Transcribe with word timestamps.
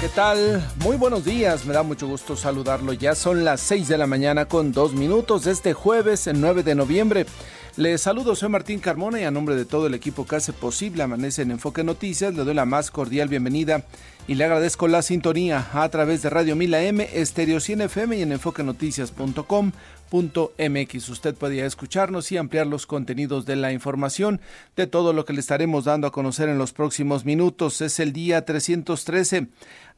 ¿Qué 0.00 0.08
tal? 0.08 0.64
Muy 0.76 0.96
buenos 0.96 1.24
días, 1.24 1.66
me 1.66 1.74
da 1.74 1.82
mucho 1.82 2.06
gusto 2.06 2.36
saludarlo. 2.36 2.92
Ya 2.92 3.14
son 3.14 3.44
las 3.44 3.60
6 3.62 3.88
de 3.88 3.98
la 3.98 4.06
mañana 4.06 4.46
con 4.46 4.72
dos 4.72 4.92
minutos 4.94 5.44
de 5.44 5.52
este 5.52 5.72
jueves, 5.72 6.26
el 6.26 6.40
9 6.40 6.62
de 6.62 6.74
noviembre. 6.74 7.26
Les 7.76 8.00
saludo, 8.00 8.34
soy 8.34 8.48
Martín 8.48 8.80
Carmona 8.80 9.20
y 9.20 9.24
a 9.24 9.30
nombre 9.30 9.54
de 9.54 9.64
todo 9.64 9.86
el 9.86 9.94
equipo 9.94 10.26
que 10.26 10.36
hace 10.36 10.52
posible 10.52 11.02
Amanece 11.02 11.42
en 11.42 11.52
Enfoque 11.52 11.84
Noticias, 11.84 12.34
le 12.34 12.44
doy 12.44 12.54
la 12.54 12.64
más 12.64 12.90
cordial 12.90 13.28
bienvenida 13.28 13.84
y 14.26 14.34
le 14.34 14.44
agradezco 14.44 14.88
la 14.88 15.02
sintonía 15.02 15.68
a 15.72 15.88
través 15.88 16.22
de 16.22 16.30
Radio 16.30 16.56
Mila 16.56 16.82
M, 16.82 17.08
Estéreo 17.12 17.60
100 17.60 17.82
FM 17.82 18.16
y 18.16 18.22
en 18.22 18.32
enfoquenoticias.com 18.32 19.72
MX. 20.10 21.08
Usted 21.08 21.34
podría 21.34 21.66
escucharnos 21.66 22.32
y 22.32 22.36
ampliar 22.36 22.66
los 22.66 22.86
contenidos 22.86 23.44
de 23.46 23.56
la 23.56 23.72
información 23.72 24.40
de 24.76 24.86
todo 24.86 25.12
lo 25.12 25.24
que 25.24 25.32
le 25.32 25.40
estaremos 25.40 25.84
dando 25.84 26.06
a 26.06 26.12
conocer 26.12 26.48
en 26.48 26.58
los 26.58 26.72
próximos 26.72 27.24
minutos. 27.24 27.80
Es 27.80 28.00
el 28.00 28.12
día 28.12 28.44
313. 28.44 29.48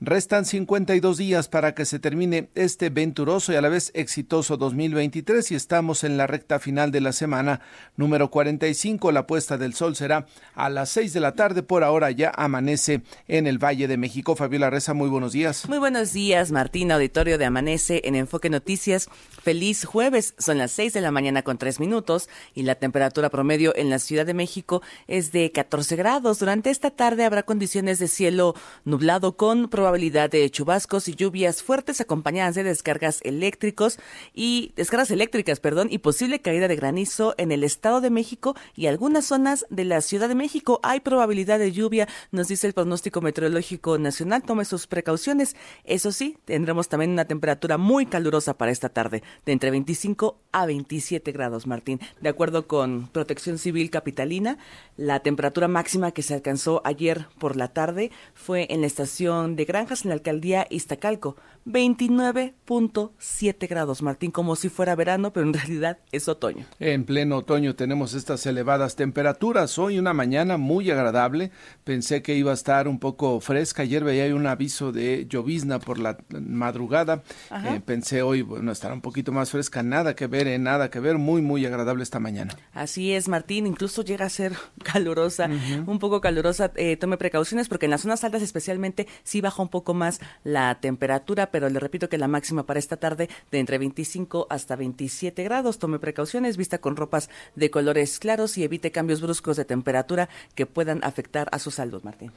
Restan 0.02 0.46
52 0.46 1.18
días 1.18 1.48
para 1.48 1.74
que 1.74 1.84
se 1.84 1.98
termine 1.98 2.48
este 2.54 2.88
venturoso 2.88 3.52
y 3.52 3.56
a 3.56 3.60
la 3.60 3.68
vez 3.68 3.90
exitoso 3.92 4.56
2023 4.56 5.52
y 5.52 5.54
estamos 5.54 6.04
en 6.04 6.16
la 6.16 6.26
recta 6.26 6.58
final 6.58 6.90
de 6.90 7.02
la 7.02 7.12
semana 7.12 7.60
número 7.98 8.30
45. 8.30 9.12
La 9.12 9.26
puesta 9.26 9.58
del 9.58 9.74
sol 9.74 9.94
será 9.96 10.24
a 10.54 10.70
las 10.70 10.88
6 10.88 11.12
de 11.12 11.20
la 11.20 11.34
tarde. 11.34 11.62
Por 11.62 11.84
ahora 11.84 12.10
ya 12.12 12.32
amanece 12.34 13.02
en 13.28 13.46
el 13.46 13.62
Valle 13.62 13.88
de 13.88 13.98
México. 13.98 14.36
Fabiola 14.36 14.70
Reza, 14.70 14.94
muy 14.94 15.10
buenos 15.10 15.32
días. 15.32 15.68
Muy 15.68 15.76
buenos 15.76 16.14
días, 16.14 16.50
Martín, 16.50 16.92
auditorio 16.92 17.36
de 17.36 17.44
Amanece 17.44 18.00
en 18.04 18.14
Enfoque 18.14 18.48
Noticias. 18.48 19.10
Feliz 19.42 19.84
jueves. 19.84 20.32
Son 20.38 20.56
las 20.56 20.70
6 20.70 20.94
de 20.94 21.02
la 21.02 21.10
mañana 21.10 21.42
con 21.42 21.58
3 21.58 21.78
minutos 21.78 22.30
y 22.54 22.62
la 22.62 22.76
temperatura 22.76 23.28
promedio 23.28 23.76
en 23.76 23.90
la 23.90 23.98
Ciudad 23.98 24.24
de 24.24 24.32
México 24.32 24.80
es 25.08 25.30
de 25.30 25.52
14 25.52 25.94
grados. 25.96 26.38
Durante 26.38 26.70
esta 26.70 26.88
tarde 26.88 27.26
habrá 27.26 27.42
condiciones 27.42 27.98
de 27.98 28.08
cielo 28.08 28.54
nublado 28.86 29.36
con 29.36 29.68
probabilidad 29.68 29.89
probabilidad 29.90 30.30
de 30.30 30.48
chubascos 30.48 31.08
y 31.08 31.16
lluvias 31.16 31.64
fuertes 31.64 32.00
acompañadas 32.00 32.54
de 32.54 32.62
descargas 32.62 33.18
eléctricos 33.24 33.98
y 34.32 34.72
descargas 34.76 35.10
eléctricas, 35.10 35.58
perdón, 35.58 35.88
y 35.90 35.98
posible 35.98 36.38
caída 36.38 36.68
de 36.68 36.76
granizo 36.76 37.34
en 37.38 37.50
el 37.50 37.64
Estado 37.64 38.00
de 38.00 38.08
México 38.08 38.54
y 38.76 38.86
algunas 38.86 39.24
zonas 39.24 39.66
de 39.68 39.84
la 39.84 40.00
Ciudad 40.00 40.28
de 40.28 40.36
México. 40.36 40.78
Hay 40.84 41.00
probabilidad 41.00 41.58
de 41.58 41.72
lluvia, 41.72 42.06
nos 42.30 42.46
dice 42.46 42.68
el 42.68 42.72
pronóstico 42.72 43.20
meteorológico 43.20 43.98
nacional. 43.98 44.44
Tome 44.44 44.64
sus 44.64 44.86
precauciones. 44.86 45.56
Eso 45.82 46.12
sí, 46.12 46.38
tendremos 46.44 46.88
también 46.88 47.10
una 47.10 47.24
temperatura 47.24 47.76
muy 47.76 48.06
calurosa 48.06 48.56
para 48.56 48.70
esta 48.70 48.90
tarde, 48.90 49.24
de 49.44 49.50
entre 49.50 49.72
25 49.72 50.38
a 50.52 50.66
27 50.66 51.32
grados, 51.32 51.66
Martín. 51.66 51.98
De 52.20 52.28
acuerdo 52.28 52.68
con 52.68 53.08
Protección 53.08 53.58
Civil 53.58 53.90
Capitalina, 53.90 54.56
la 54.96 55.18
temperatura 55.18 55.66
máxima 55.66 56.12
que 56.12 56.22
se 56.22 56.34
alcanzó 56.34 56.80
ayer 56.84 57.26
por 57.40 57.56
la 57.56 57.66
tarde 57.72 58.12
fue 58.34 58.68
en 58.70 58.82
la 58.82 58.86
estación 58.86 59.56
de 59.56 59.64
Gran 59.64 59.79
en 60.04 60.10
la 60.10 60.14
alcaldía 60.14 60.66
Iztacalco. 60.70 61.36
29.7 61.66 63.68
grados, 63.68 64.02
Martín, 64.02 64.30
como 64.30 64.56
si 64.56 64.68
fuera 64.68 64.94
verano, 64.94 65.32
pero 65.32 65.46
en 65.46 65.52
realidad 65.54 65.98
es 66.12 66.28
otoño. 66.28 66.66
En 66.78 67.04
pleno 67.04 67.38
otoño 67.38 67.74
tenemos 67.76 68.14
estas 68.14 68.46
elevadas 68.46 68.96
temperaturas. 68.96 69.78
Hoy 69.78 69.98
una 69.98 70.14
mañana 70.14 70.56
muy 70.56 70.90
agradable. 70.90 71.50
Pensé 71.84 72.22
que 72.22 72.34
iba 72.34 72.50
a 72.50 72.54
estar 72.54 72.88
un 72.88 72.98
poco 72.98 73.40
fresca. 73.40 73.82
Ayer 73.82 74.04
veía 74.04 74.34
un 74.34 74.46
aviso 74.46 74.92
de 74.92 75.26
llovizna 75.28 75.78
por 75.78 75.98
la 75.98 76.18
madrugada. 76.30 77.22
Eh, 77.64 77.80
pensé 77.84 78.22
hoy, 78.22 78.42
bueno, 78.42 78.72
estará 78.72 78.94
un 78.94 79.00
poquito 79.00 79.32
más 79.32 79.50
fresca. 79.50 79.82
Nada 79.82 80.14
que 80.14 80.26
ver, 80.26 80.46
eh, 80.46 80.58
nada 80.58 80.90
que 80.90 81.00
ver. 81.00 81.18
Muy, 81.18 81.42
muy 81.42 81.66
agradable 81.66 82.02
esta 82.02 82.20
mañana. 82.20 82.54
Así 82.72 83.12
es, 83.12 83.28
Martín. 83.28 83.66
Incluso 83.66 84.02
llega 84.02 84.26
a 84.26 84.30
ser 84.30 84.54
calurosa, 84.82 85.48
un 85.86 85.98
poco 85.98 86.20
calurosa. 86.20 86.72
Eh, 86.76 86.96
tome 86.96 87.16
precauciones 87.16 87.68
porque 87.68 87.86
en 87.86 87.90
las 87.90 88.02
zonas 88.02 88.24
altas 88.24 88.42
especialmente 88.42 89.06
sí 89.22 89.40
baja 89.40 89.62
un 89.62 89.68
poco 89.68 89.94
más 89.94 90.20
la 90.44 90.80
temperatura 90.80 91.49
pero 91.50 91.68
le 91.68 91.80
repito 91.80 92.08
que 92.08 92.18
la 92.18 92.28
máxima 92.28 92.64
para 92.64 92.78
esta 92.78 92.96
tarde 92.96 93.28
de 93.50 93.58
entre 93.58 93.78
25 93.78 94.46
hasta 94.50 94.76
27 94.76 95.42
grados. 95.44 95.78
Tome 95.78 95.98
precauciones, 95.98 96.56
vista 96.56 96.78
con 96.78 96.96
ropas 96.96 97.30
de 97.56 97.70
colores 97.70 98.18
claros 98.18 98.58
y 98.58 98.64
evite 98.64 98.90
cambios 98.90 99.20
bruscos 99.20 99.56
de 99.56 99.64
temperatura 99.64 100.28
que 100.54 100.66
puedan 100.66 101.02
afectar 101.04 101.48
a 101.52 101.58
su 101.58 101.70
salud, 101.70 102.02
Martín. 102.02 102.32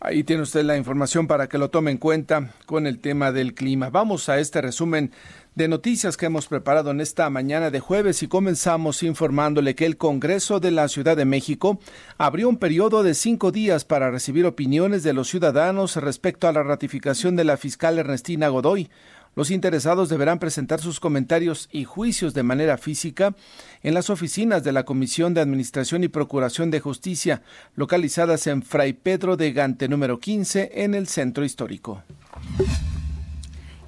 Ahí 0.00 0.24
tiene 0.24 0.42
usted 0.42 0.64
la 0.64 0.76
información 0.76 1.26
para 1.26 1.48
que 1.48 1.58
lo 1.58 1.70
tome 1.70 1.90
en 1.90 1.98
cuenta 1.98 2.54
con 2.66 2.86
el 2.86 3.00
tema 3.00 3.32
del 3.32 3.54
clima. 3.54 3.90
Vamos 3.90 4.28
a 4.28 4.38
este 4.38 4.60
resumen 4.60 5.12
de 5.58 5.66
noticias 5.66 6.16
que 6.16 6.26
hemos 6.26 6.46
preparado 6.46 6.92
en 6.92 7.00
esta 7.00 7.28
mañana 7.30 7.72
de 7.72 7.80
jueves 7.80 8.22
y 8.22 8.28
comenzamos 8.28 9.02
informándole 9.02 9.74
que 9.74 9.86
el 9.86 9.96
Congreso 9.96 10.60
de 10.60 10.70
la 10.70 10.86
Ciudad 10.86 11.16
de 11.16 11.24
México 11.24 11.80
abrió 12.16 12.48
un 12.48 12.58
periodo 12.58 13.02
de 13.02 13.12
cinco 13.12 13.50
días 13.50 13.84
para 13.84 14.12
recibir 14.12 14.46
opiniones 14.46 15.02
de 15.02 15.14
los 15.14 15.28
ciudadanos 15.28 15.96
respecto 15.96 16.46
a 16.46 16.52
la 16.52 16.62
ratificación 16.62 17.34
de 17.34 17.42
la 17.42 17.56
fiscal 17.56 17.98
Ernestina 17.98 18.46
Godoy. 18.46 18.88
Los 19.34 19.50
interesados 19.50 20.08
deberán 20.08 20.38
presentar 20.38 20.80
sus 20.80 21.00
comentarios 21.00 21.68
y 21.72 21.82
juicios 21.82 22.34
de 22.34 22.44
manera 22.44 22.78
física 22.78 23.34
en 23.82 23.94
las 23.94 24.10
oficinas 24.10 24.62
de 24.62 24.70
la 24.70 24.84
Comisión 24.84 25.34
de 25.34 25.40
Administración 25.40 26.04
y 26.04 26.08
Procuración 26.08 26.70
de 26.70 26.78
Justicia, 26.78 27.42
localizadas 27.74 28.46
en 28.46 28.62
Fray 28.62 28.92
Pedro 28.92 29.36
de 29.36 29.50
Gante 29.50 29.88
número 29.88 30.20
15 30.20 30.70
en 30.84 30.94
el 30.94 31.08
centro 31.08 31.44
histórico 31.44 32.04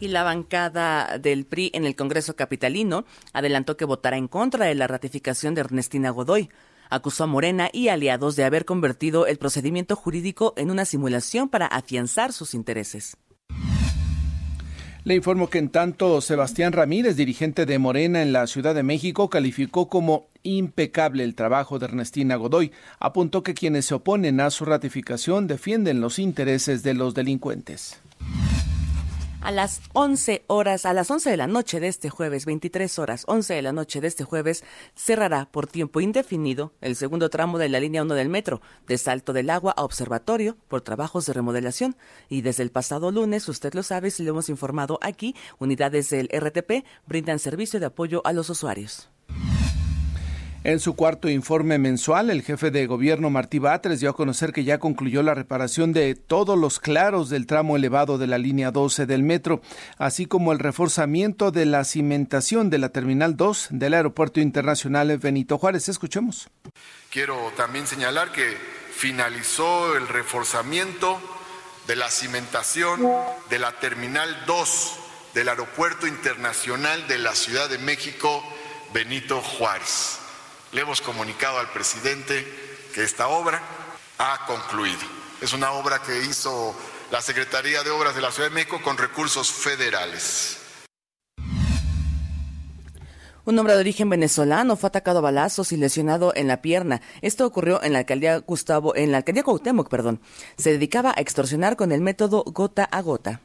y 0.00 0.08
la 0.08 0.24
bancada 0.24 1.18
del 1.18 1.44
PRI 1.44 1.70
en 1.74 1.84
el 1.84 1.94
Congreso 1.94 2.34
Capitalino 2.34 3.04
adelantó 3.32 3.76
que 3.76 3.84
votará 3.84 4.16
en 4.16 4.28
contra 4.28 4.66
de 4.66 4.74
la 4.74 4.86
ratificación 4.86 5.54
de 5.54 5.60
Ernestina 5.60 6.10
Godoy. 6.10 6.48
Acusó 6.88 7.24
a 7.24 7.26
Morena 7.28 7.68
y 7.72 7.88
aliados 7.88 8.34
de 8.34 8.44
haber 8.44 8.64
convertido 8.64 9.26
el 9.26 9.38
procedimiento 9.38 9.94
jurídico 9.94 10.54
en 10.56 10.70
una 10.70 10.84
simulación 10.84 11.48
para 11.48 11.66
afianzar 11.66 12.32
sus 12.32 12.54
intereses. 12.54 13.16
Le 15.04 15.14
informo 15.14 15.48
que 15.48 15.58
en 15.58 15.70
tanto 15.70 16.20
Sebastián 16.20 16.72
Ramírez, 16.72 17.16
dirigente 17.16 17.64
de 17.64 17.78
Morena 17.78 18.20
en 18.20 18.32
la 18.32 18.46
Ciudad 18.46 18.74
de 18.74 18.82
México, 18.82 19.30
calificó 19.30 19.88
como 19.88 20.26
impecable 20.42 21.24
el 21.24 21.34
trabajo 21.34 21.78
de 21.78 21.86
Ernestina 21.86 22.36
Godoy. 22.36 22.72
Apuntó 22.98 23.42
que 23.42 23.54
quienes 23.54 23.86
se 23.86 23.94
oponen 23.94 24.40
a 24.40 24.50
su 24.50 24.66
ratificación 24.66 25.46
defienden 25.46 26.02
los 26.02 26.18
intereses 26.18 26.82
de 26.82 26.94
los 26.94 27.14
delincuentes 27.14 28.00
a 29.40 29.50
las 29.50 29.80
11 29.94 30.44
horas, 30.46 30.84
a 30.86 30.92
las 30.92 31.10
11 31.10 31.30
de 31.30 31.36
la 31.36 31.46
noche 31.46 31.80
de 31.80 31.88
este 31.88 32.10
jueves, 32.10 32.44
23 32.44 32.98
horas, 32.98 33.24
11 33.26 33.54
de 33.54 33.62
la 33.62 33.72
noche 33.72 34.00
de 34.00 34.08
este 34.08 34.24
jueves, 34.24 34.64
cerrará 34.94 35.46
por 35.50 35.66
tiempo 35.66 36.00
indefinido 36.00 36.72
el 36.80 36.96
segundo 36.96 37.30
tramo 37.30 37.58
de 37.58 37.68
la 37.68 37.80
línea 37.80 38.02
1 38.02 38.14
del 38.14 38.28
metro, 38.28 38.60
de 38.86 38.98
Salto 38.98 39.32
del 39.32 39.50
Agua 39.50 39.74
a 39.76 39.84
Observatorio, 39.84 40.56
por 40.68 40.82
trabajos 40.82 41.26
de 41.26 41.32
remodelación. 41.32 41.96
Y 42.28 42.42
desde 42.42 42.62
el 42.62 42.70
pasado 42.70 43.10
lunes, 43.10 43.48
usted 43.48 43.74
lo 43.74 43.82
sabe, 43.82 44.10
si 44.10 44.22
lo 44.22 44.30
hemos 44.30 44.48
informado 44.48 44.98
aquí, 45.02 45.34
unidades 45.58 46.10
del 46.10 46.28
RTP 46.28 46.84
brindan 47.06 47.38
servicio 47.38 47.80
de 47.80 47.86
apoyo 47.86 48.22
a 48.24 48.32
los 48.32 48.50
usuarios. 48.50 49.10
En 50.62 50.78
su 50.78 50.94
cuarto 50.94 51.30
informe 51.30 51.78
mensual, 51.78 52.28
el 52.28 52.42
jefe 52.42 52.70
de 52.70 52.86
gobierno 52.86 53.30
Martí 53.30 53.58
Batres 53.58 54.00
dio 54.00 54.10
a 54.10 54.14
conocer 54.14 54.52
que 54.52 54.62
ya 54.62 54.76
concluyó 54.76 55.22
la 55.22 55.32
reparación 55.32 55.94
de 55.94 56.14
todos 56.14 56.58
los 56.58 56.78
claros 56.78 57.30
del 57.30 57.46
tramo 57.46 57.76
elevado 57.76 58.18
de 58.18 58.26
la 58.26 58.36
línea 58.36 58.70
12 58.70 59.06
del 59.06 59.22
metro, 59.22 59.62
así 59.96 60.26
como 60.26 60.52
el 60.52 60.58
reforzamiento 60.58 61.50
de 61.50 61.64
la 61.64 61.82
cimentación 61.84 62.68
de 62.68 62.76
la 62.76 62.90
terminal 62.90 63.38
2 63.38 63.68
del 63.70 63.94
Aeropuerto 63.94 64.38
Internacional 64.38 65.16
Benito 65.16 65.56
Juárez. 65.56 65.88
Escuchemos. 65.88 66.50
Quiero 67.10 67.38
también 67.56 67.86
señalar 67.86 68.30
que 68.30 68.54
finalizó 68.92 69.96
el 69.96 70.06
reforzamiento 70.08 71.18
de 71.86 71.96
la 71.96 72.10
cimentación 72.10 73.00
de 73.48 73.58
la 73.58 73.72
terminal 73.80 74.28
2 74.46 74.94
del 75.32 75.48
Aeropuerto 75.48 76.06
Internacional 76.06 77.08
de 77.08 77.16
la 77.16 77.34
Ciudad 77.34 77.70
de 77.70 77.78
México 77.78 78.44
Benito 78.92 79.40
Juárez 79.40 80.20
le 80.72 80.80
hemos 80.80 81.00
comunicado 81.00 81.58
al 81.58 81.70
presidente 81.70 82.46
que 82.94 83.02
esta 83.02 83.28
obra 83.28 83.60
ha 84.18 84.46
concluido. 84.46 85.00
Es 85.40 85.52
una 85.52 85.72
obra 85.72 86.02
que 86.02 86.22
hizo 86.22 86.74
la 87.10 87.20
Secretaría 87.20 87.82
de 87.82 87.90
Obras 87.90 88.14
de 88.14 88.20
la 88.20 88.30
Ciudad 88.30 88.48
de 88.48 88.54
México 88.54 88.80
con 88.82 88.96
recursos 88.98 89.50
federales. 89.50 90.58
Un 93.46 93.58
hombre 93.58 93.74
de 93.74 93.80
origen 93.80 94.08
venezolano 94.10 94.76
fue 94.76 94.88
atacado 94.88 95.18
a 95.18 95.22
balazos 95.22 95.72
y 95.72 95.76
lesionado 95.76 96.32
en 96.36 96.46
la 96.46 96.60
pierna. 96.60 97.00
Esto 97.22 97.46
ocurrió 97.46 97.82
en 97.82 97.94
la 97.94 98.00
alcaldía 98.00 98.38
Gustavo, 98.38 98.94
en 98.94 99.10
la 99.10 99.18
alcaldía 99.18 99.42
Cuauhtémoc, 99.42 99.88
perdón. 99.88 100.20
Se 100.56 100.70
dedicaba 100.70 101.14
a 101.16 101.20
extorsionar 101.20 101.76
con 101.76 101.90
el 101.90 102.00
método 102.00 102.44
gota 102.46 102.84
a 102.84 103.00
gota. 103.00 103.40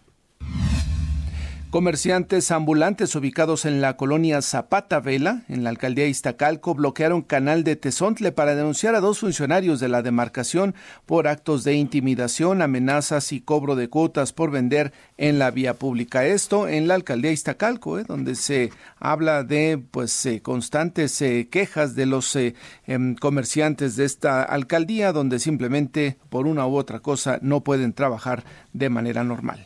Comerciantes 1.75 2.51
ambulantes 2.51 3.13
ubicados 3.15 3.65
en 3.65 3.81
la 3.81 3.97
colonia 3.97 4.41
Zapata 4.41 5.01
Vela, 5.01 5.43
en 5.49 5.65
la 5.65 5.71
alcaldía 5.71 6.07
Iztacalco, 6.07 6.73
bloquearon 6.73 7.21
canal 7.21 7.65
de 7.65 7.75
Tezontle 7.75 8.31
para 8.31 8.55
denunciar 8.55 8.95
a 8.95 9.01
dos 9.01 9.19
funcionarios 9.19 9.81
de 9.81 9.89
la 9.89 10.01
demarcación 10.01 10.73
por 11.05 11.27
actos 11.27 11.65
de 11.65 11.73
intimidación, 11.73 12.61
amenazas 12.61 13.33
y 13.33 13.41
cobro 13.41 13.75
de 13.75 13.89
cuotas 13.89 14.31
por 14.31 14.51
vender 14.51 14.93
en 15.17 15.37
la 15.37 15.51
vía 15.51 15.73
pública. 15.73 16.25
Esto 16.25 16.69
en 16.69 16.87
la 16.87 16.93
alcaldía 16.93 17.33
Iztacalco, 17.33 17.99
eh, 17.99 18.05
donde 18.07 18.35
se 18.35 18.71
habla 18.97 19.43
de 19.43 19.77
pues 19.91 20.25
eh, 20.25 20.41
constantes 20.41 21.21
eh, 21.21 21.49
quejas 21.51 21.93
de 21.93 22.05
los 22.05 22.37
em, 22.37 23.15
comerciantes 23.15 23.97
de 23.97 24.05
esta 24.05 24.43
alcaldía, 24.43 25.11
donde 25.11 25.39
simplemente 25.39 26.19
por 26.29 26.47
una 26.47 26.65
u 26.67 26.77
otra 26.77 27.01
cosa 27.01 27.39
no 27.41 27.65
pueden 27.65 27.91
trabajar 27.91 28.45
de 28.71 28.89
manera 28.89 29.25
normal. 29.25 29.65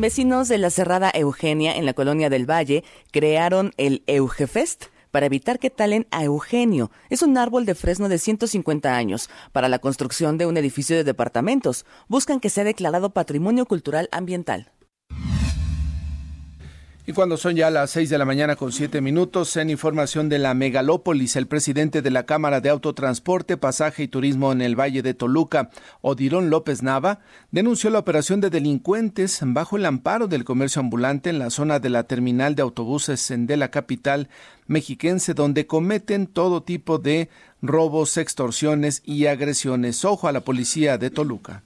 Vecinos 0.00 0.48
de 0.48 0.56
la 0.56 0.70
Cerrada 0.70 1.10
Eugenia 1.12 1.76
en 1.76 1.84
la 1.84 1.92
colonia 1.92 2.30
del 2.30 2.50
Valle 2.50 2.84
crearon 3.10 3.72
el 3.76 4.02
Eugefest 4.06 4.86
para 5.10 5.26
evitar 5.26 5.58
que 5.58 5.68
talen 5.68 6.06
a 6.10 6.24
Eugenio. 6.24 6.90
Es 7.10 7.20
un 7.20 7.36
árbol 7.36 7.66
de 7.66 7.74
fresno 7.74 8.08
de 8.08 8.16
150 8.16 8.96
años 8.96 9.28
para 9.52 9.68
la 9.68 9.78
construcción 9.78 10.38
de 10.38 10.46
un 10.46 10.56
edificio 10.56 10.96
de 10.96 11.04
departamentos. 11.04 11.84
Buscan 12.08 12.40
que 12.40 12.48
sea 12.48 12.64
declarado 12.64 13.10
Patrimonio 13.10 13.66
Cultural 13.66 14.08
Ambiental. 14.10 14.72
Y 17.10 17.12
cuando 17.12 17.36
son 17.36 17.56
ya 17.56 17.70
las 17.70 17.90
seis 17.90 18.08
de 18.08 18.18
la 18.18 18.24
mañana 18.24 18.54
con 18.54 18.70
siete 18.70 19.00
minutos, 19.00 19.56
en 19.56 19.68
información 19.68 20.28
de 20.28 20.38
la 20.38 20.54
megalópolis, 20.54 21.34
el 21.34 21.48
presidente 21.48 22.02
de 22.02 22.10
la 22.12 22.24
Cámara 22.24 22.60
de 22.60 22.68
Autotransporte, 22.68 23.56
Pasaje 23.56 24.04
y 24.04 24.06
Turismo 24.06 24.52
en 24.52 24.60
el 24.60 24.78
Valle 24.78 25.02
de 25.02 25.12
Toluca, 25.12 25.70
Odirón 26.02 26.50
López 26.50 26.84
Nava, 26.84 27.18
denunció 27.50 27.90
la 27.90 27.98
operación 27.98 28.40
de 28.40 28.48
delincuentes 28.48 29.40
bajo 29.42 29.76
el 29.76 29.86
amparo 29.86 30.28
del 30.28 30.44
comercio 30.44 30.78
ambulante 30.78 31.30
en 31.30 31.40
la 31.40 31.50
zona 31.50 31.80
de 31.80 31.90
la 31.90 32.04
terminal 32.04 32.54
de 32.54 32.62
autobuses 32.62 33.26
de 33.36 33.56
la 33.56 33.72
capital 33.72 34.28
mexiquense, 34.68 35.34
donde 35.34 35.66
cometen 35.66 36.28
todo 36.28 36.62
tipo 36.62 36.98
de 36.98 37.28
robos, 37.60 38.18
extorsiones 38.18 39.02
y 39.04 39.26
agresiones. 39.26 40.04
Ojo 40.04 40.28
a 40.28 40.32
la 40.32 40.42
policía 40.42 40.96
de 40.96 41.10
Toluca. 41.10 41.64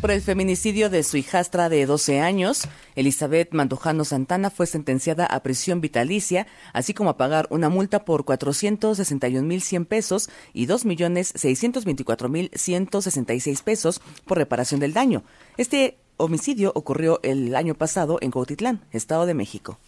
Por 0.00 0.10
el 0.10 0.22
feminicidio 0.22 0.88
de 0.88 1.02
su 1.02 1.18
hijastra 1.18 1.68
de 1.68 1.84
12 1.84 2.20
años, 2.20 2.62
Elizabeth 2.94 3.52
Mandujano 3.52 4.06
Santana 4.06 4.48
fue 4.48 4.66
sentenciada 4.66 5.26
a 5.26 5.42
prisión 5.42 5.82
vitalicia, 5.82 6.46
así 6.72 6.94
como 6.94 7.10
a 7.10 7.18
pagar 7.18 7.46
una 7.50 7.68
multa 7.68 8.06
por 8.06 8.24
461.100 8.24 9.84
pesos 9.84 10.30
y 10.54 10.66
2.624.166 10.66 13.62
pesos 13.62 14.00
por 14.24 14.38
reparación 14.38 14.80
del 14.80 14.94
daño. 14.94 15.22
Este 15.58 15.98
homicidio 16.16 16.72
ocurrió 16.74 17.20
el 17.22 17.54
año 17.54 17.74
pasado 17.74 18.16
en 18.22 18.30
Cautitlán, 18.30 18.80
Estado 18.92 19.26
de 19.26 19.34
México. 19.34 19.78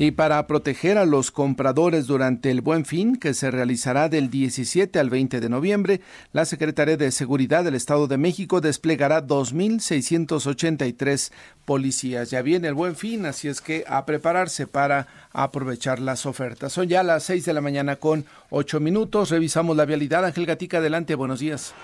Y 0.00 0.10
para 0.12 0.46
proteger 0.46 0.96
a 0.96 1.04
los 1.04 1.30
compradores 1.30 2.06
durante 2.06 2.50
el 2.50 2.62
Buen 2.62 2.86
Fin, 2.86 3.16
que 3.16 3.34
se 3.34 3.50
realizará 3.50 4.08
del 4.08 4.30
17 4.30 4.98
al 4.98 5.10
20 5.10 5.40
de 5.40 5.50
noviembre, 5.50 6.00
la 6.32 6.46
Secretaría 6.46 6.96
de 6.96 7.10
Seguridad 7.10 7.64
del 7.64 7.74
Estado 7.74 8.06
de 8.06 8.16
México 8.16 8.62
desplegará 8.62 9.26
2.683 9.26 11.32
policías. 11.66 12.30
Ya 12.30 12.40
viene 12.40 12.68
el 12.68 12.74
Buen 12.74 12.96
Fin, 12.96 13.26
así 13.26 13.48
es 13.48 13.60
que 13.60 13.84
a 13.86 14.06
prepararse 14.06 14.66
para 14.66 15.06
aprovechar 15.32 16.00
las 16.00 16.24
ofertas. 16.24 16.72
Son 16.72 16.88
ya 16.88 17.02
las 17.02 17.24
6 17.24 17.44
de 17.44 17.52
la 17.52 17.60
mañana 17.60 17.96
con 17.96 18.24
8 18.48 18.80
minutos. 18.80 19.28
Revisamos 19.28 19.76
la 19.76 19.84
vialidad. 19.84 20.24
Ángel 20.24 20.46
Gatica, 20.46 20.78
adelante. 20.78 21.14
Buenos 21.14 21.40
días. 21.40 21.74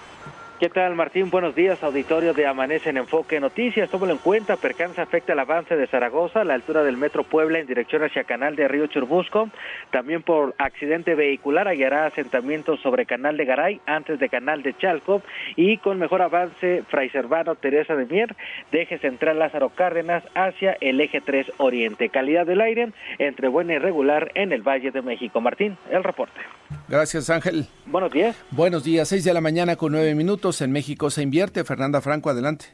¿Qué 0.58 0.70
tal, 0.70 0.94
Martín? 0.94 1.28
Buenos 1.28 1.54
días, 1.54 1.82
auditorio 1.82 2.32
de 2.32 2.46
Amanece 2.46 2.88
en 2.88 2.96
Enfoque 2.96 3.38
Noticias. 3.40 3.90
Tómalo 3.90 4.12
en 4.12 4.18
cuenta, 4.18 4.56
percance 4.56 5.02
afecta 5.02 5.34
el 5.34 5.38
avance 5.38 5.76
de 5.76 5.86
Zaragoza 5.86 6.40
a 6.40 6.44
la 6.44 6.54
altura 6.54 6.82
del 6.82 6.96
Metro 6.96 7.24
Puebla 7.24 7.58
en 7.58 7.66
dirección 7.66 8.02
hacia 8.02 8.24
Canal 8.24 8.56
de 8.56 8.66
Río 8.66 8.86
Churbusco. 8.86 9.50
También 9.90 10.22
por 10.22 10.54
accidente 10.56 11.14
vehicular 11.14 11.68
hallará 11.68 12.06
asentamientos 12.06 12.80
sobre 12.80 13.04
Canal 13.04 13.36
de 13.36 13.44
Garay 13.44 13.82
antes 13.84 14.18
de 14.18 14.30
Canal 14.30 14.62
de 14.62 14.74
Chalco 14.74 15.20
y 15.56 15.76
con 15.76 15.98
mejor 15.98 16.22
avance 16.22 16.82
Fray 16.88 17.10
Servano 17.10 17.54
Teresa 17.56 17.94
de 17.94 18.06
Mier 18.06 18.34
de 18.72 18.80
eje 18.80 18.96
central 18.98 19.38
Lázaro 19.38 19.68
Cárdenas 19.68 20.24
hacia 20.34 20.78
el 20.80 20.98
eje 21.02 21.20
3 21.20 21.52
Oriente. 21.58 22.08
Calidad 22.08 22.46
del 22.46 22.62
aire 22.62 22.92
entre 23.18 23.48
buena 23.48 23.74
y 23.74 23.78
regular 23.78 24.30
en 24.34 24.52
el 24.52 24.62
Valle 24.62 24.90
de 24.90 25.02
México. 25.02 25.38
Martín, 25.38 25.76
el 25.90 26.02
reporte. 26.02 26.40
Gracias, 26.88 27.28
Ángel. 27.28 27.66
Buenos 27.84 28.10
días. 28.10 28.36
Buenos 28.50 28.84
días, 28.84 29.08
seis 29.08 29.22
de 29.22 29.34
la 29.34 29.40
mañana 29.42 29.76
con 29.76 29.92
nueve 29.92 30.14
minutos. 30.14 30.45
En 30.46 30.70
México 30.70 31.10
se 31.10 31.22
invierte. 31.22 31.64
Fernanda 31.64 32.00
Franco, 32.00 32.30
adelante. 32.30 32.66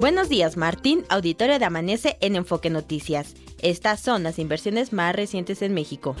Buenos 0.00 0.30
días, 0.30 0.56
Martín, 0.56 1.04
auditorio 1.10 1.58
de 1.58 1.66
Amanece 1.66 2.16
en 2.22 2.34
Enfoque 2.34 2.70
Noticias. 2.70 3.34
Estas 3.60 4.00
son 4.00 4.22
las 4.22 4.38
inversiones 4.38 4.94
más 4.94 5.14
recientes 5.14 5.60
en 5.60 5.74
México. 5.74 6.16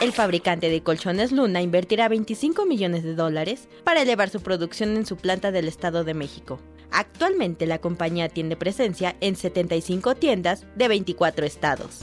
El 0.00 0.10
fabricante 0.10 0.68
de 0.68 0.82
colchones 0.82 1.30
Luna 1.30 1.62
invertirá 1.62 2.08
25 2.08 2.66
millones 2.66 3.04
de 3.04 3.14
dólares 3.14 3.68
para 3.84 4.02
elevar 4.02 4.30
su 4.30 4.40
producción 4.40 4.96
en 4.96 5.06
su 5.06 5.16
planta 5.16 5.52
del 5.52 5.68
Estado 5.68 6.02
de 6.02 6.14
México. 6.14 6.58
Actualmente 6.90 7.66
la 7.66 7.78
compañía 7.78 8.28
tiene 8.28 8.56
presencia 8.56 9.14
en 9.20 9.36
75 9.36 10.16
tiendas 10.16 10.66
de 10.74 10.88
24 10.88 11.46
estados. 11.46 12.00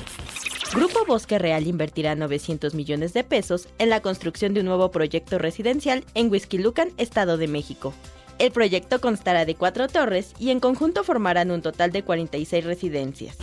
Grupo 0.74 1.04
Bosque 1.06 1.38
Real 1.38 1.68
invertirá 1.68 2.16
900 2.16 2.76
millones 2.76 3.12
de 3.12 3.26
pesos 3.26 3.68
en 3.78 3.90
la 3.90 4.02
construcción 4.02 4.54
de 4.54 4.62
un 4.62 4.68
nuevo 4.68 4.90
proyecto 4.90 5.38
residencial 5.38 6.06
en 6.14 6.32
Huizquilucan, 6.32 6.92
Estado 6.98 7.38
de 7.38 7.50
México. 7.50 7.94
El 8.40 8.52
proyecto 8.52 9.02
constará 9.02 9.44
de 9.44 9.56
cuatro 9.56 9.90
torres 9.90 10.34
y 10.40 10.50
en 10.50 10.62
conjunto 10.62 11.04
formarán 11.04 11.52
un 11.52 11.62
total 11.62 11.92
de 11.92 12.04
46 12.04 12.64
residencias. 12.64 13.38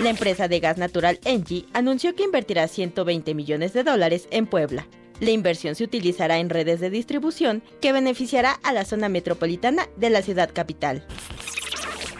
La 0.00 0.08
empresa 0.08 0.48
de 0.48 0.60
gas 0.60 0.78
natural 0.78 1.20
Engie 1.24 1.66
anunció 1.74 2.14
que 2.14 2.24
invertirá 2.24 2.68
120 2.68 3.34
millones 3.34 3.74
de 3.74 3.84
dólares 3.84 4.26
en 4.30 4.46
Puebla. 4.46 4.86
La 5.20 5.30
inversión 5.32 5.74
se 5.74 5.84
utilizará 5.84 6.38
en 6.38 6.48
redes 6.48 6.80
de 6.80 6.88
distribución 6.88 7.62
que 7.82 7.92
beneficiará 7.92 8.52
a 8.62 8.72
la 8.72 8.86
zona 8.86 9.10
metropolitana 9.10 9.88
de 9.96 10.08
la 10.08 10.22
ciudad 10.22 10.50
capital. 10.52 11.06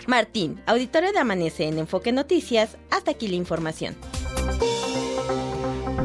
Martín, 0.06 0.60
auditorio 0.66 1.12
de 1.12 1.18
Amanece 1.18 1.64
en 1.64 1.78
Enfoque 1.78 2.12
Noticias, 2.12 2.76
hasta 2.90 3.12
aquí 3.12 3.28
la 3.28 3.36
información. 3.36 3.96
Thank 4.36 4.62
you. 4.62 4.75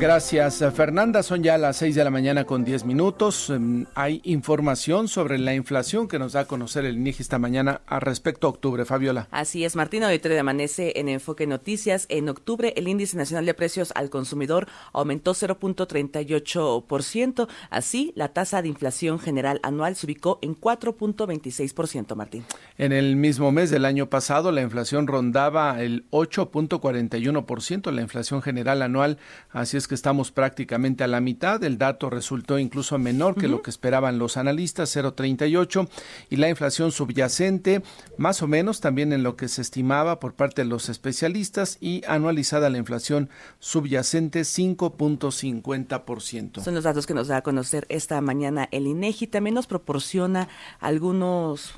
Gracias, 0.01 0.65
Fernanda. 0.73 1.21
Son 1.21 1.43
ya 1.43 1.59
las 1.59 1.77
6 1.77 1.93
de 1.93 2.03
la 2.03 2.09
mañana 2.09 2.45
con 2.45 2.65
10 2.65 2.85
minutos. 2.85 3.51
Em, 3.51 3.85
hay 3.93 4.19
información 4.23 5.07
sobre 5.07 5.37
la 5.37 5.53
inflación 5.53 6.07
que 6.07 6.17
nos 6.17 6.33
da 6.33 6.39
a 6.39 6.45
conocer 6.45 6.85
el 6.85 6.95
INEGI 6.95 7.21
esta 7.21 7.37
mañana 7.37 7.81
a 7.85 7.99
respecto 7.99 8.47
a 8.47 8.49
octubre. 8.49 8.83
Fabiola. 8.83 9.27
Así 9.29 9.63
es, 9.63 9.75
Martín. 9.75 10.03
Auditorio 10.03 10.33
de 10.33 10.39
Amanece 10.39 10.93
en 10.95 11.07
Enfoque 11.07 11.45
Noticias. 11.45 12.07
En 12.09 12.29
octubre, 12.29 12.73
el 12.77 12.87
índice 12.87 13.15
nacional 13.15 13.45
de 13.45 13.53
precios 13.53 13.91
al 13.93 14.09
consumidor 14.09 14.67
aumentó 14.91 15.35
0.38%. 15.35 17.47
Así, 17.69 18.11
la 18.15 18.29
tasa 18.29 18.63
de 18.63 18.69
inflación 18.69 19.19
general 19.19 19.59
anual 19.61 19.95
se 19.95 20.07
ubicó 20.07 20.39
en 20.41 20.59
4.26%, 20.59 22.15
Martín. 22.15 22.43
En 22.79 22.91
el 22.91 23.17
mismo 23.17 23.51
mes 23.51 23.69
del 23.69 23.85
año 23.85 24.09
pasado, 24.09 24.51
la 24.51 24.63
inflación 24.63 25.05
rondaba 25.05 25.79
el 25.79 26.09
8.41%, 26.09 27.91
la 27.91 28.01
inflación 28.01 28.41
general 28.41 28.81
anual. 28.81 29.19
Así 29.51 29.77
es 29.77 29.90
que 29.91 29.95
estamos 29.95 30.31
prácticamente 30.31 31.03
a 31.03 31.07
la 31.07 31.19
mitad. 31.19 31.61
El 31.65 31.77
dato 31.77 32.09
resultó 32.09 32.57
incluso 32.57 32.97
menor 32.97 33.35
que 33.35 33.49
lo 33.49 33.61
que 33.61 33.69
esperaban 33.69 34.19
los 34.19 34.37
analistas, 34.37 34.95
0,38, 34.95 35.89
y 36.29 36.37
la 36.37 36.47
inflación 36.47 36.93
subyacente 36.93 37.83
más 38.15 38.41
o 38.41 38.47
menos 38.47 38.79
también 38.79 39.11
en 39.11 39.21
lo 39.21 39.35
que 39.35 39.49
se 39.49 39.61
estimaba 39.61 40.21
por 40.21 40.33
parte 40.33 40.61
de 40.61 40.69
los 40.69 40.87
especialistas 40.87 41.77
y 41.81 42.03
anualizada 42.07 42.69
la 42.69 42.77
inflación 42.77 43.29
subyacente 43.59 44.43
5.50%. 44.43 46.63
Son 46.63 46.73
los 46.73 46.85
datos 46.85 47.05
que 47.05 47.13
nos 47.13 47.27
da 47.27 47.35
a 47.35 47.43
conocer 47.43 47.85
esta 47.89 48.21
mañana 48.21 48.69
el 48.71 48.87
INEGI. 48.87 49.27
También 49.27 49.55
nos 49.55 49.67
proporciona 49.67 50.47
algunos, 50.79 51.73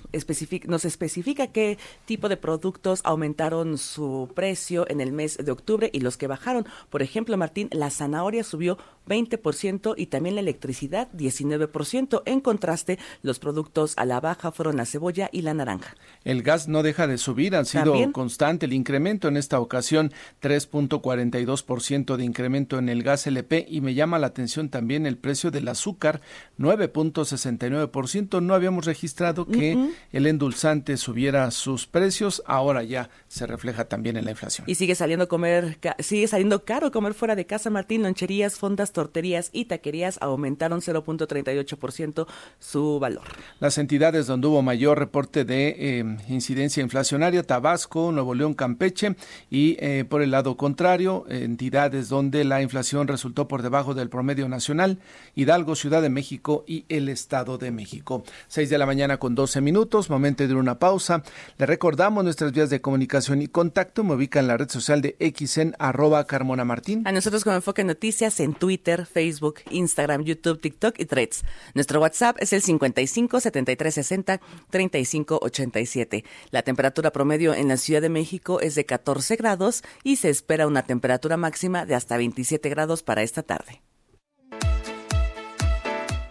nos 0.68 0.86
especifica 0.86 1.48
qué 1.48 1.80
tipo 2.06 2.30
de 2.30 2.38
productos 2.38 3.02
aumentaron 3.06 3.80
su 3.80 4.30
precio 4.36 4.88
en 4.88 5.02
el 5.02 5.14
mes 5.14 5.44
de 5.44 5.52
octubre 5.52 5.90
y 5.92 6.02
los 6.02 6.18
que 6.18 6.28
bajaron. 6.28 6.68
Por 6.92 7.02
ejemplo, 7.02 7.36
Martín, 7.38 7.70
las 7.72 8.03
zanahoria 8.04 8.44
subió 8.44 8.78
20% 9.08 9.96
y 9.98 10.08
también 10.08 10.36
la 10.36 10.42
electricidad 10.42 11.10
19%. 11.12 12.24
En 12.26 12.42
contraste, 12.42 13.00
los 13.22 13.40
productos 13.40 13.94
a 13.98 14.06
la 14.06 14.20
baja 14.20 14.52
fueron 14.52 14.78
la 14.78 14.86
cebolla 14.86 15.30
y 15.32 15.42
la 15.42 15.54
naranja. 15.54 15.96
El 16.24 16.42
gas 16.42 16.68
no 16.68 16.84
deja 16.84 17.08
de 17.08 17.18
subir, 17.18 17.56
ha 17.56 17.66
sido 17.66 17.94
constante 18.12 18.66
el 18.66 18.74
incremento 18.74 19.28
en 19.28 19.38
esta 19.38 19.60
ocasión, 19.60 20.12
3.42% 20.42 22.16
de 22.16 22.24
incremento 22.24 22.78
en 22.78 22.90
el 22.90 23.04
gas 23.04 23.28
LP 23.28 23.66
y 23.70 23.82
me 23.82 23.94
llama 23.94 24.20
la 24.20 24.28
atención 24.28 24.70
también 24.70 25.06
el 25.06 25.18
precio 25.18 25.52
del 25.52 25.68
azúcar, 25.68 26.22
9.69%. 26.60 28.42
No 28.42 28.54
habíamos 28.54 28.86
registrado 28.86 29.46
que 29.46 29.92
el 30.12 30.28
endulzante 30.28 30.98
subiera 30.98 31.50
sus 31.52 31.88
precios, 31.88 32.42
ahora 32.46 32.84
ya 32.84 33.10
se 33.28 33.48
refleja 33.48 33.86
también 33.86 34.18
en 34.18 34.26
la 34.26 34.32
inflación. 34.32 34.66
Y 34.70 34.76
sigue 34.76 34.96
saliendo 34.96 35.28
comer 35.28 35.78
sigue 36.00 36.28
saliendo 36.28 36.64
caro 36.64 36.92
comer 36.92 37.14
fuera 37.14 37.36
de 37.36 37.46
casa, 37.46 37.70
Martín, 37.70 37.93
loncherías, 38.02 38.56
fondas 38.56 38.92
torterías 38.92 39.50
y 39.52 39.66
taquerías 39.66 40.18
aumentaron 40.22 40.82
0.38% 40.82 42.28
su 42.60 43.00
valor. 43.00 43.24
Las 43.60 43.78
entidades 43.78 44.28
donde 44.28 44.48
hubo 44.48 44.62
mayor 44.62 45.00
reporte 45.00 45.46
de 45.46 45.76
eh, 45.78 46.18
incidencia 46.30 46.82
inflacionaria, 46.82 47.44
Tabasco, 47.44 48.12
Nuevo 48.12 48.34
León, 48.34 48.54
Campeche 48.54 49.16
y 49.50 49.78
eh, 49.80 50.06
por 50.06 50.22
el 50.22 50.32
lado 50.32 50.58
contrario, 50.58 51.26
entidades 51.30 52.10
donde 52.10 52.44
la 52.44 52.62
inflación 52.62 53.08
resultó 53.08 53.48
por 53.48 53.62
debajo 53.62 53.94
del 53.94 54.10
promedio 54.10 54.48
nacional, 54.50 55.00
Hidalgo, 55.36 55.76
Ciudad 55.76 56.02
de 56.02 56.10
México 56.10 56.64
y 56.68 56.86
el 56.90 57.10
Estado 57.10 57.58
de 57.58 57.72
México. 57.72 58.24
6 58.48 58.70
de 58.70 58.78
la 58.78 58.86
mañana 58.86 59.18
con 59.18 59.36
12 59.36 59.62
minutos, 59.62 60.10
momento 60.10 60.48
de 60.48 60.56
una 60.56 60.80
pausa. 60.80 61.24
Le 61.58 61.66
recordamos 61.66 62.24
nuestras 62.24 62.52
vías 62.52 62.70
de 62.70 62.82
comunicación 62.82 63.42
y 63.42 63.48
contacto. 63.48 64.04
Me 64.04 64.16
ubica 64.16 64.40
en 64.40 64.48
la 64.48 64.58
red 64.58 64.70
social 64.70 65.02
de 65.02 65.16
X 65.20 65.58
en 65.58 65.76
arroba 65.80 66.26
Carmona 66.26 66.66
Martín. 66.66 67.04
A 67.08 67.12
nosotros 67.12 67.44
con 67.44 67.54
Enfoque 67.54 67.83
Noticias 67.84 68.40
en 68.40 68.54
Twitter, 68.54 69.06
Facebook, 69.06 69.62
Instagram, 69.70 70.24
YouTube, 70.24 70.60
TikTok 70.60 71.00
y 71.00 71.06
Threads. 71.06 71.44
Nuestro 71.74 72.00
WhatsApp 72.00 72.38
es 72.40 72.54
el 72.54 72.62
55 72.62 73.40
73 73.40 73.94
60 73.94 74.42
35 74.70 75.40
87. 75.42 76.24
La 76.52 76.62
temperatura 76.62 77.12
promedio 77.12 77.54
en 77.54 77.68
la 77.68 77.78
Ciudad 77.78 78.02
de 78.02 78.10
México 78.10 78.60
es 78.60 78.76
de 78.76 78.86
14 78.86 79.36
grados 79.36 79.84
y 80.04 80.18
se 80.18 80.30
espera 80.30 80.68
una 80.68 80.84
temperatura 80.84 81.38
máxima 81.38 81.86
de 81.86 81.96
hasta 81.96 82.18
27 82.18 82.70
grados 82.70 83.04
para 83.04 83.24
esta 83.24 83.44
tarde. 83.44 83.82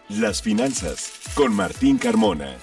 Las 0.09 0.43
finanzas 0.43 1.13
con 1.35 1.55
Martín 1.55 1.97
Carmona. 1.97 2.59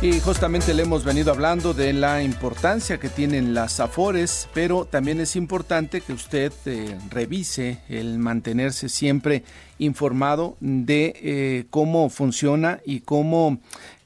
Y 0.00 0.20
justamente 0.20 0.74
le 0.74 0.84
hemos 0.84 1.02
venido 1.02 1.32
hablando 1.32 1.74
de 1.74 1.92
la 1.92 2.22
importancia 2.22 3.00
que 3.00 3.08
tienen 3.08 3.52
las 3.52 3.80
afores, 3.80 4.48
pero 4.54 4.84
también 4.84 5.20
es 5.20 5.34
importante 5.34 6.02
que 6.02 6.12
usted 6.12 6.52
eh, 6.66 6.96
revise 7.10 7.80
el 7.88 8.20
mantenerse 8.20 8.88
siempre 8.88 9.42
informado 9.80 10.56
de 10.60 11.14
eh, 11.16 11.64
cómo 11.70 12.10
funciona 12.10 12.78
y 12.86 13.00
cómo 13.00 13.58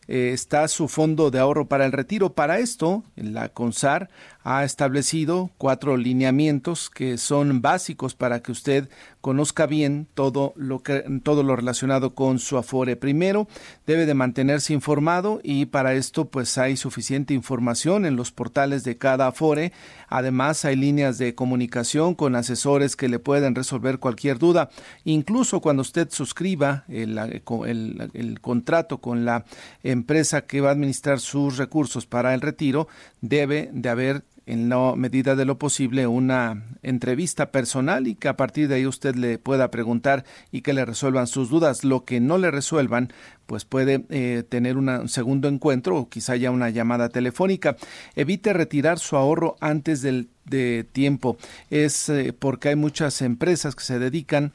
eh, 0.08 0.30
está 0.32 0.66
su 0.68 0.88
fondo 0.88 1.30
de 1.30 1.40
ahorro 1.40 1.66
para 1.66 1.84
el 1.84 1.92
retiro. 1.92 2.32
Para 2.32 2.58
esto, 2.58 3.04
la 3.14 3.50
CONSAR 3.50 4.08
ha 4.44 4.64
establecido 4.64 5.50
cuatro 5.58 5.99
lineamientos 5.99 6.88
que 6.88 7.18
son 7.18 7.61
básicos 7.61 8.14
para 8.14 8.40
que 8.40 8.50
usted 8.50 8.88
conozca 9.23 9.67
bien 9.67 10.09
todo 10.14 10.52
lo 10.57 10.81
que 10.81 11.05
todo 11.23 11.45
lo 11.45 11.57
relacionado 11.57 12.14
con 12.14 12.41
su 12.41 12.59
Afore. 12.59 12.97
Primero, 12.97 13.49
debe 13.87 14.05
de 14.05 14.14
mantenerse 14.14 14.75
informado 14.75 15.41
y 15.43 15.67
para 15.67 15.95
esto 15.95 16.26
pues 16.26 16.59
hay 16.59 16.76
suficiente 16.76 17.33
información 17.33 18.05
en 18.05 18.17
los 18.17 18.33
portales 18.33 18.83
de 18.85 18.99
cada 18.99 19.29
Afore. 19.29 19.73
Además, 20.09 20.64
hay 20.64 20.76
líneas 20.76 21.19
de 21.19 21.35
comunicación 21.35 22.14
con 22.14 22.35
asesores 22.35 22.97
que 22.97 23.09
le 23.09 23.21
pueden 23.21 23.55
resolver 23.55 24.00
cualquier 24.00 24.38
duda. 24.38 24.71
Incluso 25.05 25.61
cuando 25.61 25.83
usted 25.83 26.11
suscriba 26.11 26.85
el, 26.88 27.17
el, 27.17 28.11
el 28.12 28.41
contrato 28.41 28.99
con 28.99 29.25
la 29.25 29.45
empresa 29.85 30.43
que 30.43 30.61
va 30.61 30.71
a 30.71 30.73
administrar 30.73 31.21
sus 31.21 31.59
recursos 31.59 32.07
para 32.07 32.35
el 32.35 32.41
retiro, 32.41 32.88
debe 33.21 33.71
de 33.73 33.88
haber 33.88 34.25
en 34.46 34.68
la 34.68 34.94
medida 34.96 35.37
de 35.37 35.44
lo 35.44 35.58
posible 35.58 36.06
una 36.06 36.64
entrevista 36.82 37.50
personal 37.50 38.06
y 38.06 38.14
que 38.14 38.28
a 38.28 38.37
partir 38.37 38.68
de 38.68 38.76
ahí 38.76 38.87
usted 38.87 39.14
le 39.14 39.38
pueda 39.38 39.70
preguntar 39.70 40.25
y 40.50 40.62
que 40.62 40.72
le 40.72 40.84
resuelvan 40.84 41.26
sus 41.26 41.49
dudas. 41.49 41.84
Lo 41.84 42.04
que 42.04 42.20
no 42.20 42.38
le 42.38 42.50
resuelvan, 42.50 43.12
pues 43.46 43.64
puede 43.64 44.04
eh, 44.11 44.42
tener 44.49 44.76
un 44.76 45.08
segundo 45.08 45.49
encuentro 45.49 45.96
o 45.96 46.08
quizá 46.08 46.37
ya 46.37 46.50
una 46.50 46.70
llamada 46.70 47.08
telefónica. 47.08 47.76
Evite 48.16 48.52
retirar 48.52 48.99
su 48.99 49.16
ahorro 49.16 49.56
antes 49.61 50.02
del 50.02 50.28
de 50.44 50.84
tiempo. 50.90 51.37
Es 51.70 52.08
eh, 52.08 52.32
porque 52.37 52.70
hay 52.70 52.76
muchas 52.76 53.22
empresas 53.22 53.75
que 53.76 53.84
se 53.84 53.99
dedican 53.99 54.52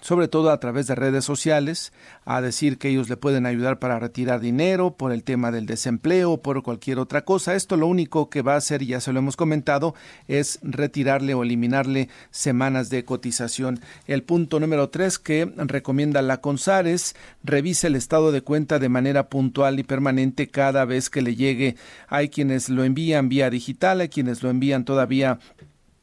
sobre 0.00 0.28
todo 0.28 0.50
a 0.50 0.60
través 0.60 0.86
de 0.86 0.94
redes 0.94 1.24
sociales, 1.24 1.92
a 2.24 2.40
decir 2.40 2.78
que 2.78 2.88
ellos 2.88 3.08
le 3.08 3.16
pueden 3.16 3.46
ayudar 3.46 3.78
para 3.78 3.98
retirar 3.98 4.40
dinero 4.40 4.92
por 4.96 5.12
el 5.12 5.24
tema 5.24 5.50
del 5.50 5.66
desempleo 5.66 6.38
por 6.38 6.62
cualquier 6.62 6.98
otra 6.98 7.24
cosa. 7.24 7.54
Esto 7.54 7.76
lo 7.76 7.86
único 7.86 8.30
que 8.30 8.42
va 8.42 8.54
a 8.54 8.58
hacer, 8.58 8.84
ya 8.84 9.00
se 9.00 9.12
lo 9.12 9.18
hemos 9.18 9.36
comentado, 9.36 9.94
es 10.26 10.58
retirarle 10.62 11.34
o 11.34 11.42
eliminarle 11.42 12.08
semanas 12.30 12.90
de 12.90 13.04
cotización. 13.04 13.80
El 14.06 14.22
punto 14.22 14.60
número 14.60 14.90
tres 14.90 15.18
que 15.18 15.50
recomienda 15.56 16.22
la 16.22 16.40
CONSAR 16.40 16.86
es 16.86 17.16
revise 17.42 17.86
el 17.88 17.96
estado 17.96 18.32
de 18.32 18.42
cuenta 18.42 18.78
de 18.78 18.88
manera 18.88 19.28
puntual 19.28 19.78
y 19.78 19.82
permanente 19.82 20.48
cada 20.48 20.84
vez 20.84 21.10
que 21.10 21.22
le 21.22 21.36
llegue. 21.36 21.76
Hay 22.08 22.28
quienes 22.28 22.68
lo 22.68 22.84
envían 22.84 23.28
vía 23.28 23.50
digital, 23.50 24.00
hay 24.00 24.08
quienes 24.08 24.42
lo 24.42 24.50
envían 24.50 24.84
todavía 24.84 25.38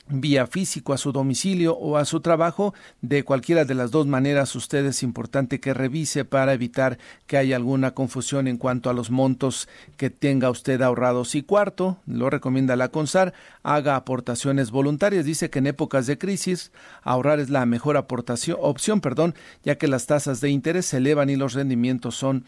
vía 0.08 0.46
físico 0.48 0.94
a 0.94 0.98
su 0.98 1.12
domicilio 1.12 1.76
o 1.76 1.98
a 1.98 2.06
su 2.06 2.20
trabajo. 2.20 2.74
De 3.02 3.24
cualquiera 3.24 3.66
de 3.66 3.76
las 3.76 3.92
dos 3.92 4.08
maneras, 4.08 4.56
usted 4.56 4.86
es 4.86 5.04
importante 5.04 5.60
que 5.60 5.74
revise 5.74 6.26
para 6.26 6.54
evitar 6.54 6.98
que 7.28 7.38
haya 7.38 7.56
alguna 7.56 7.92
confusión 7.92 8.48
en 8.48 8.58
cuanto 8.58 8.90
a 8.90 8.94
los 8.94 9.10
montos 9.10 9.68
que 9.98 10.10
tenga 10.10 10.50
usted 10.50 10.82
ahorrados. 10.82 11.36
Y 11.36 11.44
cuarto, 11.44 11.98
lo 12.06 12.30
recomienda 12.30 12.76
la 12.76 12.90
CONSAR, 12.90 13.34
haga 13.64 13.96
aportaciones 13.96 14.72
voluntarias. 14.72 15.26
Dice 15.26 15.50
que 15.50 15.60
en 15.60 15.68
épocas 15.68 16.08
de 16.08 16.18
crisis 16.18 16.72
ahorrar 17.04 17.40
es 17.40 17.50
la 17.50 17.66
mejor 17.66 17.98
aportación, 17.98 18.58
opción, 18.62 19.02
perdón, 19.02 19.36
ya 19.64 19.78
que 19.78 19.88
las 19.88 20.06
tasas 20.06 20.42
de 20.42 20.50
interés 20.50 20.86
se 20.86 20.98
elevan 20.98 21.30
y 21.30 21.36
los 21.36 21.54
rendimientos 21.54 22.16
son 22.16 22.46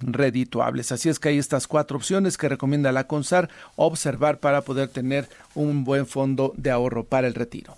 redituables. 0.00 0.92
Así 0.92 1.08
es 1.08 1.18
que 1.18 1.30
hay 1.30 1.38
estas 1.38 1.66
cuatro 1.66 1.96
opciones 1.96 2.38
que 2.38 2.48
recomienda 2.48 2.92
la 2.92 3.06
CONSAR 3.06 3.48
observar 3.76 4.38
para 4.38 4.62
poder 4.62 4.88
tener 4.88 5.28
un 5.54 5.84
buen 5.84 6.06
fondo 6.06 6.52
de 6.56 6.70
ahorro 6.70 7.04
para 7.04 7.26
el 7.26 7.34
retiro. 7.34 7.76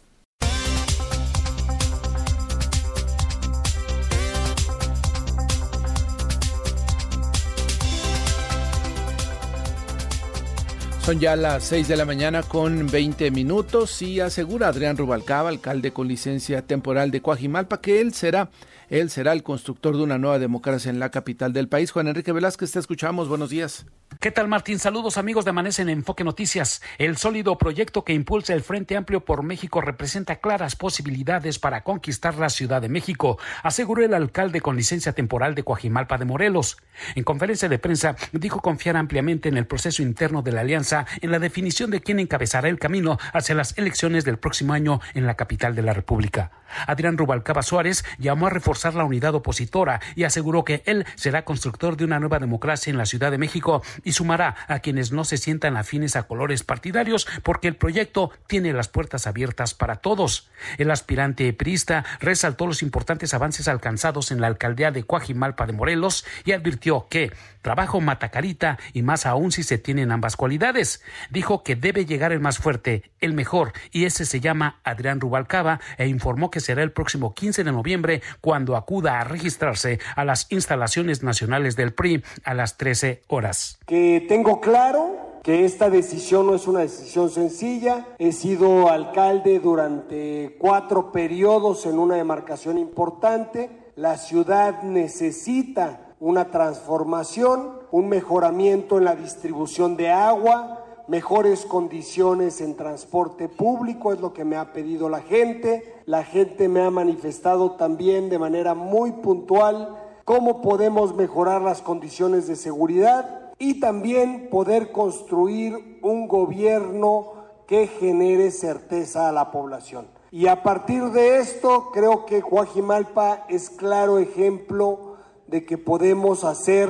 Son 11.05 11.19
ya 11.19 11.35
las 11.35 11.65
6 11.65 11.89
de 11.89 11.97
la 11.97 12.05
mañana 12.05 12.45
con 12.45 12.87
20 12.87 13.33
minutos 13.33 14.01
y 14.03 14.21
asegura 14.21 14.69
Adrián 14.69 14.97
Rubalcaba, 14.97 15.49
alcalde 15.49 15.93
con 15.93 16.07
licencia 16.07 16.63
temporal 16.63 17.11
de 17.11 17.21
Coajimalpa, 17.21 17.81
que 17.81 18.01
él 18.01 18.15
será 18.15 18.51
él 18.93 19.09
será 19.09 19.33
el 19.33 19.43
constructor 19.43 19.97
de 19.97 20.03
una 20.03 20.19
nueva 20.19 20.39
democracia 20.39 20.91
en 20.91 21.01
la 21.01 21.11
capital 21.11 21.55
del 21.55 21.67
país. 21.67 21.91
Juan 21.91 22.09
Enrique 22.09 22.31
Velázquez, 22.31 22.73
te 22.73 22.79
escuchamos. 22.79 23.27
Buenos 23.27 23.49
días. 23.49 23.87
¿Qué 24.21 24.31
tal, 24.31 24.49
Martín? 24.49 24.79
Saludos, 24.79 25.17
amigos 25.17 25.47
de 25.47 25.51
Amanece 25.51 25.81
en 25.81 25.89
Enfoque 25.89 26.25
Noticias. 26.25 26.83
El 26.99 27.17
sólido 27.17 27.57
proyecto 27.57 28.05
que 28.05 28.13
impulsa 28.13 28.53
el 28.53 28.61
Frente 28.61 28.95
Amplio 28.95 29.25
por 29.25 29.43
México 29.43 29.81
representa 29.81 30.37
claras 30.37 30.77
posibilidades 30.77 31.59
para 31.59 31.83
conquistar 31.83 32.37
la 32.37 32.51
Ciudad 32.51 32.83
de 32.83 32.91
México, 32.91 33.39
aseguró 33.63 34.05
el 34.05 34.13
alcalde 34.13 34.61
con 34.61 34.77
licencia 34.77 35.15
temporal 35.15 35.55
de 35.55 35.65
Coajimalpa 35.65 36.19
de 36.19 36.27
Morelos. 36.27 36.77
En 37.15 37.25
conferencia 37.25 37.71
de 37.71 37.79
prensa, 37.79 38.15
dijo 38.33 38.61
confiar 38.61 38.99
ampliamente 38.99 39.49
en 39.49 39.57
el 39.57 39.67
proceso 39.67 40.03
interno 40.03 40.43
de 40.43 40.53
la 40.53 40.61
alianza 40.61 41.07
en 41.23 41.31
la 41.31 41.39
definición 41.39 41.91
de 41.91 42.03
quién 42.03 42.21
encabezará 42.21 42.69
el 42.69 42.79
camino 42.79 43.19
hacia 43.33 43.55
las 43.55 43.79
elecciones 43.79 44.27
del 44.27 44.39
próximo 44.39 44.75
año 44.75 45.01
en 45.15 45.27
la 45.27 45.35
capital 45.35 45.75
de 45.75 45.83
la 45.83 45.95
República. 45.95 46.51
Adrián 46.87 47.19
Rubalcaba 47.19 47.63
Suárez 47.63 48.05
llamó 48.19 48.47
a 48.47 48.51
reforzar 48.51 48.82
la 48.91 49.05
unidad 49.05 49.35
opositora 49.35 50.01
y 50.15 50.25
aseguró 50.25 50.65
que 50.65 50.83
él 50.87 51.07
será 51.15 51.45
constructor 51.45 51.97
de 51.97 52.05
una 52.05 52.21
nueva 52.21 52.39
democracia 52.39 52.91
en 52.91 52.99
la 52.99 53.07
Ciudad 53.07 53.31
de 53.31 53.39
México 53.39 53.83
y 54.05 54.13
sumará 54.13 54.57
a 54.69 54.81
quienes 54.81 55.13
no 55.13 55.25
se 55.25 55.37
sientan 55.37 55.77
afines 55.77 56.17
a 56.17 56.25
colores 56.25 56.63
partidarios 56.63 57.27
porque 57.43 57.69
el 57.69 57.77
proyecto 57.77 58.31
tiene 58.47 58.73
las 58.73 58.89
puertas 58.89 59.27
abiertas 59.27 59.75
para 59.75 59.97
todos. 59.97 60.51
El 60.79 60.91
aspirante 60.91 61.53
priista 61.53 62.05
resaltó 62.21 62.67
los 62.67 62.83
importantes 62.83 63.35
avances 63.35 63.69
alcanzados 63.69 64.31
en 64.31 64.41
la 64.41 64.47
alcaldía 64.49 64.91
de 64.91 65.05
Coajimalpa 65.05 65.67
de 65.67 65.73
Morelos 65.73 66.25
y 66.45 66.53
advirtió 66.53 67.07
que 67.09 67.33
trabajo 67.63 68.01
mata 68.01 68.31
carita 68.31 68.79
y 68.93 69.03
más 69.03 69.25
aún 69.25 69.53
si 69.53 69.63
se 69.63 69.79
tienen 69.79 70.13
ambas 70.13 70.37
cualidades. 70.37 71.03
Dijo 71.31 71.63
que 71.63 71.77
debe 71.77 72.05
llegar 72.05 72.33
el 72.33 72.41
más 72.41 72.59
fuerte, 72.59 73.11
el 73.21 73.33
mejor, 73.33 73.73
y 73.91 74.05
ese 74.05 74.27
se 74.27 74.41
llama 74.41 74.81
Adrián 74.85 75.21
Rubalcaba 75.21 75.81
e 75.97 76.09
informó 76.09 76.51
que 76.51 76.61
será 76.61 76.83
el 76.83 76.93
próximo 76.93 77.35
15 77.35 77.65
de 77.65 77.73
noviembre 77.73 78.23
cuando 78.41 78.77
acuda 78.77 79.21
a 79.21 79.25
registrarse 79.25 79.99
a 80.17 80.25
las 80.25 80.47
instalaciones 80.51 81.23
nacionales 81.23 81.77
del 81.77 81.95
PRI 81.95 82.23
a 82.45 82.55
las 82.55 82.77
13 82.77 83.23
horas. 83.29 83.79
Que 83.87 84.25
tengo 84.29 84.61
claro 84.61 85.41
que 85.43 85.65
esta 85.65 85.91
decisión 85.91 86.47
no 86.47 86.55
es 86.55 86.67
una 86.67 86.81
decisión 86.81 87.31
sencilla. 87.31 88.07
He 88.19 88.33
sido 88.33 88.91
alcalde 88.91 89.59
durante 89.59 90.57
cuatro 90.59 91.11
periodos 91.11 91.87
en 91.87 91.99
una 91.99 92.17
demarcación 92.17 92.79
importante. 92.79 93.71
La 93.97 94.17
ciudad 94.17 94.83
necesita 94.83 96.02
una 96.23 96.53
transformación, 96.53 97.81
un 97.91 98.09
mejoramiento 98.09 98.97
en 98.97 99.07
la 99.07 99.17
distribución 99.17 99.97
de 99.97 100.09
agua, 100.09 100.85
mejores 101.09 101.67
condiciones 101.67 102.61
en 102.61 102.77
transporte 102.77 103.49
público, 103.49 104.13
es 104.13 104.21
lo 104.21 104.33
que 104.33 104.45
me 104.45 104.55
ha 104.55 104.73
pedido 104.73 105.09
la 105.09 105.21
gente. 105.21 106.01
La 106.07 106.23
gente 106.23 106.69
me 106.69 106.81
ha 106.81 106.93
manifestado 106.93 107.73
también 107.73 108.31
de 108.31 108.39
manera 108.39 108.75
muy 108.75 109.11
puntual 109.11 109.97
cómo 110.25 110.63
podemos 110.63 111.13
mejorar 111.17 111.61
las 111.61 111.83
condiciones 111.83 112.47
de 112.47 112.55
seguridad 112.55 113.51
y 113.59 113.81
también 113.81 114.49
poder 114.49 114.93
construir 114.93 115.99
un 116.03 116.29
gobierno 116.29 117.33
que 117.67 117.89
genere 117.89 118.53
certeza 118.53 119.29
a 119.29 119.33
la 119.33 119.51
población. 119.51 120.07
Y 120.31 120.47
a 120.47 120.63
partir 120.63 121.11
de 121.11 121.39
esto, 121.39 121.91
creo 121.93 122.27
que 122.27 122.41
Guajimalpa 122.43 123.45
es 123.49 123.71
claro 123.71 124.21
ejemplo 124.21 125.12
de 125.53 125.67
que 125.67 125.77
podemos 125.77 126.45
hacer 126.45 126.89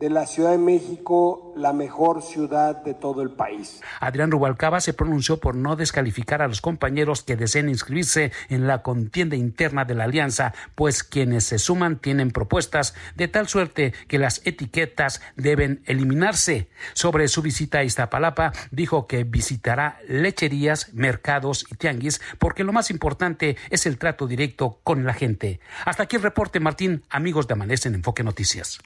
de 0.00 0.10
la 0.10 0.26
Ciudad 0.26 0.52
de 0.52 0.58
México 0.58 1.52
la 1.56 1.72
mejor 1.72 2.22
ciudad 2.22 2.82
de 2.84 2.94
todo 2.94 3.22
el 3.22 3.30
país. 3.30 3.80
Adrián 4.00 4.30
Rubalcaba 4.30 4.80
se 4.80 4.94
pronunció 4.94 5.38
por 5.38 5.54
no 5.54 5.76
descalificar 5.76 6.40
a 6.40 6.48
los 6.48 6.60
compañeros 6.60 7.22
que 7.22 7.36
deseen 7.36 7.68
inscribirse 7.68 8.32
en 8.48 8.66
la 8.66 8.82
contienda 8.82 9.36
interna 9.36 9.84
de 9.84 9.94
la 9.94 10.04
alianza, 10.04 10.54
pues 10.74 11.02
quienes 11.02 11.44
se 11.44 11.58
suman 11.58 11.98
tienen 11.98 12.30
propuestas 12.30 12.94
de 13.16 13.28
tal 13.28 13.48
suerte 13.48 13.92
que 14.06 14.18
las 14.18 14.40
etiquetas 14.44 15.20
deben 15.36 15.82
eliminarse. 15.86 16.68
Sobre 16.94 17.28
su 17.28 17.42
visita 17.42 17.78
a 17.78 17.84
Iztapalapa, 17.84 18.52
dijo 18.70 19.06
que 19.06 19.24
visitará 19.24 19.98
lecherías, 20.06 20.94
mercados 20.94 21.66
y 21.70 21.74
tianguis, 21.74 22.20
porque 22.38 22.64
lo 22.64 22.72
más 22.72 22.90
importante 22.90 23.56
es 23.70 23.86
el 23.86 23.98
trato 23.98 24.26
directo 24.26 24.78
con 24.84 25.04
la 25.04 25.14
gente. 25.14 25.60
Hasta 25.84 26.04
aquí 26.04 26.16
el 26.16 26.22
reporte, 26.22 26.60
Martín, 26.60 27.02
amigos 27.10 27.48
de 27.48 27.54
Amanece 27.54 27.88
en 27.88 27.96
Enfoque 27.96 28.22
Noticias. 28.22 28.78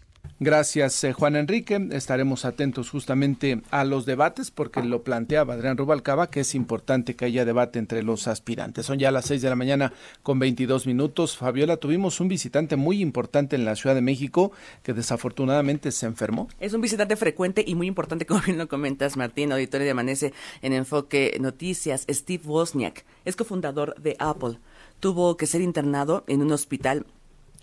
Gracias, 0.44 1.04
eh, 1.04 1.12
Juan 1.12 1.36
Enrique. 1.36 1.80
Estaremos 1.92 2.44
atentos 2.44 2.90
justamente 2.90 3.62
a 3.70 3.84
los 3.84 4.06
debates 4.06 4.50
porque 4.50 4.82
lo 4.82 5.04
planteaba 5.04 5.54
Adrián 5.54 5.76
Rubalcaba 5.76 6.30
que 6.30 6.40
es 6.40 6.56
importante 6.56 7.14
que 7.14 7.26
haya 7.26 7.44
debate 7.44 7.78
entre 7.78 8.02
los 8.02 8.26
aspirantes. 8.26 8.86
Son 8.86 8.98
ya 8.98 9.12
las 9.12 9.26
seis 9.26 9.40
de 9.40 9.48
la 9.48 9.54
mañana 9.54 9.92
con 10.24 10.40
22 10.40 10.88
minutos. 10.88 11.36
Fabiola, 11.36 11.76
tuvimos 11.76 12.18
un 12.20 12.26
visitante 12.26 12.74
muy 12.74 13.00
importante 13.00 13.54
en 13.54 13.64
la 13.64 13.76
Ciudad 13.76 13.94
de 13.94 14.00
México 14.00 14.50
que 14.82 14.94
desafortunadamente 14.94 15.92
se 15.92 16.06
enfermó. 16.06 16.48
Es 16.58 16.72
un 16.72 16.80
visitante 16.80 17.14
frecuente 17.14 17.62
y 17.64 17.76
muy 17.76 17.86
importante, 17.86 18.26
como 18.26 18.40
bien 18.40 18.58
lo 18.58 18.66
comentas, 18.66 19.16
Martín, 19.16 19.52
auditorio 19.52 19.84
de 19.84 19.92
Amanece 19.92 20.32
en 20.60 20.72
Enfoque 20.72 21.36
Noticias. 21.40 22.04
Steve 22.10 22.42
Wozniak 22.44 23.04
es 23.24 23.36
cofundador 23.36 23.94
de 24.02 24.16
Apple. 24.18 24.58
Tuvo 24.98 25.36
que 25.36 25.46
ser 25.46 25.60
internado 25.60 26.24
en 26.26 26.42
un 26.42 26.50
hospital 26.50 27.06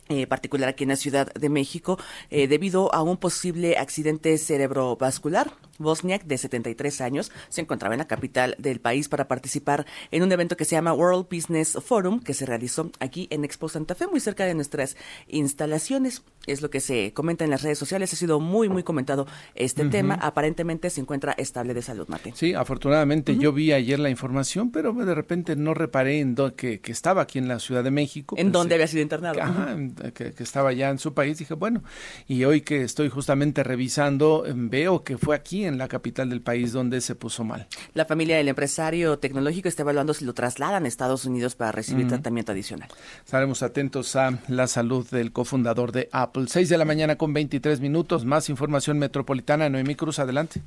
eh, 0.09 0.25
particular 0.25 0.69
aquí 0.69 0.85
en 0.85 0.89
la 0.89 0.95
Ciudad 0.95 1.31
de 1.33 1.49
México, 1.49 1.99
eh, 2.31 2.47
debido 2.47 2.91
a 2.95 3.03
un 3.03 3.17
posible 3.17 3.77
accidente 3.77 4.35
cerebrovascular. 4.39 5.51
Bosniak, 5.77 6.25
de 6.25 6.37
73 6.37 6.99
años, 6.99 7.31
se 7.47 7.61
encontraba 7.61 7.93
en 7.95 7.99
la 7.99 8.07
capital 8.07 8.55
del 8.57 8.81
país 8.81 9.07
para 9.07 9.27
participar 9.27 9.85
en 10.11 10.23
un 10.23 10.31
evento 10.31 10.57
que 10.57 10.65
se 10.65 10.75
llama 10.75 10.93
World 10.93 11.27
Business 11.31 11.77
Forum, 11.81 12.19
que 12.19 12.33
se 12.33 12.45
realizó 12.45 12.91
aquí 12.99 13.27
en 13.31 13.45
Expo 13.45 13.69
Santa 13.69 13.95
Fe, 13.95 14.07
muy 14.07 14.19
cerca 14.19 14.45
de 14.45 14.55
nuestras 14.55 14.97
instalaciones. 15.27 16.23
Es 16.47 16.61
lo 16.61 16.69
que 16.69 16.79
se 16.79 17.13
comenta 17.13 17.45
en 17.45 17.51
las 17.51 17.61
redes 17.61 17.77
sociales. 17.77 18.11
Ha 18.11 18.15
sido 18.15 18.39
muy, 18.39 18.67
muy 18.67 18.83
comentado 18.83 19.27
este 19.55 19.85
tema. 19.85 20.15
Aparentemente 20.15 20.89
se 20.89 21.01
encuentra 21.01 21.33
estable 21.33 21.73
de 21.73 21.81
salud, 21.81 22.07
Martín. 22.07 22.33
Sí, 22.35 22.53
afortunadamente 22.53 23.37
yo 23.37 23.53
vi 23.53 23.71
ayer 23.71 23.99
la 23.99 24.09
información, 24.09 24.71
pero 24.71 24.91
de 24.91 25.15
repente 25.15 25.55
no 25.55 25.73
reparé 25.73 26.19
en 26.19 26.35
que, 26.55 26.79
que, 26.79 26.91
estaba 26.91 27.21
aquí 27.21 27.37
en 27.37 27.47
la 27.47 27.59
Ciudad 27.59 27.83
de 27.83 27.91
México. 27.91 28.35
¿En 28.37 28.51
dónde 28.51 28.75
había 28.75 28.87
sido 28.87 29.03
internado? 29.03 29.41
Ajá, 29.41 29.75
que, 30.13 30.33
que, 30.33 30.43
estaba 30.43 30.73
ya 30.73 30.89
en 30.89 30.99
su 30.99 31.13
país. 31.13 31.37
Dije, 31.37 31.53
bueno, 31.53 31.83
y 32.27 32.43
hoy 32.45 32.61
que 32.61 32.83
estoy 32.83 33.09
justamente 33.09 33.63
revisando, 33.63 34.45
veo 34.55 35.03
que 35.03 35.17
fue 35.17 35.35
aquí 35.35 35.65
en 35.65 35.77
la 35.77 35.87
capital 35.87 36.29
del 36.29 36.41
país 36.41 36.71
donde 36.71 37.01
se 37.01 37.15
puso 37.15 37.43
mal. 37.43 37.67
La 37.93 38.05
familia 38.05 38.37
del 38.37 38.47
empresario 38.47 39.19
tecnológico 39.19 39.67
está 39.67 39.83
evaluando 39.83 40.13
si 40.13 40.25
lo 40.25 40.33
trasladan 40.33 40.85
a 40.85 40.87
Estados 40.87 41.25
Unidos 41.25 41.55
para 41.55 41.71
recibir 41.71 42.07
tratamiento 42.07 42.51
adicional. 42.51 42.89
Estaremos 43.23 43.63
atentos 43.63 44.15
a 44.15 44.39
la 44.47 44.67
salud 44.67 45.07
del 45.09 45.31
cofundador 45.31 45.91
de 45.91 46.09
Apple. 46.11 46.45
6 46.47 46.69
de 46.69 46.77
la 46.77 46.85
mañana 46.85 47.17
con 47.17 47.33
23 47.33 47.79
minutos. 47.79 48.25
Más 48.25 48.49
información 48.49 48.99
metropolitana. 48.99 49.69
Noemí 49.69 49.95
Cruz, 49.95 50.19
adelante. 50.19 50.61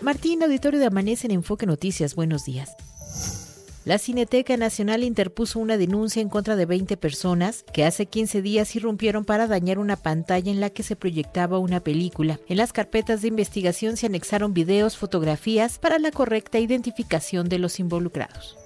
Martín, 0.00 0.42
auditorio 0.42 0.78
de 0.78 0.86
Amanece 0.86 1.26
en 1.26 1.32
Enfoque 1.32 1.66
Noticias. 1.66 2.14
Buenos 2.14 2.44
días. 2.44 2.76
La 3.86 3.98
Cineteca 3.98 4.56
Nacional 4.56 5.04
interpuso 5.04 5.60
una 5.60 5.76
denuncia 5.76 6.20
en 6.20 6.28
contra 6.28 6.56
de 6.56 6.66
20 6.66 6.96
personas 6.96 7.64
que 7.72 7.84
hace 7.84 8.06
15 8.06 8.42
días 8.42 8.74
irrumpieron 8.74 9.24
para 9.24 9.46
dañar 9.46 9.78
una 9.78 9.94
pantalla 9.94 10.50
en 10.50 10.58
la 10.58 10.70
que 10.70 10.82
se 10.82 10.96
proyectaba 10.96 11.60
una 11.60 11.78
película. 11.78 12.40
En 12.48 12.56
las 12.56 12.72
carpetas 12.72 13.22
de 13.22 13.28
investigación 13.28 13.96
se 13.96 14.06
anexaron 14.06 14.54
videos, 14.54 14.96
fotografías 14.96 15.78
para 15.78 16.00
la 16.00 16.10
correcta 16.10 16.58
identificación 16.58 17.48
de 17.48 17.60
los 17.60 17.78
involucrados. 17.78 18.56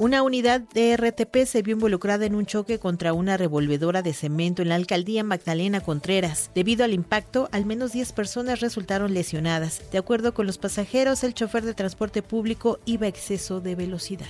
Una 0.00 0.22
unidad 0.22 0.62
de 0.62 0.96
RTP 0.96 1.44
se 1.44 1.60
vio 1.60 1.74
involucrada 1.74 2.24
en 2.24 2.34
un 2.34 2.46
choque 2.46 2.78
contra 2.78 3.12
una 3.12 3.36
revolvedora 3.36 4.00
de 4.00 4.14
cemento 4.14 4.62
en 4.62 4.70
la 4.70 4.76
alcaldía 4.76 5.22
Magdalena 5.22 5.82
Contreras. 5.82 6.50
Debido 6.54 6.86
al 6.86 6.94
impacto, 6.94 7.50
al 7.52 7.66
menos 7.66 7.92
10 7.92 8.12
personas 8.12 8.60
resultaron 8.60 9.12
lesionadas. 9.12 9.82
De 9.92 9.98
acuerdo 9.98 10.32
con 10.32 10.46
los 10.46 10.56
pasajeros, 10.56 11.22
el 11.22 11.34
chofer 11.34 11.66
de 11.66 11.74
transporte 11.74 12.22
público 12.22 12.78
iba 12.86 13.04
a 13.04 13.10
exceso 13.10 13.60
de 13.60 13.74
velocidad. 13.74 14.24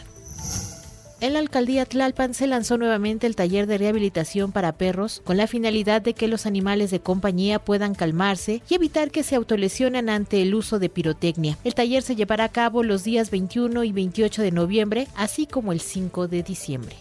En 1.21 1.35
la 1.35 1.39
alcaldía 1.39 1.85
Tlalpan 1.85 2.33
se 2.33 2.47
lanzó 2.47 2.79
nuevamente 2.79 3.27
el 3.27 3.37
taller 3.37 3.67
de 3.67 3.77
rehabilitación 3.77 4.53
para 4.53 4.73
perros 4.73 5.21
con 5.23 5.37
la 5.37 5.47
finalidad 5.47 6.01
de 6.01 6.15
que 6.15 6.29
los 6.29 6.47
animales 6.47 6.91
de 6.91 7.01
compañía 7.01 7.59
puedan 7.59 7.95
calmarse 7.95 8.63
y 8.71 8.75
evitar 8.75 9.11
que 9.11 9.23
se 9.23 9.37
autolesionen 9.37 10.09
ante 10.09 10.41
el 10.41 10.55
uso 10.55 10.79
de 10.79 10.89
pirotecnia. 10.89 11.59
El 11.63 11.75
taller 11.75 12.03
se 12.03 12.17
llevará 12.17 12.45
a 12.45 12.49
cabo 12.49 12.83
los 12.83 13.05
días 13.05 13.31
21 13.31 13.85
y 13.85 13.93
28 13.93 14.41
de 14.41 14.51
noviembre, 14.51 15.09
así 15.15 15.47
como 15.47 15.73
el 15.73 15.81
5 15.81 16.27
de 16.27 16.43
diciembre. 16.43 16.97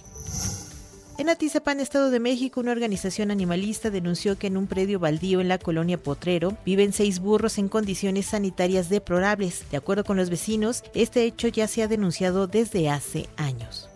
En 1.18 1.30
Atizapán, 1.30 1.80
Estado 1.80 2.12
de 2.12 2.20
México, 2.20 2.60
una 2.60 2.72
organización 2.72 3.32
animalista 3.32 3.90
denunció 3.90 4.38
que 4.38 4.48
en 4.48 4.58
un 4.58 4.68
predio 4.68 5.00
baldío 5.00 5.40
en 5.40 5.48
la 5.48 5.58
colonia 5.60 5.98
Potrero 5.98 6.58
viven 6.66 6.94
seis 6.94 7.20
burros 7.20 7.58
en 7.58 7.68
condiciones 7.68 8.28
sanitarias 8.28 8.90
deplorables. 8.90 9.64
De 9.70 9.78
acuerdo 9.78 10.04
con 10.04 10.16
los 10.16 10.30
vecinos, 10.30 10.84
este 10.94 11.24
hecho 11.24 11.50
ya 11.50 11.68
se 11.68 11.84
ha 11.84 11.88
denunciado 11.90 12.48
desde 12.48 12.90
hace 12.90 13.28
años. 13.36 13.89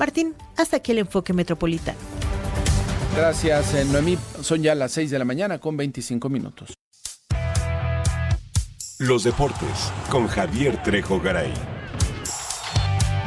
Martín, 0.00 0.34
hasta 0.56 0.78
aquí 0.78 0.92
el 0.92 0.98
enfoque 0.98 1.34
metropolitano. 1.34 1.98
Gracias, 3.14 3.74
eh, 3.74 3.84
Noemí. 3.84 4.16
Son 4.40 4.62
ya 4.62 4.74
las 4.74 4.92
6 4.92 5.10
de 5.10 5.18
la 5.18 5.26
mañana 5.26 5.58
con 5.58 5.76
25 5.76 6.30
minutos. 6.30 6.72
Los 8.98 9.24
deportes 9.24 9.92
con 10.08 10.26
Javier 10.26 10.82
Trejo 10.82 11.20
Garay. 11.20 11.52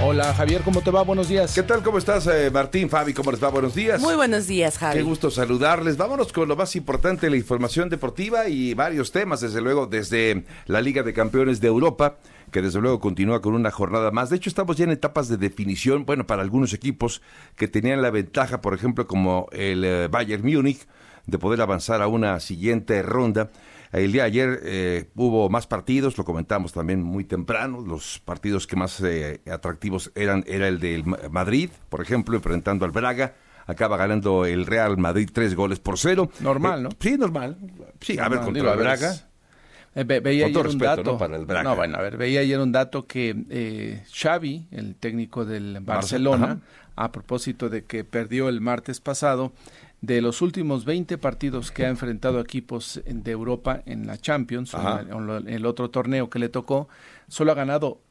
Hola 0.06 0.34
Javier, 0.34 0.62
¿cómo 0.63 0.82
te 0.82 0.92
va? 0.92 1.02
Buenos 1.02 1.30
días. 1.30 1.56
¿Qué 1.56 1.63
tal? 1.63 1.82
¿Cómo 1.82 1.98
estás, 1.98 2.28
eh, 2.28 2.52
Martín? 2.52 2.89
Fabi, 2.89 3.13
¿cómo 3.13 3.32
les 3.32 3.42
va? 3.42 3.48
Buenos 3.48 3.74
días. 3.74 4.02
Muy 4.02 4.16
buenos 4.16 4.48
días, 4.48 4.78
Javi. 4.78 4.98
Qué 4.98 5.02
gusto 5.02 5.32
saludarles. 5.32 5.96
Vámonos 5.96 6.34
con 6.34 6.50
lo 6.50 6.58
más 6.58 6.76
importante, 6.76 7.30
la 7.30 7.38
información 7.38 7.88
deportiva 7.88 8.50
y 8.50 8.74
varios 8.74 9.13
temas, 9.13 9.39
desde 9.39 9.62
luego, 9.62 9.88
desde 9.88 10.44
la 10.66 10.82
Liga 10.82 11.04
de 11.04 11.13
Campeones 11.13 11.62
de 11.62 11.70
Europa 11.70 12.18
que 12.52 12.62
desde 12.62 12.82
luego 12.82 13.00
continúa 13.00 13.42
con 13.42 13.56
una 13.56 13.72
jornada 13.72 14.12
más. 14.12 14.30
De 14.30 14.36
hecho, 14.36 14.50
estamos 14.50 14.76
ya 14.76 14.84
en 14.84 14.92
etapas 14.92 15.30
de 15.30 15.38
definición, 15.38 16.06
bueno, 16.06 16.28
para 16.28 16.42
algunos 16.44 16.74
equipos 16.74 17.22
que 17.56 17.70
tenían 17.70 18.02
la 18.02 18.12
ventaja, 18.12 18.62
por 18.62 18.74
ejemplo, 18.76 19.08
como 19.08 19.48
el 19.54 19.84
eh, 19.86 20.08
Bayern 20.08 20.44
Múnich, 20.44 20.86
de 21.26 21.39
poder 21.39 21.62
avanzar 21.62 22.02
a 22.02 22.08
una 22.08 22.39
siguiente 22.42 23.02
ronda. 23.02 23.50
El 23.93 24.12
día 24.12 24.23
de 24.23 24.27
ayer 24.27 24.60
eh, 24.63 25.10
hubo 25.15 25.49
más 25.49 25.67
partidos, 25.67 26.17
lo 26.17 26.25
comentamos 26.25 26.73
también 26.73 27.03
muy 27.03 27.25
temprano, 27.25 27.79
los 27.79 28.19
partidos 28.25 28.65
que 28.65 28.75
más 28.75 28.99
eh, 29.01 29.39
atractivos 29.51 30.12
eran 30.15 30.43
era 30.47 30.67
el 30.67 30.79
del 30.79 31.06
Madrid, 31.06 31.69
por 31.89 32.01
ejemplo, 32.01 32.36
enfrentando 32.36 32.86
al 32.86 32.91
Braga, 32.91 33.36
acaba 33.67 33.95
ganando 33.95 34.45
el 34.45 34.65
Real 34.65 34.97
Madrid 34.97 35.29
tres 35.32 35.56
goles 35.56 35.79
por 35.79 35.99
cero. 35.99 36.32
Normal, 36.39 36.82
¿no? 36.82 36.89
Sí, 36.99 37.17
normal. 37.17 37.56
Sí, 38.01 38.17
a 38.17 38.29
ver, 38.29 38.39
contra 38.41 38.73
el 38.73 38.79
Braga. 38.79 39.13
Eh, 39.95 40.03
veía 40.06 40.47
ayer 40.47 40.67
un 40.67 40.77
dato, 40.79 41.19
¿no? 41.19 41.75
bueno, 41.75 41.97
a 41.97 42.01
ver, 42.01 42.17
veía 42.17 42.39
ayer 42.39 42.60
un 42.60 42.71
dato 42.71 43.06
que 43.06 43.36
eh, 43.51 44.03
Xavi, 44.12 44.69
el 44.71 44.95
técnico 44.95 45.45
del 45.45 45.82
Barcelona, 45.82 46.62
a 46.95 47.12
propósito 47.12 47.69
de 47.69 47.84
que 47.86 48.03
perdió 48.03 48.49
el 48.49 48.60
martes 48.60 48.99
pasado, 48.99 49.53
de 50.04 50.22
los 50.22 50.42
últimos 50.42 50.84
20 50.84 51.18
partidos 51.18 51.72
que 51.72 51.86
ha 51.86 51.89
enfrentado 51.89 52.42
equipos 52.42 53.02
de 53.06 53.32
Europa 53.32 53.84
en 53.86 54.06
la 54.06 54.18
Champions, 54.18 54.74
en, 54.74 55.48
el 55.48 55.66
otro 55.66 55.89
torneo 55.89 56.30
que 56.30 56.39
le 56.39 56.50
tocó, 56.50 56.89
solo 57.30 57.54
ha 57.54 57.56
ganado 57.56 58.02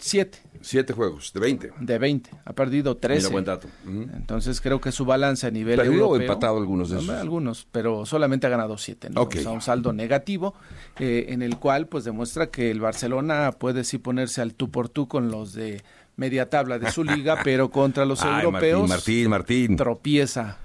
Siete. 0.00 0.38
Siete 0.60 0.92
juegos, 0.92 1.32
de 1.32 1.40
20. 1.40 1.72
De 1.80 1.98
20. 1.98 2.30
Ha 2.44 2.52
perdido 2.52 2.96
13. 2.96 3.20
Mira, 3.20 3.32
buen 3.32 3.44
dato. 3.44 3.68
Entonces 3.84 4.60
creo 4.60 4.80
que 4.80 4.92
su 4.92 5.04
balance 5.04 5.44
a 5.46 5.50
nivel 5.50 5.76
¿Perdido 5.76 6.04
europeo... 6.04 6.18
o 6.18 6.20
empatado 6.20 6.56
algunos 6.56 6.90
de 6.90 6.98
esos? 6.98 7.10
Algunos, 7.10 7.66
pero 7.72 8.06
solamente 8.06 8.46
ha 8.46 8.50
ganado 8.50 8.78
siete. 8.78 9.10
¿no? 9.10 9.22
O 9.22 9.30
sea, 9.30 9.50
un 9.50 9.60
saldo 9.60 9.92
negativo 9.92 10.54
eh, 11.00 11.26
en 11.30 11.42
el 11.42 11.56
cual 11.58 11.88
pues 11.88 12.04
demuestra 12.04 12.48
que 12.48 12.70
el 12.70 12.80
Barcelona 12.80 13.50
puede 13.58 13.82
sí 13.82 13.98
ponerse 13.98 14.40
al 14.40 14.54
tú 14.54 14.70
por 14.70 14.88
tú 14.88 15.08
con 15.08 15.32
los 15.32 15.52
de 15.52 15.82
media 16.14 16.48
tabla 16.48 16.78
de 16.78 16.92
su 16.92 17.02
liga, 17.02 17.38
pero 17.44 17.68
contra 17.70 18.04
los 18.04 18.22
europeos... 18.22 18.88
Martín, 18.88 19.30
Martín, 19.30 19.76
Tropieza 19.76 20.58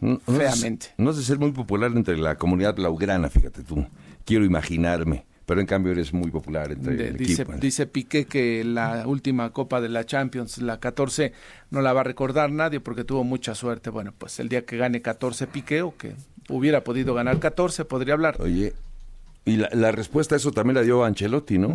no, 0.00 0.18
feamente. 0.18 0.88
No 0.98 1.10
es 1.10 1.16
de 1.16 1.22
ser 1.22 1.38
muy 1.38 1.52
popular 1.52 1.92
entre 1.94 2.16
la 2.16 2.36
comunidad 2.36 2.74
blaugrana, 2.74 3.28
fíjate 3.28 3.62
tú. 3.62 3.86
Quiero 4.24 4.44
imaginarme 4.44 5.24
pero 5.46 5.60
en 5.60 5.66
cambio 5.66 5.92
eres 5.92 6.12
muy 6.12 6.30
popular 6.30 6.72
entre 6.72 7.08
el 7.08 7.16
dice, 7.16 7.42
equipo. 7.42 7.58
Dice 7.58 7.86
Piqué 7.86 8.26
que 8.26 8.64
la 8.64 9.06
última 9.06 9.50
Copa 9.50 9.80
de 9.80 9.88
la 9.88 10.04
Champions, 10.04 10.58
la 10.58 10.80
14, 10.80 11.32
no 11.70 11.80
la 11.80 11.92
va 11.92 12.00
a 12.00 12.04
recordar 12.04 12.50
nadie 12.50 12.80
porque 12.80 13.04
tuvo 13.04 13.22
mucha 13.22 13.54
suerte. 13.54 13.88
Bueno, 13.88 14.12
pues 14.18 14.40
el 14.40 14.48
día 14.48 14.66
que 14.66 14.76
gane 14.76 15.00
14 15.00 15.46
Piqué 15.46 15.82
o 15.82 15.96
que 15.96 16.14
hubiera 16.48 16.82
podido 16.82 17.14
ganar 17.14 17.38
14, 17.38 17.84
podría 17.84 18.14
hablar. 18.14 18.36
Oye, 18.40 18.74
Y 19.44 19.56
la, 19.56 19.92
respuesta 19.92 20.34
a 20.34 20.38
eso 20.38 20.50
también 20.50 20.74
la 20.74 20.82
dio 20.82 21.04
Ancelotti, 21.04 21.58
¿no? 21.58 21.74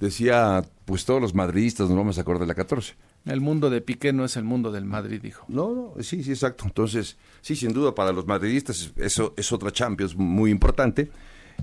Decía, 0.00 0.64
pues 0.86 1.04
todos 1.04 1.20
los 1.20 1.34
madridistas 1.34 1.88
nos 1.90 1.98
vamos 1.98 2.16
a 2.16 2.22
acordar 2.22 2.40
de 2.40 2.46
la 2.46 2.54
14. 2.54 2.94
El 3.26 3.40
mundo 3.40 3.68
de 3.68 3.80
Piqué 3.80 4.12
no 4.12 4.24
es 4.24 4.36
el 4.36 4.44
mundo 4.44 4.72
del 4.72 4.84
Madrid, 4.84 5.20
dijo. 5.22 5.44
No, 5.48 5.74
no, 5.74 6.02
sí, 6.02 6.22
sí, 6.22 6.30
exacto. 6.30 6.64
Entonces, 6.64 7.18
sí, 7.40 7.54
sin 7.54 7.72
duda 7.72 7.94
para 7.94 8.12
los 8.12 8.26
madridistas 8.26 8.92
eso 8.96 9.34
es 9.36 9.52
otra 9.52 9.70
Champions 9.70 10.16
muy 10.16 10.50
importante. 10.50 11.10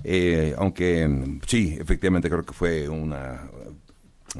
Eh, 0.04 0.54
aunque 0.56 1.38
sí, 1.46 1.76
efectivamente 1.78 2.30
creo 2.30 2.44
que 2.44 2.52
fue 2.52 2.88
una 2.88 3.50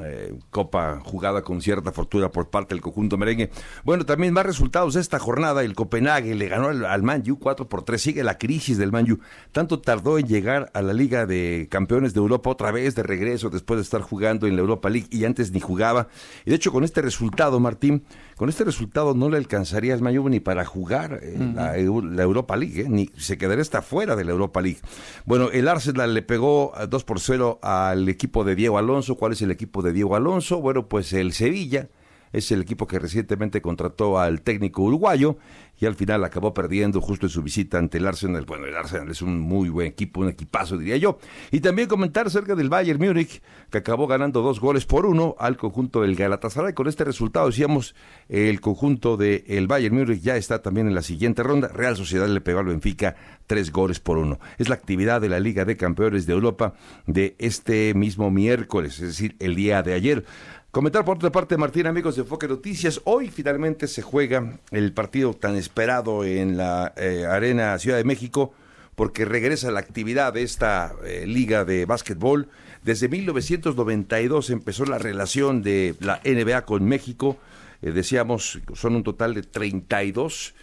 eh, 0.03 0.33
Copa 0.51 0.99
jugada 1.03 1.41
con 1.41 1.61
cierta 1.61 1.91
fortuna 1.91 2.29
por 2.29 2.49
parte 2.49 2.75
del 2.75 2.81
conjunto 2.81 3.17
merengue. 3.17 3.49
Bueno, 3.83 4.05
también 4.05 4.33
más 4.33 4.45
resultados 4.45 4.93
de 4.93 5.01
esta 5.01 5.19
jornada. 5.19 5.63
El 5.63 5.75
Copenhague 5.75 6.35
le 6.35 6.47
ganó 6.47 6.67
al, 6.67 6.85
al 6.85 7.03
Manju 7.03 7.39
4 7.39 7.67
por 7.67 7.83
3. 7.83 8.01
Sigue 8.01 8.23
la 8.23 8.37
crisis 8.37 8.77
del 8.77 8.91
Manju. 8.91 9.19
Tanto 9.51 9.79
tardó 9.79 10.19
en 10.19 10.27
llegar 10.27 10.69
a 10.73 10.81
la 10.81 10.93
Liga 10.93 11.25
de 11.25 11.67
Campeones 11.71 12.13
de 12.13 12.19
Europa 12.19 12.49
otra 12.49 12.71
vez 12.71 12.95
de 12.95 13.03
regreso 13.03 13.49
después 13.49 13.77
de 13.79 13.83
estar 13.83 14.01
jugando 14.01 14.47
en 14.47 14.55
la 14.55 14.61
Europa 14.61 14.89
League 14.89 15.07
y 15.09 15.25
antes 15.25 15.51
ni 15.51 15.59
jugaba. 15.59 16.07
Y 16.45 16.51
de 16.51 16.55
hecho, 16.55 16.71
con 16.71 16.83
este 16.83 17.01
resultado, 17.01 17.59
Martín, 17.59 18.03
con 18.39 18.47
este 18.47 18.63
resultado 18.63 19.13
no 19.15 19.29
le 19.29 19.35
alcanzaría 19.35 19.93
al 19.93 20.01
ni 20.31 20.39
para 20.39 20.63
jugar 20.63 21.19
eh, 21.21 21.37
la, 21.55 21.75
Europa 21.75 22.55
League, 22.55 22.83
eh, 22.83 22.85
ni 22.87 23.09
se 23.17 23.37
quedaría 23.37 23.61
hasta 23.61 23.81
fuera 23.81 24.15
de 24.15 24.23
la 24.23 24.31
Europa 24.31 24.61
League. 24.61 24.79
Bueno, 25.25 25.49
el 25.51 25.67
Arsenal 25.67 26.13
le 26.13 26.21
pegó 26.21 26.71
2 26.87 27.03
por 27.03 27.19
0 27.19 27.59
al 27.61 28.07
equipo 28.07 28.45
de 28.45 28.55
Diego 28.55 28.77
Alonso. 28.77 29.15
¿Cuál 29.15 29.33
es 29.33 29.41
el 29.41 29.51
equipo 29.51 29.81
de 29.81 29.91
Diego 29.91 30.15
Alonso. 30.15 30.61
Bueno, 30.61 30.87
pues 30.87 31.11
el 31.11 31.33
Sevilla 31.33 31.89
es 32.31 32.51
el 32.51 32.61
equipo 32.61 32.87
que 32.87 32.99
recientemente 32.99 33.61
contrató 33.61 34.19
al 34.19 34.41
técnico 34.41 34.83
uruguayo 34.83 35.37
y 35.79 35.85
al 35.85 35.95
final 35.95 36.23
acabó 36.23 36.53
perdiendo 36.53 36.99
justo 36.99 37.25
en 37.25 37.29
su 37.29 37.41
visita 37.41 37.77
ante 37.77 37.99
el 37.99 38.07
Arsenal. 38.07 38.45
Bueno, 38.45 38.65
el 38.65 38.75
Arsenal 38.75 39.09
es 39.09 39.21
un 39.21 39.39
muy 39.39 39.69
buen 39.69 39.87
equipo, 39.87 40.21
un 40.21 40.29
equipazo 40.29 40.77
diría 40.77 40.97
yo. 40.97 41.19
Y 41.51 41.61
también 41.61 41.87
comentar 41.87 42.27
acerca 42.27 42.55
del 42.55 42.69
Bayern 42.69 42.99
Múnich, 42.99 43.41
que 43.69 43.77
acabó 43.77 44.05
ganando 44.07 44.41
dos 44.41 44.59
goles 44.59 44.85
por 44.85 45.05
uno 45.05 45.35
al 45.39 45.55
conjunto 45.55 46.01
del 46.01 46.15
Galatasaray. 46.15 46.73
Con 46.73 46.87
este 46.87 47.05
resultado 47.05 47.47
decíamos, 47.47 47.95
el 48.27 48.59
conjunto 48.59 49.15
del 49.15 49.67
Bayern 49.67 49.95
Múnich 49.95 50.21
ya 50.21 50.35
está 50.35 50.61
también 50.61 50.87
en 50.87 50.95
la 50.95 51.01
siguiente 51.01 51.43
ronda. 51.43 51.69
Real 51.69 51.95
Sociedad 51.95 52.27
le 52.27 52.41
pegó 52.41 52.59
al 52.59 52.65
Benfica 52.65 53.15
tres 53.47 53.71
goles 53.71 53.99
por 54.01 54.17
uno. 54.17 54.39
Es 54.57 54.67
la 54.67 54.75
actividad 54.75 55.21
de 55.21 55.29
la 55.29 55.39
Liga 55.39 55.63
de 55.63 55.77
Campeones 55.77 56.25
de 56.25 56.33
Europa 56.33 56.73
de 57.07 57.35
este 57.39 57.93
mismo 57.93 58.31
miércoles, 58.31 58.99
es 58.99 59.07
decir, 59.07 59.35
el 59.39 59.55
día 59.55 59.81
de 59.81 59.93
ayer. 59.93 60.25
Comentar 60.71 61.03
por 61.03 61.17
otra 61.17 61.31
parte, 61.31 61.57
Martín, 61.57 61.87
amigos 61.87 62.15
de 62.15 62.21
Enfoque 62.21 62.47
Noticias, 62.47 63.01
hoy 63.05 63.29
finalmente 63.29 63.87
se 63.87 64.03
juega 64.03 64.59
el 64.69 64.93
partido 64.93 65.33
tan 65.33 65.55
esperado 65.55 66.23
en 66.23 66.57
la 66.57 66.93
eh, 66.95 67.25
Arena 67.27 67.79
Ciudad 67.79 67.97
de 67.97 68.03
México, 68.03 68.53
porque 68.93 69.25
regresa 69.25 69.71
la 69.71 69.79
actividad 69.79 70.31
de 70.31 70.43
esta 70.43 70.93
eh, 71.03 71.25
liga 71.25 71.65
de 71.65 71.87
básquetbol. 71.87 72.49
Desde 72.83 73.09
1992 73.09 74.51
empezó 74.51 74.85
la 74.85 74.99
relación 74.99 75.63
de 75.63 75.95
la 76.01 76.21
NBA 76.23 76.65
con 76.65 76.85
México. 76.85 77.37
Eh, 77.81 77.89
decíamos, 77.89 78.59
son 78.75 78.95
un 78.95 79.01
total 79.01 79.33
de 79.33 79.41
32 79.41 80.53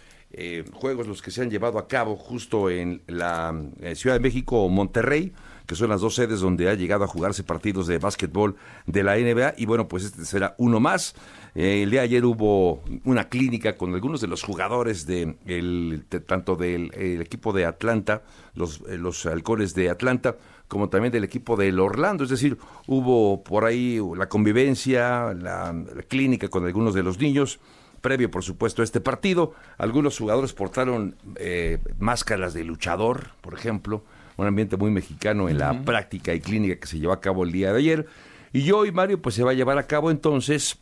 juegos 0.71 1.07
los 1.07 1.21
que 1.21 1.31
se 1.31 1.41
han 1.41 1.49
llevado 1.49 1.79
a 1.79 1.87
cabo 1.87 2.15
justo 2.15 2.69
en 2.69 3.01
la 3.07 3.55
Ciudad 3.95 4.15
de 4.15 4.19
México 4.19 4.67
Monterrey 4.69 5.33
que 5.67 5.75
son 5.75 5.89
las 5.89 6.01
dos 6.01 6.15
sedes 6.15 6.39
donde 6.39 6.69
ha 6.69 6.73
llegado 6.73 7.03
a 7.03 7.07
jugarse 7.07 7.43
partidos 7.43 7.87
de 7.87 7.99
básquetbol 7.99 8.55
de 8.85 9.03
la 9.03 9.17
NBA. 9.17 9.55
Y 9.57 9.65
bueno, 9.65 9.87
pues 9.87 10.05
este 10.05 10.23
será 10.23 10.55
uno 10.57 10.79
más. 10.79 11.13
Eh, 11.55 11.83
el 11.83 11.91
día 11.91 12.01
de 12.01 12.05
ayer 12.05 12.25
hubo 12.25 12.81
una 13.03 13.27
clínica 13.27 13.75
con 13.75 13.93
algunos 13.93 14.21
de 14.21 14.27
los 14.27 14.43
jugadores 14.43 15.05
de, 15.05 15.35
el, 15.45 16.05
tanto 16.25 16.55
del 16.55 16.89
equipo 17.21 17.51
de 17.51 17.65
Atlanta, 17.65 18.23
los, 18.55 18.81
eh, 18.87 18.97
los 18.97 19.27
de 19.75 19.89
Atlanta, 19.89 20.37
como 20.69 20.87
también 20.87 21.11
del 21.11 21.25
equipo 21.25 21.57
del 21.57 21.81
Orlando. 21.81 22.23
Es 22.23 22.29
decir, 22.29 22.57
hubo 22.87 23.43
por 23.43 23.65
ahí 23.65 23.99
la 24.15 24.29
convivencia, 24.29 25.33
la, 25.33 25.75
clínica 26.07 26.47
con 26.47 26.65
algunos 26.65 26.93
de 26.93 27.03
los 27.03 27.19
niños 27.19 27.59
previo, 27.99 28.31
por 28.31 28.43
supuesto, 28.43 28.83
a 28.83 28.85
este 28.85 29.01
partido. 29.01 29.53
Algunos 29.77 30.17
jugadores 30.17 30.53
portaron 30.53 31.17
eh, 31.35 31.79
máscaras 31.99 32.53
de 32.53 32.63
luchador, 32.63 33.31
por 33.41 33.53
ejemplo 33.53 34.03
un 34.37 34.47
ambiente 34.47 34.77
muy 34.77 34.91
mexicano 34.91 35.49
en 35.49 35.57
la 35.57 35.81
práctica 35.81 36.33
y 36.33 36.39
clínica 36.39 36.79
que 36.79 36.87
se 36.87 36.99
llevó 36.99 37.13
a 37.13 37.21
cabo 37.21 37.43
el 37.43 37.51
día 37.51 37.73
de 37.73 37.79
ayer. 37.79 38.05
Y 38.53 38.71
hoy, 38.71 38.91
Mario, 38.91 39.21
pues 39.21 39.35
se 39.35 39.43
va 39.43 39.51
a 39.51 39.53
llevar 39.53 39.77
a 39.77 39.87
cabo 39.87 40.09
entonces, 40.11 40.77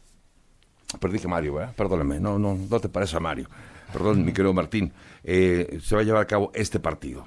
pero 0.99 1.11
dije 1.11 1.27
Mario, 1.27 1.55
¿verdad? 1.55 1.73
Perdóname, 1.75 2.19
no, 2.19 2.37
no, 2.37 2.55
no 2.55 2.79
te 2.79 2.89
parece 2.89 3.17
a 3.17 3.19
Mario. 3.19 3.47
Perdón, 3.91 4.25
mi 4.25 4.33
querido 4.33 4.53
Martín. 4.53 4.91
Eh, 5.23 5.79
se 5.81 5.95
va 5.95 6.01
a 6.01 6.03
llevar 6.03 6.21
a 6.21 6.27
cabo 6.27 6.51
este 6.53 6.79
partido. 6.79 7.25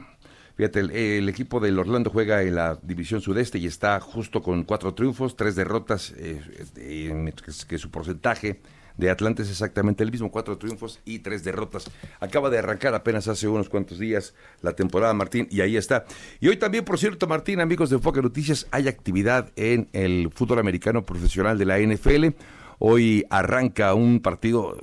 Fíjate, 0.58 0.80
el, 0.80 1.28
equipo 1.28 1.60
del 1.60 1.78
Orlando 1.78 2.10
juega 2.10 2.42
en 2.42 2.56
la 2.56 2.80
División 2.82 3.20
Sudeste 3.20 3.58
y 3.58 3.66
está 3.66 4.00
justo 4.00 4.42
con 4.42 4.64
cuatro 4.64 4.92
triunfos, 4.92 5.36
tres 5.36 5.54
derrotas, 5.54 6.12
eh, 6.16 7.32
que 7.68 7.78
su 7.78 7.92
porcentaje 7.92 8.60
de 8.96 9.08
Atlanta 9.08 9.42
es 9.42 9.50
exactamente 9.50 10.02
el 10.02 10.10
mismo, 10.10 10.32
cuatro 10.32 10.58
triunfos 10.58 10.98
y 11.04 11.20
tres 11.20 11.44
derrotas. 11.44 11.88
Acaba 12.18 12.50
de 12.50 12.58
arrancar 12.58 12.92
apenas 12.92 13.28
hace 13.28 13.46
unos 13.46 13.68
cuantos 13.68 14.00
días 14.00 14.34
la 14.60 14.72
temporada, 14.72 15.14
Martín, 15.14 15.46
y 15.48 15.60
ahí 15.60 15.76
está. 15.76 16.06
Y 16.40 16.48
hoy 16.48 16.56
también, 16.56 16.84
por 16.84 16.98
cierto, 16.98 17.28
Martín, 17.28 17.60
amigos 17.60 17.90
de 17.90 17.96
Enfoque 17.96 18.20
Noticias, 18.20 18.66
hay 18.72 18.88
actividad 18.88 19.52
en 19.54 19.88
el 19.92 20.28
fútbol 20.34 20.58
americano 20.58 21.06
profesional 21.06 21.56
de 21.56 21.66
la 21.66 21.78
NFL. 21.78 22.34
Hoy 22.80 23.24
arranca 23.30 23.94
un 23.94 24.18
partido, 24.18 24.76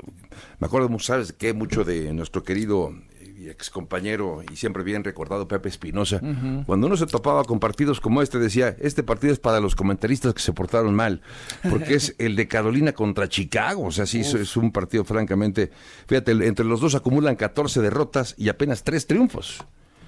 me 0.59 0.67
acuerdo, 0.67 0.87
sabes 0.99 1.33
que 1.33 1.53
mucho 1.53 1.83
de 1.83 2.13
nuestro 2.13 2.43
querido 2.43 2.93
ex 3.37 3.69
compañero 3.69 4.43
y 4.51 4.55
siempre 4.55 4.83
bien 4.83 5.03
recordado 5.03 5.47
Pepe 5.47 5.69
Espinosa, 5.69 6.21
cuando 6.65 6.87
uno 6.87 6.97
se 6.97 7.05
topaba 7.05 7.43
con 7.43 7.59
partidos 7.59 7.99
como 7.99 8.21
este, 8.21 8.39
decía, 8.39 8.75
este 8.79 9.03
partido 9.03 9.33
es 9.33 9.39
para 9.39 9.59
los 9.59 9.75
comentaristas 9.75 10.33
que 10.33 10.41
se 10.41 10.53
portaron 10.53 10.95
mal, 10.95 11.21
porque 11.69 11.95
es 11.95 12.15
el 12.17 12.35
de 12.35 12.47
Carolina 12.47 12.93
contra 12.93 13.27
Chicago, 13.29 13.83
o 13.83 13.91
sea, 13.91 14.05
sí, 14.05 14.21
es 14.21 14.57
un 14.57 14.71
partido 14.71 15.03
francamente, 15.03 15.71
fíjate, 16.07 16.31
entre 16.31 16.65
los 16.65 16.79
dos 16.79 16.95
acumulan 16.95 17.35
14 17.35 17.81
derrotas 17.81 18.35
y 18.37 18.49
apenas 18.49 18.83
3 18.83 19.07
triunfos. 19.07 19.65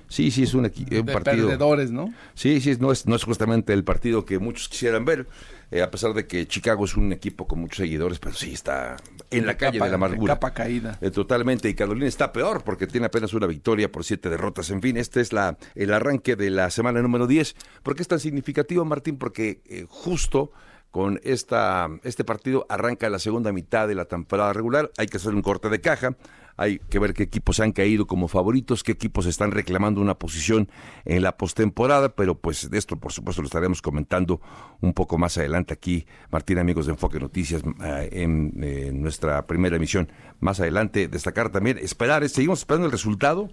Sí, 0.10 0.32
sí, 0.32 0.44
es 0.44 0.54
un, 0.54 0.64
un 0.64 1.06
partido. 1.06 1.48
Perdedores, 1.48 1.92
¿no? 1.92 2.14
Sí, 2.34 2.62
sí, 2.62 2.78
no 2.80 2.92
es, 2.92 3.06
no 3.08 3.16
es 3.16 3.24
justamente 3.24 3.74
el 3.74 3.84
partido 3.84 4.26
que 4.26 4.40
muchos 4.40 4.70
quisieran 4.70 5.04
ver. 5.04 5.28
Eh, 5.70 5.82
a 5.82 5.92
pesar 5.92 6.14
de 6.14 6.26
que 6.28 6.48
Chicago 6.48 6.86
es 6.86 6.96
un 6.96 7.12
equipo 7.12 7.46
con 7.46 7.60
muchos 7.60 7.78
seguidores, 7.78 8.20
pero 8.20 8.34
sí 8.34 8.54
está 8.54 8.96
en 9.32 9.46
la 9.46 9.58
calle 9.58 9.80
de 9.80 9.90
la 9.90 9.96
amargura. 9.96 10.36
capa 10.36 10.54
caída. 10.54 10.98
Eh, 11.02 11.12
totalmente. 11.12 11.68
Y 11.68 11.74
Carolina 11.74 12.08
está 12.08 12.32
peor 12.32 12.64
porque 12.64 12.88
tiene 12.88 13.08
apenas 13.08 13.34
una 13.34 13.48
victoria 13.48 13.92
por 13.92 14.06
siete 14.06 14.30
derrotas. 14.30 14.70
En 14.70 14.82
fin, 14.82 14.96
este 14.96 15.20
es 15.20 15.34
la, 15.34 15.58
el 15.76 15.94
arranque 15.94 16.36
de 16.36 16.50
la 16.50 16.70
semana 16.70 17.02
número 17.02 17.28
10. 17.28 17.56
¿Por 17.84 17.96
qué 17.96 18.02
es 18.02 18.08
tan 18.08 18.20
significativo, 18.20 18.86
Martín? 18.86 19.18
Porque 19.18 19.62
eh, 19.66 19.86
justo 19.90 20.52
con 20.92 21.20
esta, 21.24 21.90
este 22.04 22.24
partido 22.24 22.66
arranca 22.70 23.10
la 23.10 23.20
segunda 23.20 23.52
mitad 23.52 23.90
de 23.90 23.96
la 23.96 24.06
temporada 24.06 24.54
regular. 24.54 24.90
Hay 24.98 25.08
que 25.08 25.18
hacer 25.18 25.36
un 25.36 25.42
corte 25.42 25.70
de 25.70 25.82
caja. 25.82 26.16
Hay 26.58 26.80
que 26.90 27.00
ver 27.00 27.14
qué 27.14 27.24
equipos 27.24 27.60
han 27.60 27.72
caído 27.72 28.08
como 28.08 28.28
favoritos, 28.28 28.84
qué 28.84 28.92
equipos 28.92 29.28
están 29.28 29.52
reclamando 29.52 30.02
una 30.02 30.16
posición 30.16 30.70
en 31.06 31.22
la 31.22 31.38
postemporada, 31.38 32.16
pero 32.16 32.36
pues 32.36 32.70
de 32.70 32.78
esto 32.78 32.98
por 32.98 33.14
supuesto 33.14 33.42
lo 33.42 33.46
estaremos 33.46 33.82
comentando 33.82 34.42
un 34.82 34.94
poco 34.94 35.18
más 35.18 35.38
adelante 35.38 35.74
aquí, 35.74 36.06
Martín, 36.32 36.58
amigos 36.58 36.88
de 36.88 36.94
Enfoque 36.94 37.20
Noticias, 37.20 37.62
eh, 37.84 38.10
en, 38.12 39.02
nuestra 39.02 39.46
primera 39.46 39.76
emisión. 39.76 40.12
Más 40.40 40.60
adelante, 40.60 41.08
destacar 41.08 41.52
también, 41.52 41.78
esperar, 41.78 42.24
eh, 42.24 42.30
seguimos 42.30 42.60
esperando 42.60 42.88
el 42.88 42.92
resultado, 42.92 43.50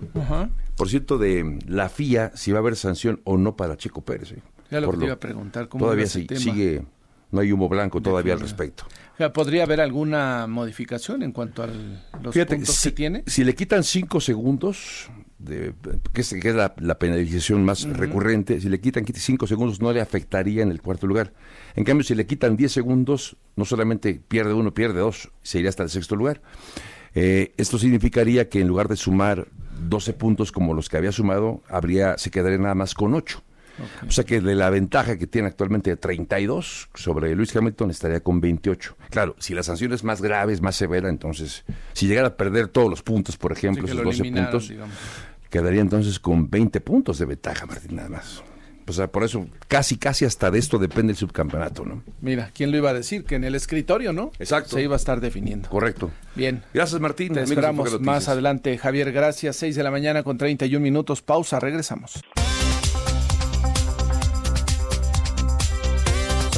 por 0.76 0.88
cierto, 0.88 1.18
de 1.18 1.58
la 1.66 1.88
FIA, 1.88 2.32
si 2.34 2.52
va 2.52 2.58
a 2.58 2.60
haber 2.60 2.76
sanción 2.76 3.20
o 3.24 3.36
no 3.36 3.56
para 3.56 3.76
Checo 3.76 4.02
Pérez. 4.02 4.32
Eh. 4.32 4.42
Ya 4.70 4.80
lo 4.80 4.90
que 4.90 5.04
iba 5.04 5.14
a 5.14 5.20
preguntar, 5.20 5.68
¿cómo 5.68 5.84
todavía 5.84 6.06
sigue 6.06 6.82
no 7.34 7.40
hay 7.40 7.52
humo 7.52 7.68
blanco 7.68 8.00
todavía 8.00 8.34
al 8.34 8.40
respecto. 8.40 8.84
¿Podría 9.32 9.62
haber 9.62 9.80
alguna 9.80 10.46
modificación 10.48 11.22
en 11.22 11.32
cuanto 11.32 11.62
a 11.62 11.66
los 11.66 12.34
puntos 12.34 12.68
si, 12.68 12.88
que 12.90 12.94
tiene? 12.94 13.22
Si 13.26 13.44
le 13.44 13.54
quitan 13.54 13.84
cinco 13.84 14.20
segundos, 14.20 15.08
de, 15.38 15.72
que 16.12 16.22
es, 16.22 16.32
la, 16.54 16.74
penalización 16.98 17.64
más 17.64 17.84
recurrente, 17.84 18.60
si 18.60 18.68
le 18.68 18.80
quitan 18.80 19.04
cinco 19.14 19.46
segundos 19.46 19.80
no 19.80 19.92
le 19.92 20.00
afectaría 20.00 20.62
en 20.62 20.70
el 20.70 20.82
cuarto 20.82 21.06
lugar. 21.06 21.32
En 21.76 21.84
cambio, 21.84 22.04
si 22.04 22.14
le 22.14 22.26
quitan 22.26 22.56
diez 22.56 22.72
segundos, 22.72 23.36
no 23.54 23.64
solamente 23.64 24.20
pierde 24.26 24.52
uno, 24.52 24.74
pierde 24.74 25.00
dos, 25.00 25.30
se 25.42 25.58
iría 25.58 25.70
hasta 25.70 25.84
el 25.84 25.90
sexto 25.90 26.16
lugar. 26.16 26.42
Eh, 27.14 27.52
esto 27.56 27.78
significaría 27.78 28.48
que 28.48 28.60
en 28.60 28.66
lugar 28.66 28.88
de 28.88 28.96
sumar 28.96 29.46
12 29.88 30.12
puntos 30.14 30.50
como 30.50 30.74
los 30.74 30.88
que 30.88 30.96
había 30.96 31.12
sumado, 31.12 31.62
habría, 31.68 32.18
se 32.18 32.30
quedaría 32.30 32.58
nada 32.58 32.74
más 32.74 32.94
con 32.94 33.14
O 34.06 34.10
sea 34.10 34.24
que 34.24 34.40
de 34.40 34.54
la 34.54 34.70
ventaja 34.70 35.18
que 35.18 35.26
tiene 35.26 35.48
actualmente 35.48 35.90
de 35.90 35.96
32 35.96 36.90
sobre 36.94 37.34
Luis 37.34 37.54
Hamilton 37.54 37.90
estaría 37.90 38.20
con 38.20 38.40
28. 38.40 38.96
Claro, 39.10 39.34
si 39.38 39.54
la 39.54 39.62
sanción 39.62 39.92
es 39.92 40.04
más 40.04 40.22
grave, 40.22 40.52
es 40.52 40.60
más 40.60 40.76
severa, 40.76 41.08
entonces, 41.08 41.64
si 41.92 42.06
llegara 42.06 42.28
a 42.28 42.36
perder 42.36 42.68
todos 42.68 42.90
los 42.90 43.02
puntos, 43.02 43.36
por 43.36 43.52
ejemplo, 43.52 43.86
esos 43.86 44.02
12 44.02 44.24
puntos, 44.24 44.72
quedaría 45.50 45.80
entonces 45.80 46.18
con 46.18 46.50
20 46.50 46.80
puntos 46.80 47.18
de 47.18 47.26
ventaja, 47.26 47.66
Martín, 47.66 47.96
nada 47.96 48.08
más. 48.08 48.42
O 48.86 48.92
sea, 48.92 49.08
por 49.08 49.24
eso 49.24 49.46
casi, 49.66 49.96
casi 49.96 50.24
hasta 50.24 50.50
de 50.50 50.58
esto 50.58 50.78
depende 50.78 51.12
el 51.12 51.16
subcampeonato, 51.16 51.84
¿no? 51.84 52.02
Mira, 52.20 52.50
¿quién 52.52 52.70
lo 52.70 52.76
iba 52.76 52.90
a 52.90 52.94
decir? 52.94 53.24
Que 53.24 53.36
en 53.36 53.44
el 53.44 53.54
escritorio, 53.54 54.12
¿no? 54.12 54.30
Exacto. 54.38 54.76
Se 54.76 54.82
iba 54.82 54.94
a 54.94 54.96
estar 54.96 55.20
definiendo. 55.20 55.68
Correcto. 55.70 56.10
Bien. 56.34 56.62
Gracias, 56.74 57.00
Martín. 57.00 57.32
Te 57.32 57.42
esperamos 57.42 58.00
más 58.00 58.28
adelante, 58.28 58.76
Javier. 58.76 59.10
Gracias. 59.12 59.56
6 59.56 59.76
de 59.76 59.82
la 59.82 59.90
mañana 59.90 60.22
con 60.22 60.36
31 60.36 60.82
minutos. 60.82 61.22
Pausa. 61.22 61.60
Regresamos. 61.60 62.22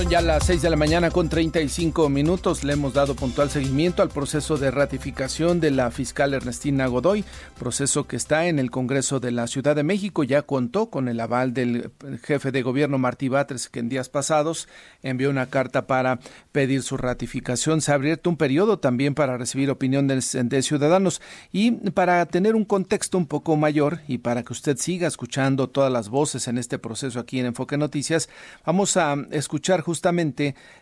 Ya 0.09 0.21
las 0.21 0.47
6 0.47 0.63
de 0.63 0.71
la 0.71 0.77
mañana 0.77 1.11
con 1.11 1.29
35 1.29 2.09
minutos. 2.09 2.63
Le 2.63 2.75
hemos 2.75 2.95
dado 2.95 3.17
puntual 3.17 3.51
seguimiento 3.51 4.03
al 4.03 4.09
proceso 4.09 4.57
de 4.57 4.71
ratificación 4.71 5.59
de 5.59 5.73
la 5.73 5.91
fiscal 5.91 6.33
Ernestina 6.33 6.87
Godoy, 6.87 7.25
proceso 7.59 8.07
que 8.07 8.15
está 8.15 8.47
en 8.47 8.61
el 8.61 8.71
Congreso 8.71 9.19
de 9.19 9.33
la 9.33 9.49
Ciudad 9.49 9.75
de 9.75 9.83
México. 9.83 10.23
Ya 10.23 10.43
contó 10.43 10.91
con 10.91 11.09
el 11.09 11.19
aval 11.19 11.55
del 11.55 11.91
jefe 12.23 12.53
de 12.53 12.63
gobierno 12.63 12.99
Martí 12.99 13.29
Batres, 13.29 13.69
que 13.69 13.81
en 13.81 13.89
días 13.89 14.09
pasados 14.09 14.69
envió 15.03 15.29
una 15.29 15.47
carta 15.47 15.89
para 15.89 16.21
pedir 16.53 16.85
su 16.85 16.97
ratificación. 16.97 17.81
Se 17.81 17.91
ha 17.91 17.97
abierto 17.97 18.31
un 18.31 18.37
periodo 18.37 18.79
también 18.79 19.17
para 19.17 19.37
recibir 19.37 19.73
opiniones 19.73 20.39
de 20.41 20.63
ciudadanos 20.63 21.21
y 21.51 21.73
para 21.91 22.25
tener 22.27 22.55
un 22.55 22.65
contexto 22.65 23.19
un 23.19 23.27
poco 23.27 23.57
mayor 23.57 24.03
y 24.07 24.19
para 24.19 24.45
que 24.45 24.53
usted 24.53 24.77
siga 24.77 25.09
escuchando 25.09 25.69
todas 25.69 25.91
las 25.91 26.11
voces 26.11 26.47
en 26.47 26.59
este 26.59 26.79
proceso 26.79 27.19
aquí 27.19 27.41
en 27.41 27.47
Enfoque 27.47 27.77
Noticias, 27.77 28.29
vamos 28.65 28.97
a 28.97 29.17
escuchar 29.33 29.81
justamente 29.81 29.96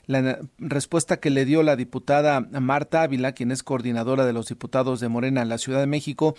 la 0.07 0.39
respuesta 0.59 1.19
que 1.19 1.31
le 1.31 1.45
dio 1.45 1.63
la 1.63 1.77
diputada 1.77 2.41
Marta 2.41 3.03
Ávila, 3.03 3.33
quien 3.33 3.51
es 3.51 3.63
coordinadora 3.63 4.27
de 4.27 4.33
los 4.33 4.49
diputados 4.49 5.01
de 5.01 5.09
Morena 5.09 5.43
en 5.43 5.49
la 5.49 5.59
Ciudad 5.59 5.81
de 5.81 5.87
México, 5.87 6.35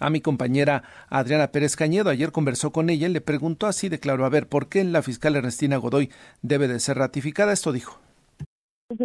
a 0.00 0.10
mi 0.10 0.20
compañera 0.20 0.82
Adriana 1.08 1.48
Pérez 1.48 1.76
Cañedo. 1.76 2.10
Ayer 2.10 2.32
conversó 2.32 2.70
con 2.70 2.90
ella 2.90 3.08
y 3.08 3.12
le 3.12 3.20
preguntó 3.20 3.66
así 3.66 3.88
de 3.88 3.98
claro, 3.98 4.24
a 4.24 4.28
ver, 4.28 4.48
¿por 4.48 4.68
qué 4.68 4.84
la 4.84 5.02
fiscal 5.02 5.36
Ernestina 5.36 5.76
Godoy 5.76 6.10
debe 6.42 6.68
de 6.68 6.80
ser 6.80 6.98
ratificada? 6.98 7.52
Esto 7.52 7.72
dijo. 7.72 8.00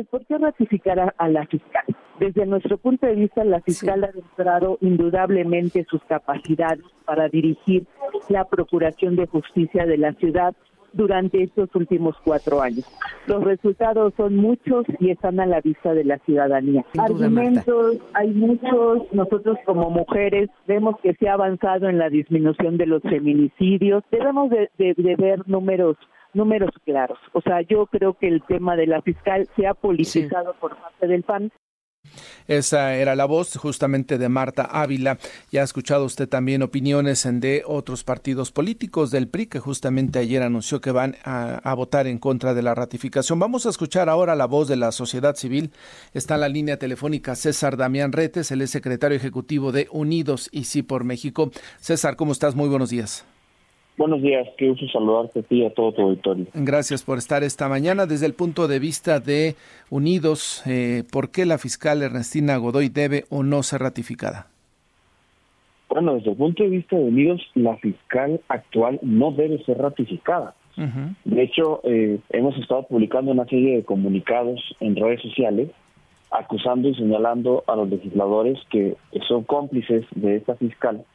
¿por 0.10 0.26
qué 0.26 0.38
ratificar 0.38 1.14
a, 1.18 1.28
la 1.28 1.46
fiscal? 1.48 1.84
Desde 2.20 2.46
nuestro 2.46 2.78
punto 2.78 3.06
de 3.06 3.16
vista, 3.16 3.44
la 3.44 3.60
fiscal 3.62 4.04
ha 4.04 4.12
demostrado 4.12 4.78
indudablemente 4.80 5.86
sus 5.90 6.02
capacidades 6.04 6.86
para 7.06 7.28
dirigir 7.28 7.86
la 8.30 8.46
Procuración 8.46 9.18
de 9.18 9.28
Justicia 9.28 9.86
de 9.86 9.98
la 9.98 10.14
ciudad 10.14 10.56
durante 10.94 11.44
estos 11.44 11.70
últimos 11.76 12.16
cuatro 12.24 12.62
años. 12.62 12.86
Los 13.28 13.44
resultados 13.44 14.14
son 14.16 14.36
muchos 14.36 14.86
y 15.00 15.10
están 15.10 15.40
a 15.40 15.46
la 15.46 15.62
vista 15.62 15.94
de 15.94 16.04
la 16.04 16.20
ciudadanía. 16.20 16.86
Argumentos, 16.98 17.98
hay 18.14 18.32
muchos. 18.32 19.12
Nosotros 19.12 19.58
como 19.66 19.90
mujeres 19.90 20.50
vemos 20.68 20.96
que 21.02 21.14
se 21.16 21.28
ha 21.28 21.34
avanzado 21.34 21.90
en 21.90 21.98
la 21.98 22.10
disminución 22.10 22.78
de 22.78 22.86
los 22.86 23.02
feminicidios. 23.02 24.04
Debemos 24.12 24.50
de, 24.50 24.70
ver 25.18 25.48
números 25.48 25.98
números 26.34 26.72
claros. 26.84 27.20
O 27.34 27.42
sea, 27.42 27.62
yo 27.62 27.86
creo 27.86 28.16
que 28.16 28.28
el 28.28 28.42
tema 28.44 28.76
de 28.76 28.88
la 28.88 29.04
fiscal 29.04 29.48
se 29.56 29.68
ha 29.68 29.76
politizado 29.76 30.56
por 30.60 30.76
parte 30.76 31.08
del 31.08 31.22
PAN 31.22 31.52
esa 32.48 32.96
era 32.96 33.16
la 33.16 33.26
voz 33.26 33.56
justamente 33.58 34.18
de 34.18 34.30
Marta 34.30 34.64
Ávila. 34.64 35.18
Ya 35.52 35.62
ha 35.62 35.64
escuchado 35.64 36.06
usted 36.06 36.28
también 36.28 36.62
opiniones 36.62 37.28
de 37.28 37.64
otros 37.66 38.04
partidos 38.04 38.52
políticos 38.52 39.12
del 39.12 39.28
PRI 39.28 39.48
que 39.48 39.60
justamente 39.60 40.20
ayer 40.20 40.44
anunció 40.44 40.82
que 40.82 40.92
van 40.92 41.16
a, 41.24 41.74
votar 41.76 42.08
en 42.08 42.20
contra 42.20 42.54
de 42.54 42.62
la 42.62 42.76
ratificación. 42.76 43.40
Vamos 43.40 43.66
a 43.66 43.70
escuchar 43.70 44.10
ahora 44.10 44.36
la 44.36 44.46
voz 44.46 44.68
de 44.68 44.76
la 44.76 44.92
sociedad 44.92 45.36
civil. 45.36 45.72
Está 46.14 46.36
en 46.36 46.42
la 46.42 46.50
línea 46.50 46.78
telefónica 46.78 47.36
César 47.36 47.78
Damián 47.78 48.12
Retes, 48.12 48.52
el 48.52 48.68
secretario 48.68 49.18
ejecutivo 49.18 49.72
de 49.72 49.88
Unidos 49.92 50.50
y 50.52 50.66
Sí 50.66 50.84
por 50.84 51.04
México. 51.04 51.52
César, 51.80 52.16
¿cómo 52.16 52.32
estás? 52.32 52.56
Muy 52.56 52.70
buenos 52.70 52.90
días. 52.90 53.26
Buenos 53.96 54.24
días, 54.24 54.48
qué 54.58 54.70
gusto 54.70 54.88
saludarte 54.88 55.42
a 55.42 55.44
ti 55.44 55.62
y 55.62 55.66
a 55.66 55.70
todo 55.72 55.92
tu 55.92 56.02
auditorio. 56.02 56.48
Gracias 56.56 57.04
por 57.04 57.20
estar 57.20 57.44
esta 57.44 57.70
mañana. 57.70 58.08
Desde 58.08 58.26
el 58.26 58.34
punto 58.34 58.68
de 58.68 58.80
vista 58.80 59.20
de 59.20 59.56
Unidos, 59.92 60.64
eh, 60.66 61.04
¿por 61.12 61.30
qué 61.30 61.46
la 61.46 61.60
fiscal 61.60 62.02
Ernestina 62.02 62.58
Godoy 62.58 62.90
debe 62.90 63.26
o 63.30 63.44
no 63.44 63.62
ser 63.62 63.82
ratificada? 63.82 64.48
Bueno, 65.90 66.16
desde 66.16 66.32
el 66.32 66.38
punto 66.38 66.64
de 66.64 66.70
vista 66.70 66.96
de 66.96 67.04
Unidos, 67.04 67.42
la 67.54 67.78
fiscal 67.78 68.42
actual 68.48 69.00
no 69.04 69.32
debe 69.32 69.64
ser 69.64 69.78
ratificada. 69.78 70.56
De 71.24 71.44
hecho, 71.44 71.82
eh, 71.84 72.18
hemos 72.32 72.58
estado 72.58 72.88
publicando 72.88 73.30
una 73.30 73.46
serie 73.46 73.76
de 73.76 73.84
comunicados 73.84 74.60
en 74.80 74.96
redes 74.96 75.22
sociales 75.22 75.70
acusando 76.32 76.90
y 76.90 76.96
señalando 76.96 77.64
a 77.68 77.76
los 77.76 77.88
legisladores 77.90 78.58
que 78.72 78.96
son 79.28 79.44
cómplices 79.44 80.04
de 80.16 80.38
esta 80.38 80.56
fiscal 80.56 81.06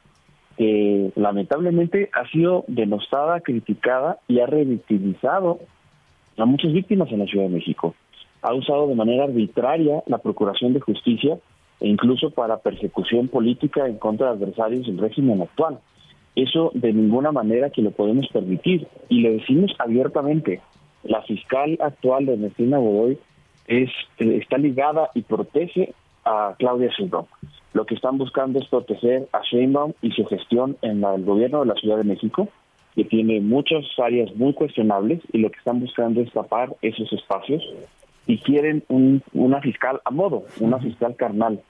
que 0.58 1.12
lamentablemente 1.14 2.10
ha 2.12 2.28
sido 2.28 2.64
denostada, 2.66 3.40
criticada 3.40 4.18
y 4.26 4.40
ha 4.40 4.46
revictimizado 4.46 5.60
a 6.36 6.44
muchas 6.44 6.72
víctimas 6.72 7.10
en 7.12 7.20
la 7.20 7.26
Ciudad 7.26 7.44
de 7.44 7.54
México. 7.54 7.94
Ha 8.42 8.52
usado 8.52 8.88
de 8.88 8.96
manera 8.96 9.24
arbitraria 9.24 10.02
la 10.06 10.18
Procuración 10.18 10.74
de 10.74 10.80
Justicia 10.80 11.38
e 11.80 11.88
incluso 11.88 12.30
para 12.30 12.58
persecución 12.58 13.28
política 13.28 13.86
en 13.86 13.98
contra 13.98 14.26
de 14.26 14.32
adversarios 14.32 14.86
del 14.86 14.98
régimen 14.98 15.42
actual. 15.42 15.78
Eso 16.34 16.72
de 16.74 16.92
ninguna 16.92 17.30
manera 17.30 17.70
que 17.70 17.82
lo 17.82 17.92
podemos 17.92 18.26
permitir 18.32 18.88
y 19.08 19.20
le 19.20 19.34
decimos 19.34 19.72
abiertamente. 19.78 20.60
La 21.04 21.22
fiscal 21.22 21.78
actual 21.80 22.26
de 22.26 22.34
Ernestina 22.34 22.78
Godoy 22.78 23.16
es, 23.68 23.90
eh, 24.18 24.38
está 24.42 24.58
ligada 24.58 25.10
y 25.14 25.22
protege 25.22 25.94
a 26.24 26.56
Claudia 26.58 26.90
Sheinbaum. 26.96 27.26
Lo 27.74 27.85
que 27.85 27.94
están 27.94 28.18
buscando 28.18 28.59
es 28.59 28.66
proteger 28.68 29.28
a 29.33 29.40
Sheinbaum 29.42 29.92
y 30.02 30.11
su 30.12 30.24
gestión 30.24 30.76
en 30.83 31.04
el 31.04 31.24
gobierno 31.24 31.61
de 31.61 31.66
la 31.66 31.74
Ciudad 31.74 31.98
de 31.98 32.04
México, 32.04 32.48
que 32.94 33.04
tiene 33.04 33.40
muchas 33.40 33.85
áreas 33.98 34.35
muy 34.35 34.54
cuestionables 34.54 35.20
y 35.33 35.38
lo 35.38 35.50
que 35.50 35.59
están 35.59 35.81
buscando 35.81 36.20
es 36.20 36.33
tapar 36.33 36.74
esos 36.83 37.12
espacios 37.12 37.62
y 38.26 38.38
quieren 38.38 38.83
una 39.33 39.61
fiscal 39.61 40.00
a 40.04 40.11
modo, 40.11 40.44
una 40.61 40.78
fiscal 40.78 41.14
carnal. 41.16 41.61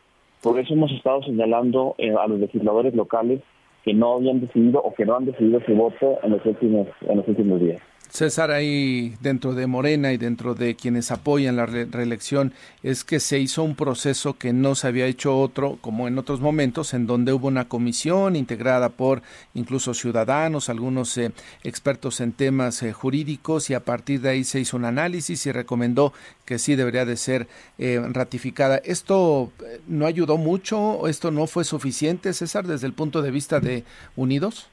Por 0.43 0.59
eso 0.59 0.75
hemos 0.75 0.93
estado 0.93 1.23
señalando 1.23 1.95
eh, 1.99 2.15
a 2.19 2.27
los 2.29 2.39
legisladores 2.39 2.95
locales 2.95 3.41
que 3.85 3.93
no 3.93 4.15
habían 4.15 4.41
decidido 4.41 4.81
o 4.81 4.95
que 4.95 5.05
no 5.05 5.17
han 5.17 5.25
decidido 5.25 5.61
su 5.67 5.75
voto 5.75 6.19
en 6.23 6.31
los 6.33 6.45
últimos, 6.47 6.89
en 7.09 7.17
los 7.17 7.29
últimos 7.29 7.61
días. 7.61 7.81
César, 8.11 8.51
ahí 8.51 9.16
dentro 9.21 9.55
de 9.55 9.66
Morena 9.66 10.12
y 10.12 10.16
dentro 10.16 10.55
de 10.55 10.77
quienes 10.77 11.11
apoyan 11.11 11.57
la 11.57 11.66
reelección, 11.66 12.55
es 12.83 13.05
que 13.05 13.21
se 13.21 13.38
hizo 13.38 13.62
un 13.62 13.75
proceso 13.75 14.38
que 14.38 14.53
no 14.53 14.75
se 14.75 14.87
había 14.87 15.07
hecho 15.07 15.38
otro, 15.38 15.79
como 15.81 16.09
en 16.09 16.18
otros 16.18 16.40
momentos, 16.40 16.94
en 16.94 17.07
donde 17.07 17.33
hubo 17.33 17.49
una 17.49 17.68
comisión 17.68 18.35
integrada 18.35 18.88
por 18.88 19.23
incluso 19.55 19.92
ciudadanos, 19.92 20.68
algunos 20.68 21.16
eh, 21.18 21.33
expertos 21.64 22.21
en 22.21 22.33
temas 22.33 22.83
eh, 22.83 22.92
jurídicos, 22.92 23.68
y 23.68 23.75
a 23.75 23.85
partir 23.85 24.23
de 24.23 24.31
ahí 24.31 24.44
se 24.44 24.61
hizo 24.61 24.77
un 24.77 24.87
análisis 24.87 25.44
y 25.47 25.53
recomendó 25.53 26.12
que 26.47 26.59
sí 26.59 26.77
debería 26.77 27.05
de 27.05 27.16
ser 27.16 27.47
eh, 27.77 28.01
ratificada. 28.11 28.79
¿Esto 28.79 29.53
no 29.87 30.07
ayudó 30.07 30.38
mucho? 30.38 31.07
¿Esto 31.09 31.31
no 31.31 31.47
fue 31.47 31.64
suficiente, 31.64 32.33
César, 32.33 32.66
desde 32.66 32.87
el 32.87 32.94
punto 32.94 33.21
de 33.21 33.31
vista 33.31 33.61
de 33.61 33.85
Unidos? 34.16 34.68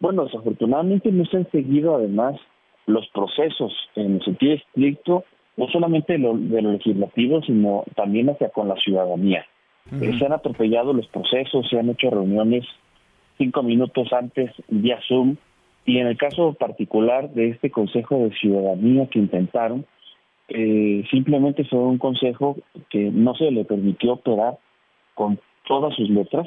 Bueno, 0.00 0.24
desafortunadamente 0.24 1.10
no 1.12 1.24
se 1.26 1.38
han 1.38 1.50
seguido 1.50 1.94
además 1.94 2.36
los 2.86 3.06
procesos 3.08 3.72
en 3.94 4.14
el 4.14 4.24
sentido 4.24 4.54
estricto, 4.54 5.24
no 5.56 5.68
solamente 5.68 6.14
de 6.14 6.18
lo, 6.18 6.34
legislativo, 6.34 7.42
sino 7.42 7.84
también 7.94 8.30
hacia 8.30 8.50
con 8.50 8.68
la 8.68 8.76
ciudadanía. 8.76 9.46
Eh, 10.00 10.16
se 10.18 10.26
han 10.26 10.32
atropellado 10.32 10.92
los 10.92 11.06
procesos, 11.08 11.68
se 11.68 11.78
han 11.78 11.90
hecho 11.90 12.08
reuniones 12.10 12.64
cinco 13.36 13.62
minutos 13.62 14.12
antes 14.12 14.50
vía 14.68 14.98
Zoom, 15.08 15.36
y 15.84 15.98
en 15.98 16.06
el 16.06 16.16
caso 16.16 16.54
particular 16.54 17.30
de 17.30 17.50
este 17.50 17.70
Consejo 17.70 18.18
de 18.18 18.30
Ciudadanía 18.36 19.08
que 19.08 19.18
intentaron, 19.18 19.84
eh, 20.48 21.04
simplemente 21.10 21.64
fue 21.64 21.80
un 21.80 21.98
consejo 21.98 22.56
que 22.90 23.10
no 23.10 23.34
se 23.34 23.50
le 23.50 23.64
permitió 23.64 24.14
operar 24.14 24.58
con 25.14 25.40
todas 25.66 25.94
sus 25.94 26.08
letras, 26.10 26.46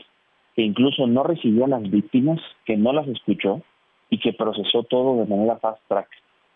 que 0.55 0.61
incluso 0.61 1.05
no 1.07 1.23
recibió 1.23 1.65
a 1.65 1.69
las 1.69 1.89
víctimas, 1.89 2.39
que 2.65 2.77
no 2.77 2.93
las 2.93 3.07
escuchó 3.07 3.61
y 4.09 4.19
que 4.19 4.33
procesó 4.33 4.83
todo 4.83 5.17
de 5.17 5.25
manera 5.25 5.57
fast 5.57 5.81
track, 5.87 6.07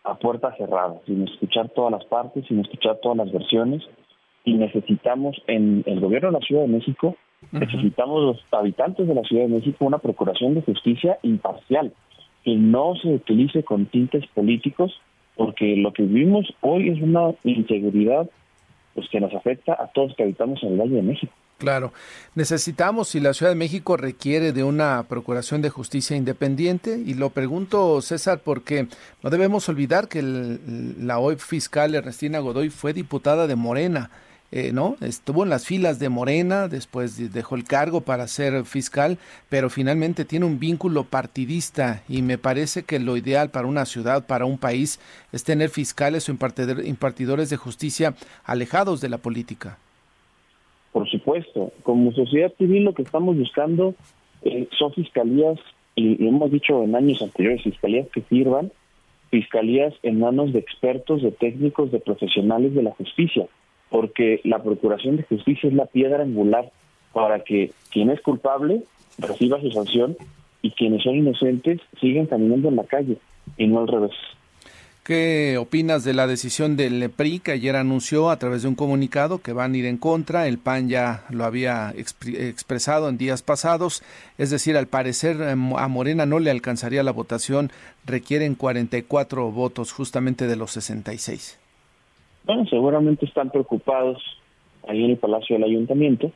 a 0.05 0.15
puerta 0.15 0.55
cerrada, 0.55 0.95
sin 1.05 1.27
escuchar 1.27 1.69
todas 1.69 1.91
las 1.91 2.05
partes, 2.05 2.45
sin 2.47 2.59
escuchar 2.59 2.99
todas 3.01 3.17
las 3.17 3.31
versiones. 3.31 3.83
Y 4.45 4.53
necesitamos 4.53 5.41
en 5.47 5.83
el 5.85 5.99
gobierno 5.99 6.29
de 6.29 6.39
la 6.39 6.45
Ciudad 6.45 6.61
de 6.61 6.69
México, 6.69 7.17
necesitamos 7.51 8.23
los 8.23 8.45
habitantes 8.51 9.07
de 9.07 9.15
la 9.15 9.23
Ciudad 9.23 9.43
de 9.43 9.55
México 9.55 9.85
una 9.85 9.97
procuración 9.97 10.55
de 10.55 10.61
justicia 10.61 11.19
imparcial, 11.23 11.93
que 12.43 12.55
no 12.55 12.95
se 12.95 13.09
utilice 13.09 13.63
con 13.63 13.85
tintes 13.87 14.25
políticos, 14.27 14.99
porque 15.35 15.75
lo 15.75 15.91
que 15.91 16.03
vivimos 16.03 16.47
hoy 16.61 16.89
es 16.89 17.01
una 17.01 17.31
inseguridad 17.43 18.29
pues 18.95 19.09
que 19.09 19.19
nos 19.19 19.33
afecta 19.33 19.73
a 19.73 19.87
todos 19.87 20.15
que 20.15 20.23
habitamos 20.23 20.61
en 20.63 20.73
el 20.73 20.79
Valle 20.79 20.95
de 20.95 21.01
México. 21.01 21.33
Claro, 21.59 21.91
necesitamos 22.35 23.09
si 23.09 23.19
la 23.19 23.33
Ciudad 23.33 23.51
de 23.51 23.57
México 23.57 23.97
requiere 23.97 24.53
de 24.53 24.63
una 24.63 25.03
procuración 25.09 25.61
de 25.61 25.69
justicia 25.69 26.15
independiente 26.15 27.03
y 27.05 27.15
lo 27.15 27.31
pregunto 27.31 28.01
César 28.01 28.39
porque 28.45 28.87
no 29.21 29.29
debemos 29.29 29.67
olvidar 29.67 30.07
que 30.07 30.21
la 30.21 31.19
hoy 31.19 31.35
fiscal 31.35 31.95
Ernestina 31.95 32.39
Godoy 32.39 32.69
fue 32.69 32.93
diputada 32.93 33.45
de 33.45 33.57
Morena, 33.57 34.09
eh, 34.53 34.71
¿no? 34.71 34.95
Estuvo 35.01 35.43
en 35.43 35.49
las 35.49 35.65
filas 35.65 35.99
de 35.99 36.07
Morena, 36.07 36.69
después 36.69 37.33
dejó 37.33 37.55
el 37.55 37.65
cargo 37.65 37.99
para 37.99 38.29
ser 38.29 38.63
fiscal, 38.63 39.17
pero 39.49 39.69
finalmente 39.69 40.23
tiene 40.23 40.45
un 40.45 40.59
vínculo 40.59 41.03
partidista 41.03 42.03
y 42.07 42.21
me 42.21 42.37
parece 42.37 42.83
que 42.83 42.99
lo 42.99 43.17
ideal 43.17 43.49
para 43.49 43.67
una 43.67 43.85
ciudad, 43.85 44.25
para 44.25 44.45
un 44.45 44.57
país, 44.57 44.97
es 45.33 45.43
tener 45.43 45.69
fiscales 45.71 46.29
o 46.29 46.31
impartidores 46.31 47.49
de 47.49 47.57
justicia 47.57 48.15
alejados 48.45 49.01
de 49.01 49.09
la 49.09 49.17
política. 49.17 49.77
Supuesto, 51.29 51.71
como 51.83 52.11
sociedad 52.11 52.51
civil 52.57 52.85
lo 52.85 52.95
que 52.95 53.03
estamos 53.03 53.37
buscando 53.37 53.93
eh, 54.41 54.67
son 54.79 54.91
fiscalías, 54.93 55.59
y 55.93 56.15
lo 56.15 56.29
hemos 56.29 56.51
dicho 56.51 56.83
en 56.83 56.95
años 56.95 57.21
anteriores, 57.21 57.61
fiscalías 57.61 58.07
que 58.09 58.21
sirvan 58.21 58.71
fiscalías 59.29 59.93
en 60.01 60.19
manos 60.19 60.53
de 60.53 60.59
expertos, 60.59 61.21
de 61.21 61.29
técnicos, 61.29 61.91
de 61.91 61.99
profesionales 61.99 62.73
de 62.73 62.81
la 62.81 62.91
justicia, 62.93 63.45
porque 63.91 64.41
la 64.43 64.63
Procuración 64.63 65.17
de 65.17 65.23
Justicia 65.23 65.69
es 65.69 65.75
la 65.75 65.85
piedra 65.85 66.23
angular 66.23 66.71
para 67.13 67.41
que 67.41 67.73
quien 67.91 68.09
es 68.09 68.19
culpable 68.21 68.81
reciba 69.19 69.61
su 69.61 69.69
sanción 69.69 70.17
y 70.63 70.71
quienes 70.71 71.03
son 71.03 71.13
inocentes 71.13 71.79
siguen 72.01 72.25
caminando 72.25 72.69
en 72.69 72.75
la 72.75 72.85
calle 72.85 73.17
y 73.55 73.67
no 73.67 73.81
al 73.81 73.87
revés. 73.87 74.15
¿Qué 75.09 75.57
opinas 75.57 76.03
de 76.03 76.13
la 76.13 76.27
decisión 76.27 76.77
del 76.77 77.09
PRI 77.09 77.39
que 77.39 77.53
ayer 77.53 77.75
anunció 77.75 78.29
a 78.29 78.37
través 78.37 78.61
de 78.61 78.67
un 78.67 78.75
comunicado 78.75 79.39
que 79.39 79.53
van 79.53 79.73
a 79.73 79.77
ir 79.79 79.87
en 79.87 79.97
contra? 79.97 80.47
El 80.47 80.59
PAN 80.59 80.87
ya 80.87 81.25
lo 81.31 81.45
había 81.45 81.91
expresado 81.97 83.09
en 83.09 83.17
días 83.17 83.41
pasados, 83.41 84.03
es 84.37 84.51
decir, 84.51 84.77
al 84.77 84.85
parecer 84.85 85.41
em, 85.41 85.73
a 85.75 85.87
Morena 85.87 86.27
no 86.27 86.37
le 86.37 86.51
alcanzaría 86.51 87.01
la 87.01 87.11
votación, 87.11 87.71
requieren 88.05 88.53
44 88.53 89.49
votos 89.49 89.93
justamente 89.93 90.45
de 90.45 90.55
los 90.55 90.69
66. 90.73 91.59
Bueno, 92.45 92.67
seguramente 92.67 93.25
están 93.25 93.49
preocupados 93.49 94.21
ahí 94.87 95.05
en 95.05 95.09
el 95.09 95.17
Palacio 95.17 95.55
del 95.55 95.63
Ayuntamiento. 95.63 96.31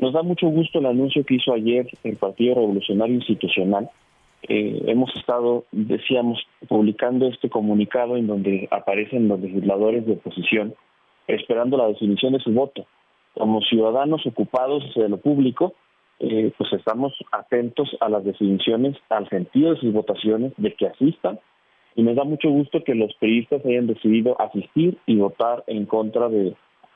Nos 0.00 0.14
da 0.14 0.24
mucho 0.24 0.48
gusto 0.48 0.80
el 0.80 0.86
anuncio 0.86 1.24
que 1.24 1.36
hizo 1.36 1.54
ayer 1.54 1.86
el 2.02 2.16
Partido 2.16 2.56
Revolucionario 2.56 3.14
Institucional 3.14 3.88
eh, 4.48 4.82
hemos 4.86 5.14
estado, 5.16 5.64
decíamos, 5.72 6.38
publicando 6.68 7.26
este 7.28 7.48
comunicado 7.48 8.16
en 8.16 8.26
donde 8.26 8.68
aparecen 8.70 9.28
los 9.28 9.40
legisladores 9.40 10.06
de 10.06 10.14
oposición 10.14 10.74
esperando 11.26 11.76
la 11.76 11.88
definición 11.88 12.32
de 12.32 12.40
su 12.40 12.52
voto. 12.52 12.86
Como 13.34 13.60
ciudadanos 13.62 14.26
ocupados 14.26 14.82
de 14.94 15.08
lo 15.08 15.18
público, 15.18 15.74
eh, 16.20 16.52
pues 16.56 16.72
estamos 16.72 17.12
atentos 17.32 17.94
a 18.00 18.08
las 18.08 18.24
definiciones, 18.24 18.96
al 19.10 19.28
sentido 19.28 19.74
de 19.74 19.80
sus 19.80 19.92
votaciones, 19.92 20.52
de 20.56 20.72
que 20.74 20.86
asistan, 20.86 21.38
y 21.94 22.02
me 22.02 22.14
da 22.14 22.24
mucho 22.24 22.48
gusto 22.50 22.84
que 22.84 22.94
los 22.94 23.14
periodistas 23.14 23.64
hayan 23.64 23.86
decidido 23.86 24.40
asistir 24.40 24.98
y 25.06 25.16
votar 25.16 25.64
en 25.66 25.86
contra 25.86 26.28
de 26.28 26.54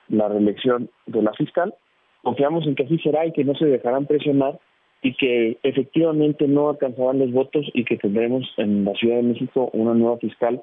la 0.08 0.28
reelección 0.28 0.90
de 1.06 1.22
la 1.22 1.32
fiscal. 1.32 1.74
Confiamos 2.22 2.66
en 2.66 2.74
que 2.74 2.84
así 2.84 2.98
será 2.98 3.26
y 3.26 3.32
que 3.32 3.44
no 3.44 3.54
se 3.54 3.64
dejarán 3.64 4.06
presionar 4.06 4.58
y 5.02 5.14
que 5.14 5.58
efectivamente 5.62 6.46
no 6.46 6.68
alcanzarán 6.68 7.18
los 7.18 7.32
votos 7.32 7.66
y 7.72 7.84
que 7.84 7.96
tendremos 7.96 8.46
en 8.58 8.84
la 8.84 8.92
Ciudad 8.94 9.16
de 9.16 9.22
México 9.22 9.70
una 9.72 9.94
nueva 9.94 10.18
fiscal, 10.18 10.62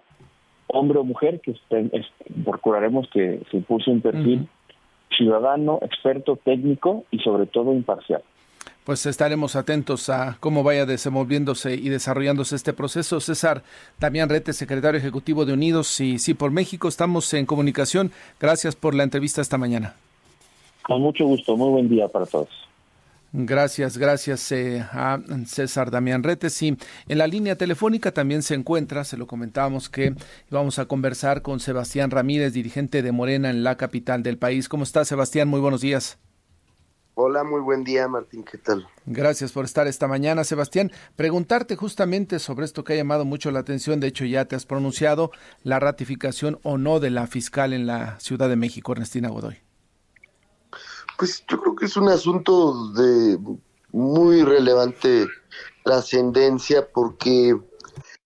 hombre 0.67 0.99
o 0.99 1.03
mujer, 1.03 1.41
que 1.41 1.55
procuraremos 2.45 3.09
que 3.11 3.39
se 3.49 3.57
impulse 3.57 3.89
un 3.89 4.01
perfil 4.01 4.47
ciudadano, 5.15 5.79
experto, 5.81 6.35
técnico 6.35 7.05
y 7.11 7.19
sobre 7.19 7.47
todo 7.47 7.73
imparcial. 7.73 8.21
Pues 8.83 9.05
estaremos 9.05 9.55
atentos 9.55 10.09
a 10.09 10.37
cómo 10.39 10.63
vaya 10.63 10.85
desenvolviéndose 10.85 11.75
y 11.75 11.89
desarrollándose 11.89 12.55
este 12.55 12.71
proceso. 12.71 13.19
César 13.19 13.63
Damián 13.99 14.29
Rete, 14.29 14.53
secretario 14.53 14.97
ejecutivo 14.97 15.45
de 15.45 15.53
Unidos 15.53 15.99
y 15.99 16.19
Sí 16.19 16.33
por 16.33 16.51
México, 16.51 16.87
estamos 16.87 17.33
en 17.33 17.45
comunicación. 17.45 18.11
Gracias 18.39 18.75
por 18.75 18.95
la 18.95 19.03
entrevista 19.03 19.41
esta 19.41 19.57
mañana. 19.57 19.95
Con 20.83 21.01
mucho 21.01 21.25
gusto, 21.25 21.57
muy 21.57 21.69
buen 21.69 21.89
día 21.89 22.07
para 22.07 22.25
todos. 22.25 22.47
Gracias, 23.33 23.97
gracias 23.97 24.51
eh, 24.51 24.79
a 24.91 25.19
César 25.45 25.91
Damián 25.91 26.23
Retes. 26.23 26.61
Y 26.61 26.77
en 27.07 27.17
la 27.17 27.27
línea 27.27 27.55
telefónica 27.55 28.11
también 28.11 28.41
se 28.41 28.55
encuentra, 28.55 29.03
se 29.03 29.17
lo 29.17 29.27
comentábamos 29.27 29.89
que 29.89 30.15
íbamos 30.49 30.79
a 30.79 30.85
conversar 30.85 31.41
con 31.41 31.59
Sebastián 31.59 32.09
Ramírez, 32.09 32.53
dirigente 32.53 33.01
de 33.01 33.11
Morena 33.11 33.49
en 33.49 33.63
la 33.63 33.75
capital 33.75 34.23
del 34.23 34.37
país. 34.37 34.69
¿Cómo 34.69 34.83
está, 34.83 35.03
Sebastián? 35.03 35.49
Muy 35.49 35.59
buenos 35.59 35.81
días. 35.81 36.17
Hola, 37.19 37.43
muy 37.43 37.61
buen 37.61 37.83
día, 37.83 38.07
Martín. 38.07 38.43
¿Qué 38.43 38.59
tal? 38.59 38.87
Gracias 39.07 39.51
por 39.51 39.65
estar 39.65 39.87
esta 39.87 40.07
mañana, 40.07 40.43
Sebastián. 40.43 40.91
Preguntarte 41.15 41.75
justamente 41.75 42.37
sobre 42.37 42.63
esto 42.63 42.83
que 42.83 42.93
ha 42.93 42.95
llamado 42.95 43.25
mucho 43.25 43.49
la 43.49 43.59
atención, 43.59 43.99
de 43.99 44.05
hecho 44.05 44.23
ya 44.23 44.45
te 44.45 44.55
has 44.55 44.67
pronunciado, 44.67 45.31
la 45.63 45.79
ratificación 45.79 46.59
o 46.61 46.77
no 46.77 46.99
de 46.99 47.09
la 47.09 47.25
fiscal 47.25 47.73
en 47.73 47.87
la 47.87 48.19
Ciudad 48.19 48.49
de 48.49 48.55
México, 48.55 48.91
Ernestina 48.91 49.29
Godoy. 49.29 49.66
Pues 51.17 51.43
yo 51.47 51.59
creo 51.59 51.75
que 51.75 51.85
es 51.85 51.97
un 51.97 52.09
asunto 52.09 52.91
de 52.91 53.39
muy 53.91 54.43
relevante 54.43 55.25
trascendencia 55.83 56.87
porque 56.93 57.59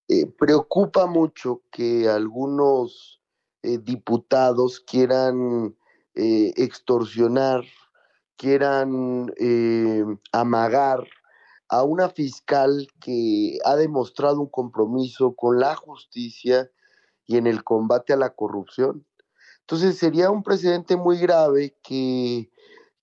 eh, 0.09 0.25
preocupa 0.37 1.05
mucho 1.05 1.61
que 1.71 2.09
algunos 2.09 3.21
eh, 3.63 3.77
diputados 3.77 4.81
quieran 4.81 5.73
eh, 6.15 6.51
extorsionar, 6.57 7.63
quieran 8.35 9.31
amagar 10.33 11.07
a 11.69 11.83
una 11.83 12.09
fiscal 12.09 12.89
que 12.99 13.57
ha 13.63 13.77
demostrado 13.77 14.41
un 14.41 14.49
compromiso 14.49 15.33
con 15.33 15.61
la 15.61 15.75
justicia 15.77 16.69
y 17.25 17.37
en 17.37 17.47
el 17.47 17.63
combate 17.63 18.11
a 18.11 18.17
la 18.17 18.31
corrupción. 18.31 19.05
Entonces 19.61 19.97
sería 19.97 20.29
un 20.29 20.43
precedente 20.43 20.97
muy 20.97 21.17
grave 21.19 21.77
que 21.81 22.50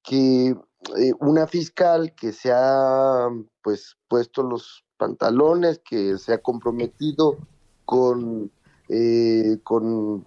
que 0.09 0.57
eh, 0.97 1.12
una 1.21 1.47
fiscal 1.47 2.14
que 2.14 2.33
se 2.33 2.51
ha 2.51 3.29
pues 3.62 3.97
puesto 4.09 4.42
los 4.42 4.85
pantalones, 4.97 5.81
que 5.81 6.16
se 6.16 6.33
ha 6.33 6.38
comprometido 6.38 7.37
con, 7.85 8.51
eh, 8.88 9.59
con 9.64 10.25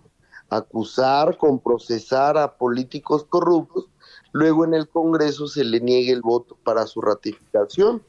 acusar, 0.50 1.38
con 1.38 1.60
procesar 1.60 2.38
a 2.38 2.58
políticos 2.58 3.26
corruptos, 3.28 3.88
luego 4.34 4.65
en 4.65 4.76
el 4.76 4.88
Congreso 4.88 5.48
se 5.48 5.63
le 5.63 5.80
niegue 5.80 6.12
el 6.12 6.22
voto 6.22 6.56
para 6.63 6.86
su 6.86 7.02
ratificación. 7.02 8.04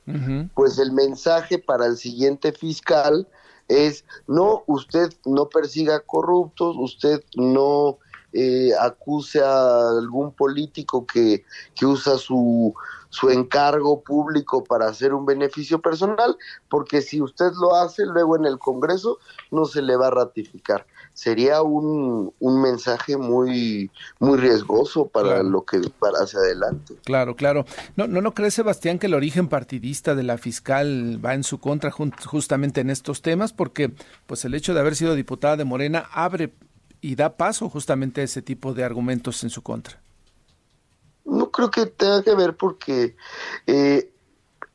Pues 0.55 0.79
el 0.79 0.93
mensaje 0.93 1.59
para 1.59 1.87
el 1.87 1.97
siguiente 1.97 2.53
fiscal 2.53 3.27
es, 3.69 4.05
no, 4.27 4.63
usted 4.67 5.11
no 5.25 5.49
persiga 5.49 6.01
corruptos, 6.01 6.77
usted 6.79 7.23
no 7.37 7.99
eh, 8.33 8.71
acuse 8.81 9.41
a 9.41 9.89
algún 9.99 10.33
político 10.33 11.07
que, 11.07 11.45
que 11.75 11.87
usa 11.87 12.17
su, 12.19 12.75
su 13.13 13.29
encargo 13.29 14.03
público 14.03 14.65
para 14.65 14.89
hacer 14.89 15.13
un 15.13 15.27
beneficio 15.27 15.83
personal, 15.83 16.37
porque 16.71 17.03
si 17.03 17.21
usted 17.21 17.53
lo 17.61 17.77
hace, 17.77 18.07
luego 18.07 18.37
en 18.37 18.47
el 18.47 18.59
Congreso 18.59 19.19
no 19.51 19.67
se 19.67 19.83
le 19.83 19.97
va 19.97 20.07
a 20.07 20.11
ratificar. 20.11 20.87
Sería 21.13 21.61
un, 21.61 22.33
un 22.41 22.63
mensaje 22.63 23.19
muy, 23.19 23.91
muy 24.19 24.39
riesgoso 24.39 25.09
para 25.09 25.43
lo 25.43 25.67
que 25.67 25.79
para 25.99 26.21
hacia 26.21 26.39
adelante. 26.39 26.95
Claro, 27.05 27.37
claro. 27.37 27.67
¿No, 27.97 28.07
¿No, 28.07 28.23
¿No 28.23 28.33
cree, 28.33 28.51
Sebastián, 28.51 28.99
que 28.99 29.09
el 29.09 29.15
origen 29.15 29.49
partidista 29.49 30.15
de 30.15 30.23
la 30.23 30.39
fiscal 30.39 31.21
va 31.23 31.35
en 31.35 31.45
su 31.45 31.59
contra 31.59 31.91
justamente 31.91 32.81
en 32.81 32.89
estos 32.89 33.21
temas? 33.21 33.53
Porque 33.53 33.93
pues 34.27 34.47
el 34.47 34.55
hecho 34.55 34.73
de 34.73 34.81
haber 34.81 34.97
sido 34.97 35.15
diputada 35.15 35.59
de 35.59 35.65
Morena 35.65 36.09
abre 36.13 36.55
y 37.03 37.17
da 37.17 37.37
paso 37.37 37.69
justamente 37.69 38.23
a 38.23 38.25
ese 38.25 38.41
tipo 38.41 38.73
de 38.73 38.85
argumentos 38.85 39.43
en 39.43 39.51
su 39.51 39.61
contra. 39.61 40.01
No 41.25 41.51
creo 41.51 41.71
que 41.71 41.87
tenga 41.87 42.23
que 42.23 42.35
ver 42.35 42.57
porque 42.57 43.17
eh, 43.67 44.11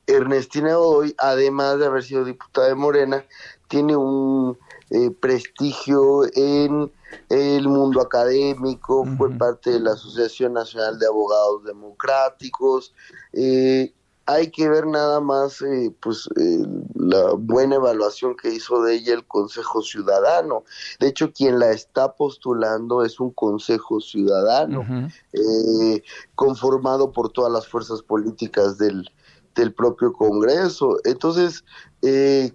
Ernestina 0.06 0.78
hoy, 0.78 1.16
además 1.18 1.80
de 1.80 1.86
haber 1.88 2.04
sido 2.04 2.26
diputada 2.26 2.68
de 2.68 2.76
Morena, 2.76 3.26
tiene 3.68 3.96
un 3.96 4.58
eh, 4.90 5.12
prestigio 5.12 6.24
en 6.36 6.92
el 7.30 7.68
mundo 7.68 8.02
académico, 8.02 9.06
fue 9.18 9.32
parte 9.32 9.72
de 9.72 9.80
la 9.80 9.94
Asociación 9.94 10.54
Nacional 10.54 11.00
de 11.00 11.08
Abogados 11.08 11.64
Democráticos, 11.64 12.94
eh, 13.34 13.94
hay 14.28 14.52
que 14.52 14.68
ver 14.68 14.86
nada 14.86 15.22
más 15.22 15.62
eh, 15.62 15.92
pues 16.02 16.30
eh, 16.36 16.66
la 16.96 17.34
buena 17.34 17.76
evaluación 17.76 18.36
que 18.36 18.54
hizo 18.54 18.82
de 18.84 18.96
ella 18.96 19.14
el 19.14 19.26
Consejo 19.26 19.82
Ciudadano. 19.82 20.66
De 21.00 21.08
hecho, 21.08 21.32
quien 21.32 21.60
la 21.60 21.72
está 21.72 22.14
postulando 22.14 23.06
es 23.06 23.22
un 23.22 23.32
Consejo 23.32 24.02
Ciudadano 24.02 24.86
eh, 25.32 26.04
conformado 26.36 27.14
por 27.14 27.32
todas 27.32 27.54
las 27.54 27.68
fuerzas 27.68 28.02
políticas 28.02 28.78
del, 28.78 29.10
del 29.56 29.74
propio 29.74 30.12
Congreso. 30.12 30.98
Entonces, 31.06 31.64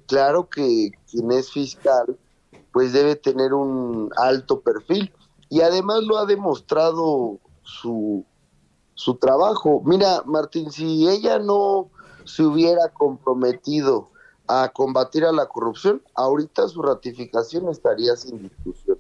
claro 0.07 0.51
que 0.51 0.91
quien 1.11 1.33
es 1.33 1.51
fiscal 1.51 2.19
pues 2.71 2.93
debe 2.93 3.17
tener 3.17 3.55
un 3.55 4.11
alto 4.17 4.61
perfil 4.61 5.13
y 5.49 5.61
además 5.61 6.03
lo 6.05 6.19
ha 6.19 6.27
demostrado 6.27 7.39
su 7.63 8.25
su 8.95 9.17
trabajo. 9.17 9.83
Mira, 9.85 10.23
Martín, 10.27 10.71
si 10.71 11.09
ella 11.09 11.39
no 11.39 11.89
se 12.25 12.43
hubiera 12.43 12.89
comprometido 12.89 14.09
a 14.47 14.69
combatir 14.69 15.25
a 15.25 15.33
la 15.33 15.47
corrupción, 15.47 16.03
ahorita 16.15 16.69
su 16.69 16.83
ratificación 16.83 17.69
estaría 17.69 18.17
sin 18.17 18.43
discusión. 18.43 18.99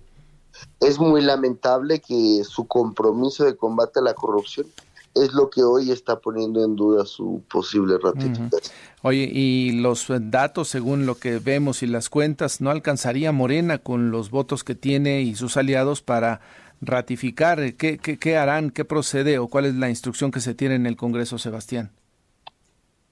Es 0.80 0.98
muy 0.98 1.22
lamentable 1.22 2.00
que 2.00 2.42
su 2.44 2.66
compromiso 2.66 3.44
de 3.44 3.56
combate 3.56 4.00
a 4.00 4.02
la 4.02 4.14
corrupción 4.14 4.66
es 5.14 5.32
lo 5.34 5.50
que 5.50 5.62
hoy 5.62 5.90
está 5.90 6.20
poniendo 6.20 6.64
en 6.64 6.74
duda 6.74 7.04
su 7.04 7.42
posible 7.50 7.98
ratificación. 8.02 8.72
Oye, 9.02 9.28
y 9.30 9.72
los 9.72 10.06
datos, 10.08 10.68
según 10.68 11.06
lo 11.06 11.16
que 11.16 11.38
vemos 11.38 11.82
y 11.82 11.86
las 11.86 12.08
cuentas, 12.08 12.60
no 12.60 12.70
alcanzaría 12.70 13.32
Morena 13.32 13.78
con 13.78 14.10
los 14.10 14.30
votos 14.30 14.64
que 14.64 14.74
tiene 14.74 15.22
y 15.22 15.34
sus 15.34 15.56
aliados 15.56 16.00
para 16.02 16.40
ratificar? 16.82 17.74
¿Qué, 17.76 17.98
qué, 17.98 18.36
harán? 18.36 18.70
¿Qué 18.70 18.84
procede 18.84 19.38
o 19.38 19.48
cuál 19.48 19.66
es 19.66 19.74
la 19.76 19.88
instrucción 19.88 20.30
que 20.30 20.40
se 20.40 20.54
tiene 20.54 20.74
en 20.74 20.86
el 20.86 20.96
Congreso, 20.96 21.38
Sebastián? 21.38 21.92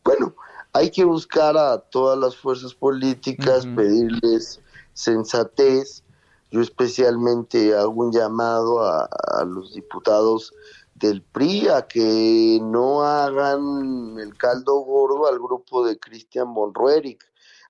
Bueno, 0.04 0.34
hay 0.72 0.90
que 0.90 1.04
buscar 1.04 1.56
a 1.56 1.78
todas 1.78 2.18
las 2.18 2.36
fuerzas 2.36 2.74
políticas, 2.74 3.66
pedirles 3.66 4.60
sensatez. 4.92 6.02
Yo 6.50 6.60
especialmente 6.60 7.76
hago 7.76 7.92
un 7.92 8.12
llamado 8.12 8.84
a, 8.84 9.08
los 9.46 9.72
diputados 9.72 10.52
del 10.96 11.22
PRI 11.22 11.68
a 11.68 11.86
que 11.86 12.58
no 12.60 13.04
hagan 13.04 14.18
el 14.18 14.36
caldo 14.36 14.80
gordo 14.80 15.28
al 15.28 15.38
grupo 15.38 15.86
de 15.86 15.98
Cristian 15.98 16.52
von 16.52 16.72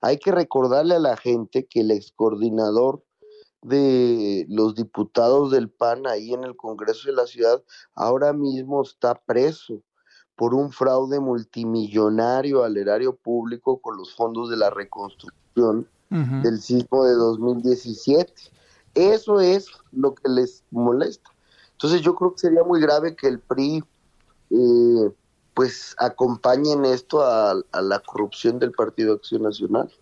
Hay 0.01 0.18
que 0.18 0.32
recordarle 0.32 0.94
a 0.94 0.98
la 0.98 1.16
gente 1.18 1.66
que 1.66 1.80
el 1.80 1.90
excoordinador 1.90 3.03
de 3.63 4.47
los 4.49 4.75
diputados 4.75 5.51
del 5.51 5.69
PAN 5.69 6.07
ahí 6.07 6.33
en 6.33 6.45
el 6.45 6.57
Congreso 6.57 7.09
de 7.09 7.15
la 7.15 7.27
Ciudad 7.27 7.63
ahora 7.95 8.33
mismo 8.33 8.83
está 8.83 9.15
preso 9.15 9.83
por 10.41 10.55
un 10.55 10.73
fraude 10.73 11.21
multimillonario 11.21 12.65
al 12.65 12.79
erario 12.79 13.15
público 13.15 13.79
con 13.79 13.99
los 13.99 14.15
fondos 14.15 14.49
de 14.49 14.57
la 14.57 14.71
reconstrucción 14.71 15.87
del 16.09 16.61
sismo 16.61 17.05
de 17.05 17.13
2017. 17.13 18.33
Eso 18.95 19.39
es 19.39 19.67
lo 19.93 20.15
que 20.15 20.29
les 20.31 20.65
molesta. 20.71 21.31
Entonces 21.73 22.01
yo 22.01 22.15
creo 22.15 22.33
que 22.33 22.39
sería 22.39 22.65
muy 22.65 22.81
grave 22.81 23.15
que 23.15 23.29
el 23.29 23.39
PRI 23.39 23.85
eh, 24.51 25.11
pues 25.53 25.95
acompañen 25.99 26.87
esto 26.87 27.23
a, 27.23 27.51
a 27.73 27.83
la 27.83 28.01
corrupción 28.01 28.59
del 28.59 28.73
Partido 28.73 29.13
Acción 29.13 29.43
Nacional. 29.43 29.93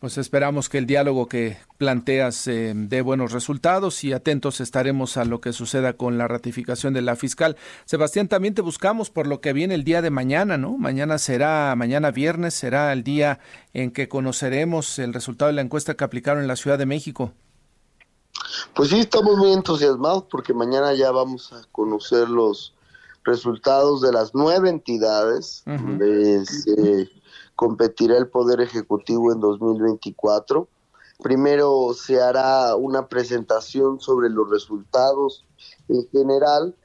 Pues 0.00 0.16
esperamos 0.16 0.68
que 0.68 0.78
el 0.78 0.86
diálogo 0.86 1.26
que 1.26 1.56
planteas 1.76 2.46
eh, 2.46 2.72
dé 2.72 3.02
buenos 3.02 3.32
resultados 3.32 4.04
y 4.04 4.12
atentos 4.12 4.60
estaremos 4.60 5.16
a 5.16 5.24
lo 5.24 5.40
que 5.40 5.52
suceda 5.52 5.94
con 5.94 6.18
la 6.18 6.28
ratificación 6.28 6.94
de 6.94 7.02
la 7.02 7.16
fiscal. 7.16 7.56
Sebastián, 7.84 8.28
también 8.28 8.54
te 8.54 8.62
buscamos 8.62 9.10
por 9.10 9.26
lo 9.26 9.40
que 9.40 9.52
viene 9.52 9.74
el 9.74 9.82
día 9.82 10.00
de 10.00 10.10
mañana, 10.10 10.56
¿no? 10.56 10.78
Mañana 10.78 11.18
será, 11.18 11.74
mañana 11.76 12.12
viernes 12.12 12.54
será 12.54 12.92
el 12.92 13.02
día 13.02 13.40
en 13.72 13.90
que 13.90 14.08
conoceremos 14.08 15.00
el 15.00 15.12
resultado 15.12 15.48
de 15.48 15.54
la 15.54 15.62
encuesta 15.62 15.94
que 15.94 16.04
aplicaron 16.04 16.42
en 16.42 16.48
la 16.48 16.54
Ciudad 16.54 16.78
de 16.78 16.86
México. 16.86 17.32
Pues 18.76 18.90
sí, 18.90 19.00
estamos 19.00 19.36
muy 19.36 19.52
entusiasmados 19.52 20.26
porque 20.30 20.54
mañana 20.54 20.94
ya 20.94 21.10
vamos 21.10 21.52
a 21.52 21.62
conocer 21.72 22.28
los 22.28 22.72
resultados 23.24 24.00
de 24.00 24.12
las 24.12 24.32
nueve 24.32 24.70
entidades 24.70 25.64
competirá 27.58 28.16
el 28.16 28.28
Poder 28.28 28.60
Ejecutivo 28.60 29.32
en 29.32 29.40
2024. 29.40 30.68
Primero 31.20 31.92
se 31.92 32.22
hará 32.22 32.76
una 32.76 33.08
presentación 33.08 33.98
sobre 33.98 34.30
los 34.30 34.48
resultados 34.48 35.44
en 35.88 36.06
general 36.12 36.76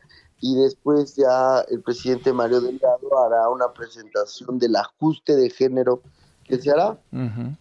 y 0.41 0.55
después 0.55 1.15
ya 1.15 1.59
el 1.69 1.83
presidente 1.83 2.33
Mario 2.33 2.59
Delgado 2.59 3.19
hará 3.23 3.49
una 3.49 3.71
presentación 3.71 4.57
del 4.57 4.75
ajuste 4.75 5.35
de 5.35 5.51
género 5.51 6.01
que 6.43 6.57
se 6.57 6.71
hará. 6.71 6.99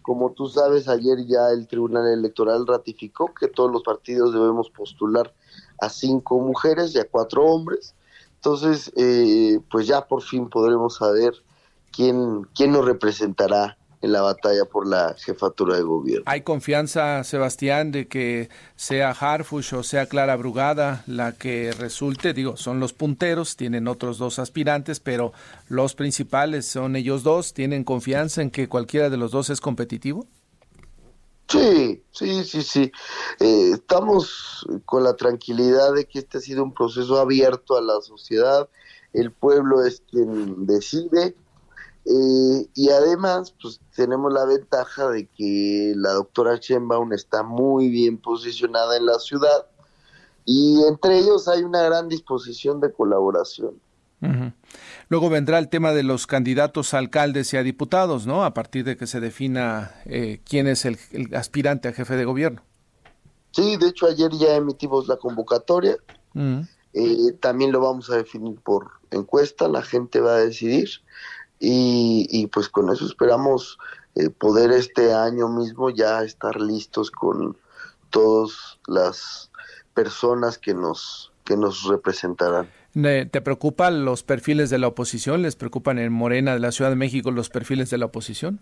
Como 0.01 0.31
tú 0.31 0.47
sabes, 0.47 0.87
ayer 0.87 1.23
ya 1.27 1.51
el 1.51 1.67
Tribunal 1.67 2.07
Electoral 2.07 2.65
ratificó 2.65 3.31
que 3.31 3.47
todos 3.47 3.71
los 3.71 3.83
partidos 3.83 4.33
debemos 4.33 4.71
postular 4.71 5.31
a 5.79 5.87
cinco 5.87 6.39
mujeres 6.39 6.95
y 6.95 6.97
a 6.97 7.07
cuatro 7.07 7.45
hombres. 7.45 7.93
Entonces, 8.37 8.91
eh, 8.95 9.59
pues 9.69 9.85
ya 9.85 10.07
por 10.07 10.23
fin 10.23 10.49
podremos 10.49 10.95
saber 10.95 11.35
quién, 11.93 12.43
quién 12.55 12.71
nos 12.71 12.85
representará 12.85 13.77
en 14.03 14.11
la 14.11 14.21
batalla 14.21 14.65
por 14.65 14.85
la 14.85 15.15
jefatura 15.17 15.77
de 15.77 15.83
gobierno. 15.83 16.25
¿Hay 16.27 16.41
confianza, 16.41 17.23
Sebastián, 17.23 17.93
de 17.93 18.09
que 18.09 18.49
sea 18.75 19.11
Harfush 19.11 19.75
o 19.75 19.83
sea 19.83 20.07
Clara 20.07 20.35
Brugada 20.35 21.05
la 21.07 21.31
que 21.31 21.71
resulte? 21.71 22.33
Digo, 22.33 22.57
son 22.57 22.81
los 22.81 22.91
punteros, 22.91 23.55
tienen 23.55 23.87
otros 23.87 24.17
dos 24.17 24.39
aspirantes, 24.39 24.99
pero 24.99 25.31
los 25.69 25.95
principales 25.95 26.65
son 26.65 26.97
ellos 26.97 27.23
dos. 27.23 27.53
¿Tienen 27.53 27.85
confianza 27.85 28.41
en 28.41 28.51
que 28.51 28.67
cualquiera 28.67 29.09
de 29.09 29.15
los 29.15 29.31
dos 29.31 29.49
es 29.49 29.61
competitivo? 29.61 30.27
Sí, 31.47 32.03
sí, 32.11 32.43
sí, 32.43 32.61
sí. 32.61 32.91
Eh, 33.39 33.71
estamos 33.73 34.67
con 34.83 35.05
la 35.05 35.15
tranquilidad 35.15 35.93
de 35.93 36.05
que 36.05 36.19
este 36.19 36.39
ha 36.39 36.41
sido 36.41 36.63
un 36.63 36.73
proceso 36.73 37.19
abierto 37.19 37.77
a 37.77 37.81
la 37.81 38.01
sociedad. 38.01 38.67
El 39.13 39.31
pueblo 39.31 39.85
es 39.85 40.03
quien 40.09 40.65
decide 40.65 41.35
eh, 42.05 42.67
y 42.73 42.89
además, 42.89 43.53
pues 43.61 43.79
tenemos 43.95 44.33
la 44.33 44.45
ventaja 44.45 45.07
de 45.09 45.27
que 45.27 45.93
la 45.95 46.11
doctora 46.13 46.59
Chenbaum 46.59 47.13
está 47.13 47.43
muy 47.43 47.89
bien 47.89 48.17
posicionada 48.17 48.97
en 48.97 49.05
la 49.05 49.19
ciudad 49.19 49.67
y 50.45 50.83
entre 50.87 51.19
ellos 51.19 51.47
hay 51.47 51.63
una 51.63 51.81
gran 51.81 52.09
disposición 52.09 52.81
de 52.81 52.91
colaboración. 52.91 53.79
Luego 55.09 55.29
vendrá 55.29 55.59
el 55.59 55.67
tema 55.67 55.91
de 55.91 56.01
los 56.01 56.27
candidatos 56.27 56.93
a 56.93 56.97
alcaldes 56.97 57.53
y 57.53 57.57
a 57.57 57.63
diputados, 57.63 58.25
¿no? 58.25 58.45
A 58.45 58.53
partir 58.53 58.85
de 58.85 58.95
que 58.95 59.05
se 59.05 59.19
defina 59.19 59.91
eh, 60.05 60.39
quién 60.45 60.65
es 60.67 60.85
el, 60.85 60.97
aspirante 61.35 61.89
a 61.89 61.93
jefe 61.93 62.15
de 62.15 62.23
gobierno. 62.23 62.61
Sí, 63.51 63.75
de 63.75 63.89
hecho 63.89 64.07
ayer 64.07 64.31
ya 64.31 64.55
emitimos 64.55 65.09
la 65.09 65.17
convocatoria. 65.17 65.97
Eh, 66.93 67.33
también 67.41 67.73
lo 67.73 67.81
vamos 67.81 68.09
a 68.11 68.15
definir 68.15 68.55
por 68.61 68.91
encuesta, 69.11 69.67
la 69.67 69.81
gente 69.81 70.21
va 70.21 70.35
a 70.35 70.39
decidir 70.39 70.89
y, 71.65 72.47
pues 72.47 72.67
con 72.67 72.89
eso 72.89 73.05
esperamos 73.05 73.77
eh, 74.15 74.29
poder 74.29 74.71
este 74.71 75.13
año 75.13 75.47
mismo 75.47 75.89
ya 75.89 76.21
estar 76.23 76.59
listos 76.59 77.09
con 77.09 77.57
todas 78.09 78.79
las 78.87 79.49
personas 79.93 80.57
que 80.57 80.73
nos 80.73 81.31
que 81.45 81.57
nos 81.57 81.83
representarán. 81.83 82.69
¿Te 82.93 83.41
preocupan 83.41 84.05
los 84.05 84.23
perfiles 84.23 84.69
de 84.69 84.77
la 84.77 84.87
oposición? 84.87 85.41
¿Les 85.41 85.57
preocupan 85.57 85.99
en 85.99 86.13
Morena 86.13 86.53
de 86.53 86.59
la 86.59 86.71
Ciudad 86.71 86.89
de 86.89 86.95
México 86.95 87.31
los 87.31 87.49
perfiles 87.49 87.89
de 87.89 87.97
la 87.97 88.05
oposición? 88.05 88.61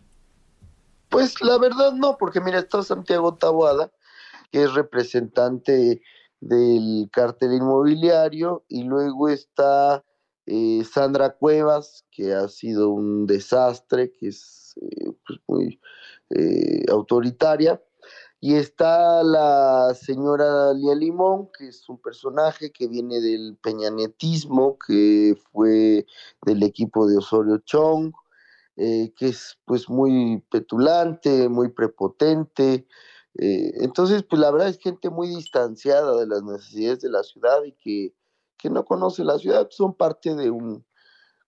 Pues 1.09 1.41
la 1.41 1.59
verdad 1.59 1.93
no, 1.93 2.17
porque 2.17 2.41
mira, 2.41 2.57
está 2.57 2.81
Santiago 2.81 3.35
Taboada, 3.35 3.91
que 4.51 4.63
es 4.63 4.73
representante 4.73 6.01
del 6.39 7.09
cártel 7.11 7.53
inmobiliario, 7.53 8.63
y 8.67 8.83
luego 8.83 9.29
está 9.29 10.03
eh, 10.53 10.83
Sandra 10.83 11.29
Cuevas, 11.29 12.05
que 12.11 12.33
ha 12.33 12.49
sido 12.49 12.89
un 12.89 13.25
desastre, 13.25 14.11
que 14.11 14.27
es 14.27 14.73
eh, 14.81 15.13
pues, 15.25 15.39
muy 15.47 15.79
eh, 16.31 16.83
autoritaria. 16.89 17.81
Y 18.41 18.55
está 18.55 19.23
la 19.23 19.93
señora 19.93 20.73
Lía 20.73 20.93
Limón, 20.95 21.49
que 21.57 21.69
es 21.69 21.87
un 21.87 22.01
personaje 22.01 22.69
que 22.71 22.89
viene 22.89 23.21
del 23.21 23.57
peñanetismo, 23.63 24.77
que 24.85 25.37
fue 25.53 26.05
del 26.45 26.63
equipo 26.63 27.07
de 27.07 27.17
Osorio 27.17 27.59
Chong, 27.59 28.11
que 28.75 29.13
es 29.19 29.57
pues 29.65 29.87
muy 29.89 30.43
petulante, 30.49 31.47
muy 31.49 31.69
prepotente. 31.69 32.87
entonces, 33.35 34.23
pues 34.23 34.41
la 34.41 34.51
verdad 34.51 34.69
es 34.69 34.79
gente 34.79 35.09
muy 35.11 35.27
distanciada 35.27 36.19
de 36.19 36.25
las 36.27 36.43
necesidades 36.43 37.01
de 37.01 37.09
la 37.09 37.23
ciudad 37.23 37.63
y 37.63 37.73
que 37.73 38.15
que 38.61 38.69
no 38.69 38.85
conoce 38.85 39.23
la 39.23 39.39
ciudad, 39.39 39.67
son 39.71 39.93
parte 39.93 40.35
de 40.35 40.51
un 40.51 40.85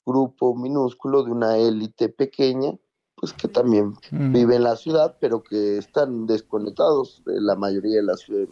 grupo 0.06 0.56
minúsculo, 0.56 1.24
de 1.24 1.32
una 1.32 1.58
élite 1.58 2.10
pequeña, 2.10 2.72
pues 3.16 3.34
que 3.34 3.48
también 3.48 3.94
mm. 4.12 4.34
vive 4.34 4.56
en 4.56 4.64
la 4.64 4.76
ciudad, 4.76 5.18
pero 5.20 5.44
que 5.44 5.78
están 5.78 6.26
desconectados 6.26 7.22
de 7.26 7.40
la 7.40 7.56
mayoría 7.56 7.98
de 7.98 8.04
la 8.04 8.18
ciudad 8.18 8.48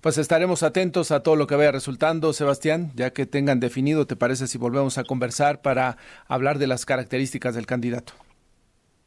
Pues 0.00 0.16
estaremos 0.16 0.62
atentos 0.62 1.10
a 1.10 1.22
todo 1.22 1.36
lo 1.36 1.46
que 1.46 1.56
vaya 1.56 1.70
resultando, 1.70 2.32
Sebastián, 2.32 2.90
ya 2.96 3.12
que 3.12 3.26
tengan 3.26 3.60
definido, 3.60 4.06
¿te 4.06 4.16
parece 4.16 4.46
si 4.46 4.56
volvemos 4.56 4.96
a 4.96 5.04
conversar 5.04 5.60
para 5.60 5.98
hablar 6.26 6.58
de 6.58 6.66
las 6.66 6.86
características 6.86 7.54
del 7.54 7.66
candidato? 7.66 8.14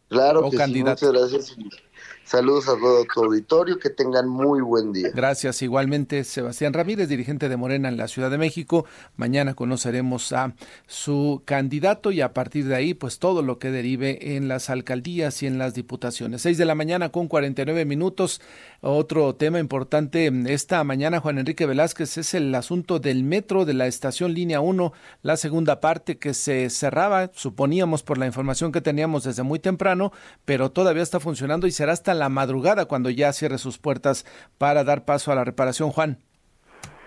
Claro 0.08 0.50
que 0.50 0.58
sí, 0.58 0.84
muchas 0.84 1.12
gracias. 1.12 1.58
Saludos 2.24 2.68
a 2.68 2.78
todo 2.78 3.06
tu 3.06 3.24
auditorio, 3.24 3.80
que 3.80 3.90
tengan 3.90 4.28
muy 4.28 4.60
buen 4.60 4.92
día. 4.92 5.12
Gracias. 5.14 5.62
Igualmente, 5.62 6.26
Sebastián 6.26 6.74
Ramírez, 6.74 7.08
dirigente 7.08 7.48
de 7.48 7.56
Morena 7.56 7.88
en 7.88 7.96
la 7.96 8.10
Ciudad 8.10 8.30
de 8.30 8.38
México. 8.38 8.86
Mañana 9.16 9.54
conoceremos 9.54 10.34
a 10.34 10.54
su 10.88 11.42
candidato 11.46 12.12
y 12.12 12.20
a 12.20 12.34
partir 12.34 12.66
de 12.66 12.76
ahí, 12.76 12.94
pues 12.94 13.20
todo 13.20 13.44
lo 13.44 13.60
que 13.60 13.72
derive 13.72 14.36
en 14.36 14.50
las 14.50 14.70
alcaldías 14.70 15.42
y 15.42 15.48
en 15.48 15.58
las 15.58 15.74
diputaciones. 15.74 16.42
Seis 16.42 16.58
de 16.58 16.66
la 16.66 16.76
mañana 16.76 17.14
con 17.14 17.30
49 17.30 17.86
minutos. 17.86 18.42
Otro 18.82 19.34
tema 19.36 19.60
importante 19.60 20.30
esta 20.48 20.84
mañana, 20.84 21.20
Juan 21.20 21.40
Enrique 21.40 21.66
Velázquez, 21.66 22.18
es 22.18 22.34
el 22.34 22.54
asunto 22.54 23.00
del 23.00 23.24
metro 23.24 23.66
de 23.66 23.74
la 23.74 23.88
estación 23.88 24.34
Línea 24.34 24.60
1, 24.60 24.94
la 25.24 25.38
segunda 25.38 25.80
parte 25.80 26.18
que 26.18 26.34
se 26.34 26.70
cerraba, 26.70 27.32
suponíamos 27.34 28.04
por 28.04 28.18
la 28.18 28.28
información 28.28 28.72
que 28.72 28.82
teníamos 28.82 29.24
desde 29.24 29.44
muy 29.44 29.60
temprano, 29.60 30.12
pero 30.46 30.72
todavía 30.72 31.04
está 31.04 31.20
funcionando 31.20 31.66
y 31.68 31.72
será 31.72 31.94
hasta 31.98 32.14
la 32.14 32.30
madrugada 32.30 32.86
cuando 32.86 33.10
ya 33.10 33.34
cierre 33.34 33.58
sus 33.58 33.80
puertas 33.80 34.24
para 34.60 34.84
dar 34.84 35.04
paso 35.04 35.32
a 35.32 35.36
la 35.36 35.44
reparación. 35.44 35.90
Juan. 35.90 36.18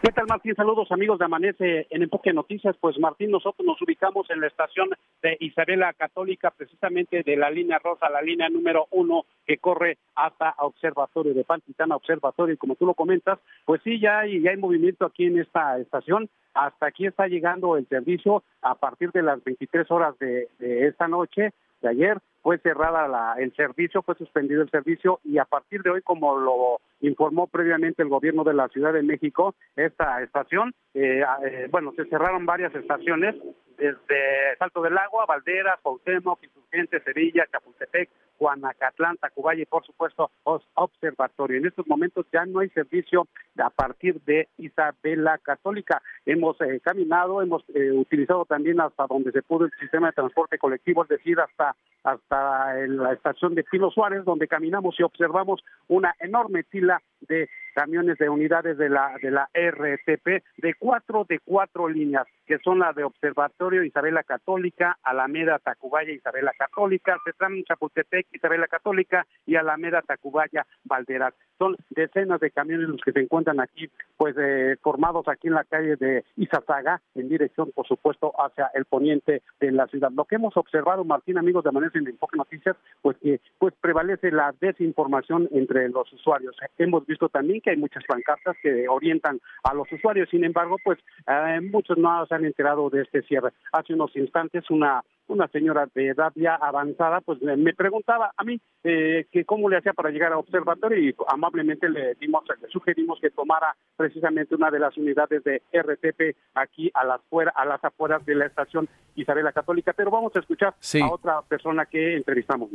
¿Qué 0.03 0.11
tal, 0.13 0.27
Martín? 0.27 0.55
Saludos, 0.57 0.91
amigos 0.91 1.19
de 1.19 1.27
Amanece 1.27 1.87
en 1.91 2.03
Enfoque 2.03 2.33
Noticias. 2.33 2.75
Pues, 2.81 2.99
Martín, 2.99 3.31
nosotros 3.31 3.67
nos 3.67 3.81
ubicamos 3.83 4.29
en 4.31 4.41
la 4.41 4.47
estación 4.47 4.89
de 5.23 5.37
Isabela 5.41 5.93
Católica, 5.93 6.51
precisamente 6.51 7.23
de 7.23 7.37
la 7.37 7.51
línea 7.51 7.79
rosa, 7.79 8.09
la 8.09 8.23
línea 8.23 8.49
número 8.49 8.87
uno 8.93 9.27
que 9.47 9.59
corre 9.59 9.99
hasta 10.15 10.55
Observatorio 10.59 11.35
de 11.35 11.45
Pantitana 11.45 11.97
Observatorio. 11.97 12.55
Y 12.55 12.57
como 12.57 12.77
tú 12.77 12.87
lo 12.87 12.95
comentas, 12.95 13.39
pues 13.67 13.83
sí, 13.85 14.01
ya 14.01 14.21
hay, 14.21 14.41
ya 14.41 14.53
hay 14.53 14.57
movimiento 14.57 15.05
aquí 15.05 15.27
en 15.27 15.39
esta 15.39 15.79
estación. 15.79 16.31
Hasta 16.55 16.87
aquí 16.87 17.07
está 17.07 17.29
llegando 17.29 17.77
el 17.77 17.87
servicio 17.87 18.43
a 18.63 18.75
partir 18.77 19.13
de 19.13 19.23
las 19.23 19.45
23 19.45 19.89
horas 19.91 20.19
de, 20.19 20.49
de 20.59 20.89
esta 20.89 21.09
noche 21.09 21.53
de 21.81 21.89
ayer 21.89 22.19
fue 22.43 22.59
cerrada 22.59 23.07
la, 23.07 23.35
el 23.39 23.55
servicio, 23.55 24.03
fue 24.03 24.15
suspendido 24.15 24.63
el 24.63 24.71
servicio 24.71 25.21
y 25.25 25.39
a 25.39 25.45
partir 25.45 25.83
de 25.83 25.91
hoy, 25.91 26.03
como 26.03 26.39
lo 26.39 26.81
informó 27.01 27.47
previamente 27.47 28.03
el 28.03 28.09
gobierno 28.09 28.45
de 28.45 28.55
la 28.55 28.69
Ciudad 28.69 28.93
de 28.93 29.03
México, 29.03 29.55
esta 29.77 30.23
estación, 30.23 30.73
eh, 30.95 31.23
eh, 31.45 31.69
bueno, 31.71 31.93
se 31.97 32.07
cerraron 32.07 32.47
varias 32.47 32.75
estaciones 32.75 33.35
desde 33.77 34.57
Salto 34.59 34.83
del 34.83 34.97
Agua, 34.99 35.27
Valderas, 35.27 35.81
Cuauhtémoc, 35.83 36.43
Insurgente, 36.43 37.01
Sevilla, 37.01 37.47
Chapultepec, 37.51 38.11
Guanacatlán, 38.41 39.19
Tacubaya 39.19 39.63
y 39.63 39.67
por 39.67 39.85
supuesto 39.85 40.31
Observatorio. 40.75 41.59
En 41.59 41.67
estos 41.67 41.87
momentos 41.87 42.27
ya 42.33 42.47
no 42.47 42.61
hay 42.61 42.71
servicio 42.71 43.29
a 43.59 43.71
partir 43.71 44.21
de 44.23 44.49
Isabela 44.57 45.39
Católica. 45.39 46.03
Hemos 46.25 46.59
eh, 46.63 46.81
caminado, 46.83 47.43
hemos 47.43 47.63
eh, 47.75 47.93
utilizado 47.93 48.47
también 48.47 48.81
hasta 48.81 49.07
donde 49.07 49.31
se 49.31 49.43
pudo 49.43 49.67
el 49.67 49.73
sistema 49.79 50.09
de 50.09 50.15
transporte 50.15 50.59
colectivo, 50.59 51.03
es 51.03 51.11
decir, 51.11 51.39
hasta 51.39 51.77
hasta 52.03 52.75
la 52.87 53.13
estación 53.13 53.55
de 53.55 53.63
Pino 53.65 53.91
Suárez, 53.91 54.25
donde 54.25 54.49
caminamos 54.49 54.99
y 54.99 55.03
observamos 55.03 55.63
una 55.89 56.15
enorme 56.19 56.63
fila 56.63 57.03
de 57.21 57.49
camiones 57.81 58.19
de 58.19 58.29
unidades 58.29 58.77
de 58.77 58.91
la 58.91 59.17
de 59.23 59.31
la 59.31 59.49
RTP 59.55 60.45
de 60.59 60.75
cuatro 60.79 61.25
de 61.27 61.39
cuatro 61.39 61.89
líneas 61.89 62.27
que 62.51 62.59
son 62.59 62.81
las 62.81 62.97
de 62.97 63.05
Observatorio 63.05 63.85
Isabela 63.85 64.25
Católica, 64.25 64.99
Alameda 65.05 65.61
Tacubaya 65.61 66.13
Isabela 66.13 66.53
Católica, 66.59 67.17
Cetrán 67.25 67.63
Chapultepec 67.63 68.27
Isabela 68.33 68.67
Católica 68.67 69.25
y 69.47 69.55
Alameda 69.55 70.03
Tacubaya 70.03 70.67
Valderas. 70.85 71.33
Son 71.59 71.77
decenas 71.91 72.41
de 72.41 72.51
camiones 72.51 72.89
los 72.89 73.01
que 73.03 73.13
se 73.13 73.21
encuentran 73.21 73.61
aquí, 73.61 73.89
pues 74.17 74.35
eh, 74.37 74.77
formados 74.83 75.29
aquí 75.29 75.47
en 75.47 75.55
la 75.55 75.65
calle 75.65 75.95
de 75.95 76.25
Izazaga, 76.37 77.01
en 77.15 77.29
dirección, 77.29 77.71
por 77.73 77.87
supuesto, 77.87 78.33
hacia 78.37 78.69
el 78.75 78.85
poniente 78.85 79.43
de 79.61 79.71
la 79.71 79.87
ciudad. 79.87 80.11
Lo 80.11 80.25
que 80.25 80.35
hemos 80.35 80.57
observado, 80.57 81.05
Martín, 81.05 81.39
amigos 81.39 81.63
de 81.63 81.69
Amanece 81.69 81.99
en 81.99 82.09
Enfoque 82.09 82.37
Noticias, 82.37 82.77
pues 83.01 83.17
que 83.19 83.41
pues 83.59 83.75
prevalece 83.81 84.33
la 84.33 84.53
desinformación 84.61 85.49
entre 85.53 85.89
los 85.89 86.13
usuarios. 86.13 86.57
Hemos 86.79 87.07
visto 87.07 87.29
también 87.29 87.61
que 87.61 87.70
hay 87.71 87.77
muchas 87.77 88.05
pancartas 88.05 88.57
que 88.63 88.89
orientan 88.89 89.41
a 89.65 89.75
los 89.75 89.91
usuarios, 89.93 90.29
sin 90.31 90.45
embargo, 90.45 90.77
pues 90.85 90.99
eh, 91.27 91.61
muchos 91.61 91.99
no 91.99 92.27
se 92.27 92.35
han 92.35 92.45
enterado 92.45 92.91
de 92.91 93.03
este 93.03 93.23
cierre. 93.23 93.51
Hace 93.73 93.95
unos 93.95 94.15
instantes 94.17 94.69
una 94.71 95.03
una 95.31 95.49
señora 95.49 95.89
de 95.95 96.09
edad 96.09 96.33
ya 96.35 96.57
avanzada, 96.57 97.21
pues 97.21 97.41
me 97.41 97.73
preguntaba 97.73 98.33
a 98.37 98.45
mí 98.45 98.61
eh, 98.85 99.27
que 99.31 99.45
cómo 99.45 99.69
le 99.69 99.79
hacía 99.79 99.93
para 99.93 100.11
llegar 100.11 100.33
al 100.33 100.39
observatorio 100.39 100.99
y 100.99 101.15
amablemente 101.29 101.89
le 101.89 102.15
dimos, 102.15 102.45
le 102.61 102.69
sugerimos 102.69 103.21
que 103.21 103.31
tomara 103.31 103.75
precisamente 103.97 104.55
una 104.55 104.71
de 104.71 104.81
las 104.81 104.97
unidades 104.97 105.43
de 105.45 105.63
RTP 105.73 106.37
aquí 106.55 106.91
a 106.95 107.05
las 107.05 107.21
fuera, 107.31 107.53
a 107.55 107.65
las 107.65 107.83
afueras 107.85 108.25
de 108.27 108.35
la 108.35 108.47
estación 108.47 108.89
Isabela 109.15 109.53
Católica, 109.53 109.93
pero 109.93 110.11
vamos 110.11 110.35
a 110.35 110.41
escuchar 110.41 110.75
a 110.75 111.11
otra 111.11 111.43
persona 111.43 111.87
que 111.87 112.17
entrevistamos. 112.17 112.71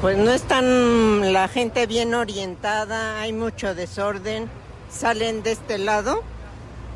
Pues 0.00 0.16
no 0.16 0.30
están 0.30 1.34
la 1.34 1.46
gente 1.46 1.86
bien 1.86 2.14
orientada, 2.14 3.20
hay 3.20 3.34
mucho 3.34 3.74
desorden, 3.74 4.48
salen 4.90 5.42
de 5.42 5.52
este 5.52 5.76
lado 5.76 6.22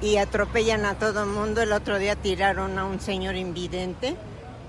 y 0.00 0.16
atropellan 0.16 0.86
a 0.86 0.94
todo 0.94 1.24
el 1.24 1.28
mundo. 1.28 1.60
El 1.60 1.72
otro 1.72 1.98
día 1.98 2.16
tiraron 2.16 2.78
a 2.78 2.86
un 2.86 3.00
señor 3.00 3.36
invidente. 3.36 4.16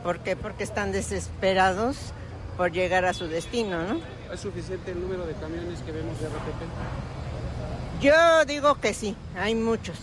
¿Por 0.03 0.19
qué? 0.19 0.35
Porque 0.35 0.65
están 0.65 0.91
desesperados 0.91 1.95
por 2.57 2.73
llegar 2.73 3.05
a 3.05 3.13
su 3.13 3.27
destino, 3.27 3.81
¿no? 3.83 4.01
¿Es 4.29 4.41
suficiente 4.41 4.91
el 4.91 4.99
número 4.99 5.25
de 5.25 5.33
camiones 5.35 5.79
que 5.79 5.93
vemos 5.93 6.19
de 6.19 6.27
RTP? 6.27 8.01
Yo 8.01 8.43
digo 8.43 8.75
que 8.81 8.93
sí, 8.93 9.15
hay 9.39 9.55
muchos. 9.55 9.97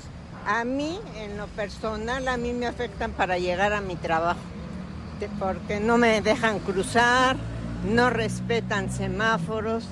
A 0.47 0.65
mí, 0.65 0.99
en 1.17 1.37
lo 1.37 1.49
personal, 1.49 2.27
a 2.29 2.39
mí 2.39 2.55
me 2.55 2.67
afectan 2.67 3.13
para 3.13 3.37
llegar 3.37 3.75
a 3.75 3.83
mi 3.83 3.97
trabajo, 3.97 4.41
porque 5.39 5.81
no 5.81 5.99
me 5.99 6.23
dejan 6.23 6.61
cruzar, 6.61 7.37
no 7.85 8.11
respetan 8.11 8.91
semáforos. 8.91 9.85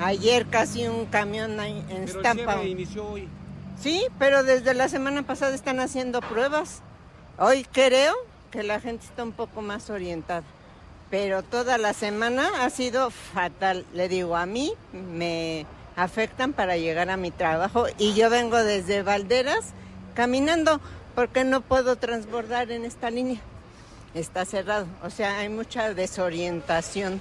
Ayer 0.00 0.46
casi 0.46 0.86
un 0.86 1.06
camión 1.06 1.58
en 1.60 2.04
estampa. 2.04 2.62
inició 2.64 3.06
hoy. 3.06 3.28
Sí, 3.80 4.04
pero 4.18 4.42
desde 4.42 4.74
la 4.74 4.88
semana 4.88 5.22
pasada 5.22 5.54
están 5.54 5.80
haciendo 5.80 6.20
pruebas. 6.20 6.82
Hoy 7.38 7.66
creo 7.70 8.14
que 8.50 8.62
la 8.62 8.80
gente 8.80 9.04
está 9.04 9.22
un 9.22 9.32
poco 9.32 9.62
más 9.62 9.90
orientada. 9.90 10.44
Pero 11.10 11.42
toda 11.42 11.78
la 11.78 11.94
semana 11.94 12.48
ha 12.60 12.70
sido 12.70 13.10
fatal. 13.10 13.86
Le 13.94 14.08
digo, 14.08 14.36
a 14.36 14.46
mí 14.46 14.72
me 14.92 15.66
afectan 15.96 16.52
para 16.52 16.76
llegar 16.76 17.10
a 17.10 17.16
mi 17.16 17.30
trabajo 17.30 17.86
y 17.98 18.14
yo 18.14 18.30
vengo 18.30 18.56
desde 18.56 19.02
Valderas 19.02 19.72
caminando 20.14 20.80
porque 21.16 21.42
no 21.42 21.60
puedo 21.60 21.96
transbordar 21.96 22.70
en 22.70 22.84
esta 22.84 23.10
línea 23.10 23.40
está 24.14 24.44
cerrado. 24.44 24.86
O 25.02 25.10
sea, 25.10 25.38
hay 25.38 25.48
mucha 25.48 25.94
desorientación. 25.94 27.20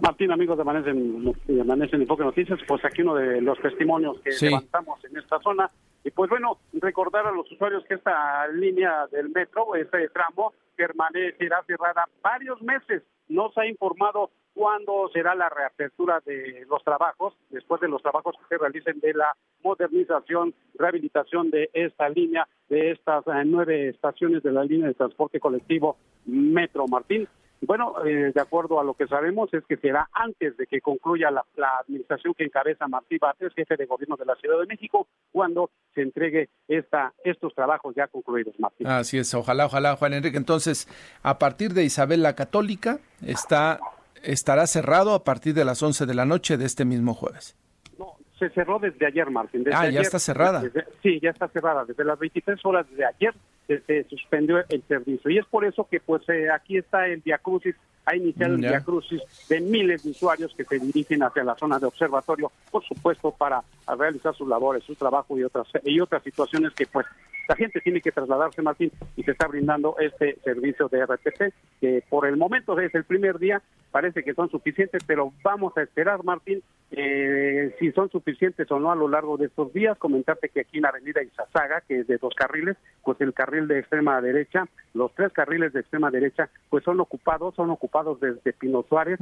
Martín, 0.00 0.32
amigos 0.32 0.56
de 0.56 0.62
Amanece 0.62 0.90
en, 0.90 1.60
Amanece 1.60 1.96
en 1.96 2.02
Enfoque 2.02 2.24
Noticias, 2.24 2.58
pues 2.66 2.82
aquí 2.84 3.02
uno 3.02 3.14
de 3.14 3.40
los 3.42 3.58
testimonios 3.60 4.18
que 4.20 4.30
levantamos 4.40 5.04
en 5.04 5.16
esta 5.18 5.38
zona. 5.40 5.70
Y 6.02 6.10
pues 6.10 6.30
bueno, 6.30 6.58
recordar 6.72 7.26
a 7.26 7.32
los 7.32 7.50
usuarios 7.52 7.84
que 7.86 7.94
esta 7.94 8.48
línea 8.48 9.06
del 9.12 9.28
metro, 9.28 9.74
este 9.74 10.08
tramo, 10.08 10.54
permanecerá 10.74 11.62
cerrada 11.66 12.08
varios 12.22 12.60
meses. 12.62 13.02
No 13.30 13.50
se 13.52 13.60
ha 13.60 13.66
informado 13.66 14.30
cuándo 14.54 15.08
será 15.12 15.34
la 15.34 15.48
reapertura 15.48 16.20
de 16.26 16.66
los 16.68 16.82
trabajos, 16.82 17.32
después 17.48 17.80
de 17.80 17.88
los 17.88 18.02
trabajos 18.02 18.34
que 18.36 18.48
se 18.48 18.58
realicen 18.58 18.98
de 18.98 19.14
la 19.14 19.34
modernización, 19.62 20.52
rehabilitación 20.74 21.50
de 21.50 21.70
esta 21.72 22.08
línea, 22.08 22.48
de 22.68 22.90
estas 22.90 23.24
eh, 23.28 23.42
nueve 23.46 23.88
estaciones 23.88 24.42
de 24.42 24.50
la 24.50 24.64
línea 24.64 24.88
de 24.88 24.94
transporte 24.94 25.38
colectivo 25.38 25.96
Metro 26.26 26.88
Martín. 26.88 27.28
Bueno, 27.62 27.94
eh, 28.04 28.32
de 28.34 28.40
acuerdo 28.40 28.80
a 28.80 28.84
lo 28.84 28.94
que 28.94 29.06
sabemos 29.06 29.52
es 29.52 29.64
que 29.66 29.76
será 29.76 30.08
antes 30.12 30.56
de 30.56 30.66
que 30.66 30.80
concluya 30.80 31.30
la, 31.30 31.44
administración 31.80 32.34
que 32.34 32.44
encabeza 32.44 32.88
Martí 32.88 33.18
Bates, 33.18 33.52
jefe 33.54 33.76
de 33.76 33.86
gobierno 33.86 34.16
de 34.16 34.24
la 34.24 34.34
Ciudad 34.36 34.58
de 34.58 34.66
México, 34.66 35.06
cuando 35.30 35.70
se 35.94 36.02
entregue 36.02 36.48
esta, 36.68 37.12
estos 37.22 37.54
trabajos 37.54 37.94
ya 37.94 38.06
concluidos, 38.08 38.58
Martín. 38.58 38.86
Así 38.86 39.18
es, 39.18 39.34
ojalá, 39.34 39.66
ojalá, 39.66 39.96
Juan 39.96 40.14
Enrique. 40.14 40.38
Entonces, 40.38 40.88
a 41.22 41.38
partir 41.38 41.72
de 41.74 41.84
Isabel 41.84 42.22
la 42.22 42.34
Católica, 42.34 42.98
está 43.24 43.78
estará 44.22 44.66
cerrado 44.66 45.14
a 45.14 45.24
partir 45.24 45.54
de 45.54 45.64
las 45.64 45.82
11 45.82 46.06
de 46.06 46.14
la 46.14 46.24
noche 46.24 46.56
de 46.56 46.66
este 46.66 46.84
mismo 46.84 47.14
jueves. 47.14 47.56
No, 47.98 48.16
se 48.38 48.50
cerró 48.50 48.78
desde 48.78 49.06
ayer, 49.06 49.30
Martín. 49.30 49.64
ah, 49.72 49.88
ya 49.88 50.00
está 50.00 50.18
cerrada. 50.18 50.62
sí, 51.02 51.18
ya 51.20 51.30
está 51.30 51.48
cerrada. 51.48 51.84
Desde 51.84 52.04
las 52.04 52.18
23 52.18 52.64
horas 52.64 52.86
de 52.90 53.04
ayer 53.04 53.34
se, 53.78 54.04
suspendió 54.04 54.64
el 54.68 54.82
servicio. 54.82 55.30
Y 55.30 55.38
es 55.38 55.46
por 55.46 55.64
eso 55.64 55.86
que 55.90 56.00
pues 56.00 56.28
eh, 56.28 56.50
aquí 56.50 56.78
está 56.78 57.06
el 57.06 57.22
Crucis, 57.42 57.74
ha 58.04 58.16
iniciado 58.16 58.54
el 58.54 58.64
el 58.64 58.82
Crucis 58.82 59.20
de 59.48 59.60
miles 59.60 60.02
de 60.02 60.10
usuarios 60.10 60.54
que 60.56 60.64
se 60.64 60.78
dirigen 60.78 61.22
hacia 61.22 61.44
la 61.44 61.54
zona 61.54 61.78
de 61.78 61.86
observatorio, 61.86 62.50
por 62.70 62.84
supuesto, 62.84 63.30
para 63.30 63.62
realizar 63.98 64.34
sus 64.34 64.48
labores, 64.48 64.84
su 64.84 64.94
trabajo 64.94 65.38
y 65.38 65.44
otras, 65.44 65.68
y 65.84 66.00
otras 66.00 66.22
situaciones 66.22 66.72
que 66.72 66.86
pues 66.86 67.06
la 67.48 67.56
gente 67.56 67.80
tiene 67.80 68.00
que 68.00 68.12
trasladarse, 68.12 68.62
Martín, 68.62 68.92
y 69.16 69.24
se 69.24 69.32
está 69.32 69.48
brindando 69.48 69.96
este 69.98 70.38
servicio 70.44 70.88
de 70.88 71.04
RTP, 71.04 71.52
que 71.80 72.04
por 72.08 72.26
el 72.26 72.36
momento 72.36 72.78
es 72.78 72.94
el 72.94 73.04
primer 73.04 73.40
día, 73.40 73.60
parece 73.90 74.22
que 74.22 74.34
son 74.34 74.48
suficientes, 74.50 75.02
pero 75.04 75.32
vamos 75.42 75.76
a 75.76 75.82
esperar, 75.82 76.22
Martín, 76.22 76.62
eh, 76.92 77.74
si 77.78 77.92
son 77.92 78.10
suficientes 78.10 78.70
o 78.70 78.80
no 78.80 78.90
a 78.90 78.96
lo 78.96 79.08
largo 79.08 79.36
de 79.36 79.46
estos 79.46 79.72
días. 79.72 79.96
Comentarte 79.98 80.48
que 80.48 80.60
aquí 80.60 80.78
en 80.78 80.82
la 80.82 80.88
avenida 80.88 81.22
Izazaga, 81.22 81.82
que 81.82 82.00
es 82.00 82.06
de 82.06 82.18
dos 82.18 82.34
carriles, 82.34 82.76
pues 83.02 83.20
el 83.20 83.32
carril 83.32 83.68
de 83.68 83.78
extrema 83.78 84.20
derecha, 84.20 84.66
los 84.94 85.14
tres 85.14 85.32
carriles 85.32 85.72
de 85.72 85.80
extrema 85.80 86.10
derecha, 86.10 86.48
pues 86.68 86.84
son 86.84 87.00
ocupados, 87.00 87.54
son 87.54 87.70
ocupados 87.70 88.18
desde 88.20 88.52
Pino 88.52 88.84
Suárez 88.88 89.18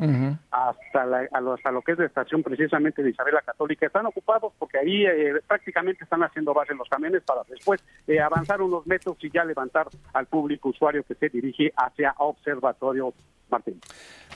hasta, 0.51 1.07
la, 1.07 1.29
hasta 1.31 1.71
lo 1.71 1.83
que 1.83 1.93
es 1.93 1.99
la 1.99 2.07
estación 2.07 2.43
precisamente 2.43 3.03
de 3.03 3.11
Isabela 3.11 3.43
Católica. 3.43 3.87
Están 3.87 4.07
ocupados 4.07 4.53
porque 4.59 4.79
ahí 4.79 5.07
eh, 5.07 5.35
prácticamente 5.47 6.05
están 6.05 6.23
haciendo 6.23 6.55
base 6.55 6.75
los 6.75 6.89
camiones 6.89 7.23
para 7.23 7.43
después 7.49 7.85
eh, 8.07 8.21
avanzar 8.21 8.63
unos 8.63 8.87
metros 8.87 9.17
y 9.21 9.31
ya 9.31 9.45
levantar 9.45 9.89
al 10.15 10.27
público 10.27 10.71
usuario 10.71 11.03
que 11.03 11.15
se 11.15 11.29
dirige 11.29 11.73
hacia 11.77 12.15
Observatorio 12.19 13.13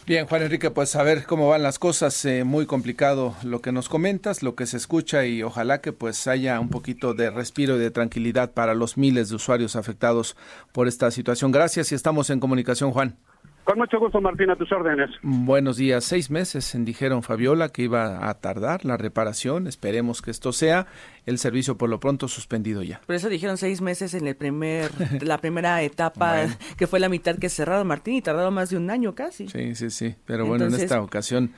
Bien, 0.05 0.27
Juan 0.27 0.43
Enrique, 0.43 0.71
pues 0.73 0.97
a 0.97 1.05
ver 1.05 1.27
cómo 1.27 1.49
van 1.49 1.63
las 1.63 1.79
cosas. 1.79 2.25
Eh, 2.25 2.43
muy 2.43 2.67
complicado 2.67 3.37
lo 3.45 3.61
que 3.61 3.71
nos 3.71 3.89
comentas, 3.89 4.43
lo 4.43 4.57
que 4.57 4.67
se 4.67 4.77
escucha 4.77 5.27
y 5.27 5.45
ojalá 5.45 5.81
que 5.81 5.93
pues 5.93 6.27
haya 6.27 6.59
un 6.59 6.71
poquito 6.71 7.15
de 7.15 7.31
respiro 7.31 7.77
y 7.77 7.79
de 7.79 7.93
tranquilidad 7.93 8.51
para 8.51 8.75
los 8.75 8.97
miles 8.97 9.29
de 9.29 9.37
usuarios 9.37 9.77
afectados 9.77 10.37
por 10.73 10.89
esta 10.89 11.11
situación. 11.13 11.53
Gracias 11.53 11.93
y 11.93 11.95
estamos 11.95 12.31
en 12.31 12.41
comunicación, 12.41 12.91
Juan. 12.91 13.17
Con 13.65 13.79
mucho 13.79 14.01
gusto, 14.01 14.21
Martín, 14.21 14.51
a 14.51 14.57
tus 14.57 14.73
órdenes. 14.73 15.11
Buenos 15.23 15.77
días. 15.77 16.03
Seis 16.03 16.31
meses 16.31 16.77
dijeron 16.85 17.23
Fabiola 17.23 17.69
que 17.69 17.83
iba 17.83 18.29
a 18.29 18.35
tardar 18.35 18.85
la 18.85 18.97
reparación. 18.97 19.69
Esperemos 19.69 20.21
que 20.21 20.33
esto 20.33 20.53
sea 20.53 20.89
el 21.27 21.39
servicio 21.39 21.79
por 21.79 21.89
lo 21.89 22.01
pronto 22.01 22.27
suspendido 22.27 22.83
ya. 22.83 23.01
Por 23.07 23.15
eso 23.15 23.29
dijeron 23.29 23.57
seis 23.57 23.81
meses 23.81 24.15
en 24.15 24.27
el 24.27 24.35
primer, 24.35 24.91
la 25.23 25.39
primera 25.39 25.81
etapa, 25.83 26.47
que 26.77 26.89
fue 26.89 26.99
la 26.99 27.09
mitad 27.09 27.37
que 27.37 27.49
cerraron, 27.49 27.87
Martín, 27.87 28.15
y 28.15 28.23
tardaron 28.23 28.53
más 28.53 28.71
de 28.71 28.79
un 28.79 28.91
año 28.91 29.15
casi. 29.15 29.49
Sí, 29.49 29.77
sí, 29.77 29.91
sí. 29.91 30.17
Pero 30.25 30.45
bueno, 30.45 30.67
en 30.67 30.75
esta 30.75 31.01
ocasión 31.01 31.53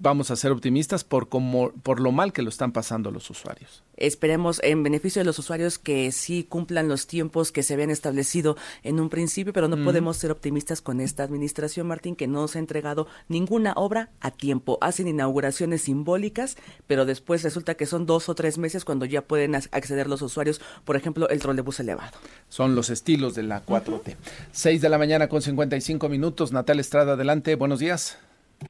vamos 0.00 0.30
a 0.30 0.36
ser 0.36 0.52
optimistas 0.52 1.04
por 1.04 1.28
como 1.28 1.72
por 1.82 2.00
lo 2.00 2.12
mal 2.12 2.32
que 2.32 2.42
lo 2.42 2.48
están 2.48 2.72
pasando 2.72 3.10
los 3.10 3.30
usuarios. 3.30 3.82
Esperemos 3.96 4.60
en 4.62 4.82
beneficio 4.82 5.20
de 5.20 5.24
los 5.24 5.38
usuarios 5.38 5.78
que 5.78 6.12
sí 6.12 6.44
cumplan 6.44 6.88
los 6.88 7.06
tiempos 7.06 7.50
que 7.50 7.62
se 7.62 7.74
habían 7.74 7.90
establecido 7.90 8.56
en 8.82 9.00
un 9.00 9.08
principio, 9.08 9.52
pero 9.52 9.68
no 9.68 9.82
podemos 9.82 10.18
ser 10.18 10.30
optimistas 10.30 10.82
con 10.82 11.00
esta 11.00 11.22
administración, 11.22 11.86
Martín, 11.86 12.14
que 12.14 12.26
no 12.26 12.46
se 12.46 12.58
ha 12.58 12.60
entregado 12.60 13.06
ninguna 13.28 13.72
obra 13.74 14.10
a 14.20 14.30
tiempo. 14.30 14.78
Hacen 14.82 15.08
inauguraciones 15.08 15.82
simbólicas, 15.82 16.56
pero 16.86 17.06
después 17.06 17.42
resulta 17.42 17.74
que 17.74 17.86
son 17.86 18.04
dos 18.04 18.28
o 18.28 18.34
tres 18.34 18.58
meses 18.58 18.84
cuando 18.84 19.06
ya 19.06 19.22
pueden 19.22 19.54
acceder 19.54 20.08
los 20.08 20.20
usuarios, 20.20 20.60
por 20.84 20.96
ejemplo, 20.96 21.28
el 21.30 21.40
trolebús 21.40 21.80
elevado. 21.80 22.18
Son 22.48 22.74
los 22.74 22.90
estilos 22.90 23.34
de 23.34 23.44
la 23.44 23.64
4T. 23.64 24.16
Seis 24.52 24.82
de 24.82 24.88
la 24.88 24.98
mañana 24.98 25.28
con 25.28 25.40
55 25.40 26.08
minutos. 26.08 26.52
Natalia 26.52 26.82
Estrada, 26.82 27.14
adelante. 27.14 27.54
Buenos 27.54 27.78
días. 27.78 28.18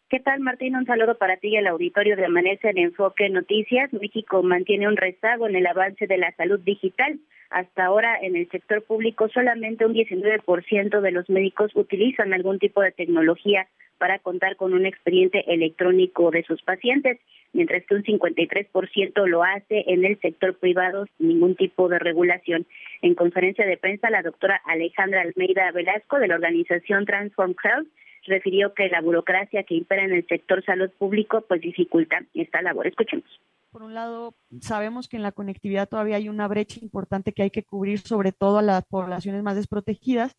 ¿Qué 0.08 0.20
tal, 0.20 0.38
Martín? 0.38 0.76
Un 0.76 0.86
saludo 0.86 1.18
para 1.18 1.36
ti 1.36 1.48
y 1.48 1.56
el 1.56 1.66
auditorio 1.66 2.14
de 2.14 2.26
Amanece 2.26 2.70
en 2.70 2.78
Enfoque 2.78 3.28
Noticias. 3.28 3.92
México 3.92 4.40
mantiene 4.44 4.86
un 4.86 4.96
rezago 4.96 5.48
en 5.48 5.56
el 5.56 5.66
avance 5.66 6.06
de 6.06 6.16
la 6.16 6.30
salud 6.36 6.60
digital. 6.60 7.18
Hasta 7.50 7.86
ahora, 7.86 8.16
en 8.22 8.36
el 8.36 8.48
sector 8.48 8.84
público, 8.84 9.28
solamente 9.28 9.84
un 9.84 9.94
19% 9.94 11.00
de 11.00 11.10
los 11.10 11.28
médicos 11.28 11.72
utilizan 11.74 12.32
algún 12.32 12.60
tipo 12.60 12.82
de 12.82 12.92
tecnología 12.92 13.66
para 13.98 14.20
contar 14.20 14.54
con 14.54 14.74
un 14.74 14.86
expediente 14.86 15.42
electrónico 15.52 16.30
de 16.30 16.44
sus 16.44 16.62
pacientes, 16.62 17.18
mientras 17.52 17.84
que 17.84 17.96
un 17.96 18.04
53% 18.04 19.26
lo 19.26 19.42
hace 19.42 19.86
en 19.88 20.04
el 20.04 20.20
sector 20.20 20.56
privado 20.56 21.06
sin 21.18 21.30
ningún 21.30 21.56
tipo 21.56 21.88
de 21.88 21.98
regulación. 21.98 22.64
En 23.02 23.16
conferencia 23.16 23.66
de 23.66 23.76
prensa, 23.76 24.08
la 24.10 24.22
doctora 24.22 24.60
Alejandra 24.66 25.22
Almeida 25.22 25.72
Velasco 25.72 26.20
de 26.20 26.28
la 26.28 26.36
organización 26.36 27.06
Transform 27.06 27.56
Health 27.64 27.88
refirió 28.26 28.74
que 28.74 28.88
la 28.88 29.00
burocracia 29.00 29.62
que 29.64 29.74
impera 29.74 30.04
en 30.04 30.12
el 30.12 30.26
sector 30.26 30.64
salud 30.64 30.90
público 30.98 31.42
pues 31.48 31.60
dificulta 31.60 32.24
esta 32.34 32.62
labor. 32.62 32.86
Escuchemos. 32.86 33.40
Por 33.70 33.82
un 33.82 33.94
lado, 33.94 34.34
sabemos 34.60 35.06
que 35.06 35.16
en 35.16 35.22
la 35.22 35.32
conectividad 35.32 35.88
todavía 35.88 36.16
hay 36.16 36.28
una 36.28 36.48
brecha 36.48 36.80
importante 36.80 37.32
que 37.32 37.42
hay 37.42 37.50
que 37.50 37.62
cubrir, 37.62 37.98
sobre 37.98 38.32
todo 38.32 38.58
a 38.58 38.62
las 38.62 38.84
poblaciones 38.86 39.42
más 39.42 39.54
desprotegidas, 39.54 40.34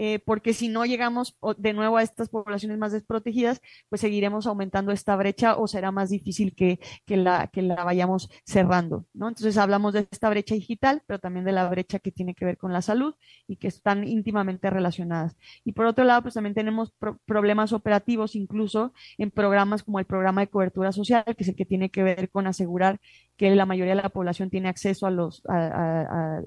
eh, 0.00 0.20
porque 0.20 0.54
si 0.54 0.68
no 0.68 0.84
llegamos 0.86 1.36
de 1.56 1.72
nuevo 1.72 1.96
a 1.96 2.04
estas 2.04 2.28
poblaciones 2.28 2.78
más 2.78 2.92
desprotegidas, 2.92 3.60
pues 3.88 4.00
seguiremos 4.00 4.46
aumentando 4.46 4.92
esta 4.92 5.16
brecha 5.16 5.56
o 5.56 5.66
será 5.66 5.90
más 5.90 6.08
difícil 6.08 6.54
que, 6.54 6.78
la, 7.08 7.48
que 7.48 7.62
la 7.62 7.82
vayamos 7.82 8.30
cerrando, 8.44 9.06
¿no? 9.12 9.26
Entonces 9.26 9.56
hablamos 9.56 9.94
de 9.94 10.06
esta 10.08 10.30
brecha 10.30 10.54
digital, 10.54 11.02
pero 11.08 11.18
también 11.18 11.44
de 11.44 11.50
la 11.50 11.68
brecha 11.68 11.98
que 11.98 12.12
tiene 12.12 12.36
que 12.36 12.44
ver 12.44 12.58
con 12.58 12.72
la 12.72 12.80
salud 12.80 13.16
y 13.48 13.56
que 13.56 13.66
están 13.66 14.06
íntimamente 14.06 14.70
relacionadas. 14.70 15.36
Y 15.64 15.72
por 15.72 15.86
otro 15.86 16.04
lado, 16.04 16.22
pues 16.22 16.34
también 16.34 16.54
tenemos 16.54 16.92
problemas 17.26 17.72
operativos 17.72 18.36
incluso 18.36 18.92
en 19.16 19.32
programas 19.32 19.82
como 19.82 19.98
el 19.98 20.04
programa 20.06 20.42
de 20.42 20.46
cobertura 20.48 20.92
social, 20.92 21.24
que 21.24 21.42
es 21.42 21.48
el 21.48 21.56
que 21.56 21.66
tiene 21.66 21.90
que 21.90 22.04
ver 22.04 22.30
con 22.30 22.46
asegurar 22.46 23.00
que 23.38 23.54
la 23.54 23.66
mayoría 23.66 23.94
de 23.94 24.02
la 24.02 24.08
población 24.08 24.50
tiene 24.50 24.68
acceso 24.68 25.06
a 25.06 25.12
los, 25.12 25.42
a, 25.48 26.40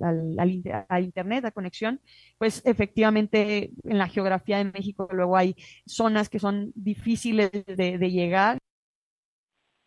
a, 0.89 0.99
Internet, 0.99 1.45
a 1.45 1.51
conexión, 1.51 2.01
pues 2.37 2.63
efectivamente 2.65 3.71
en 3.85 3.97
la 3.97 4.07
geografía 4.07 4.57
de 4.57 4.65
México 4.65 5.07
luego 5.11 5.37
hay 5.37 5.55
zonas 5.85 6.29
que 6.29 6.37
son 6.37 6.73
difíciles 6.75 7.49
de, 7.65 8.11
llegar. 8.11 8.57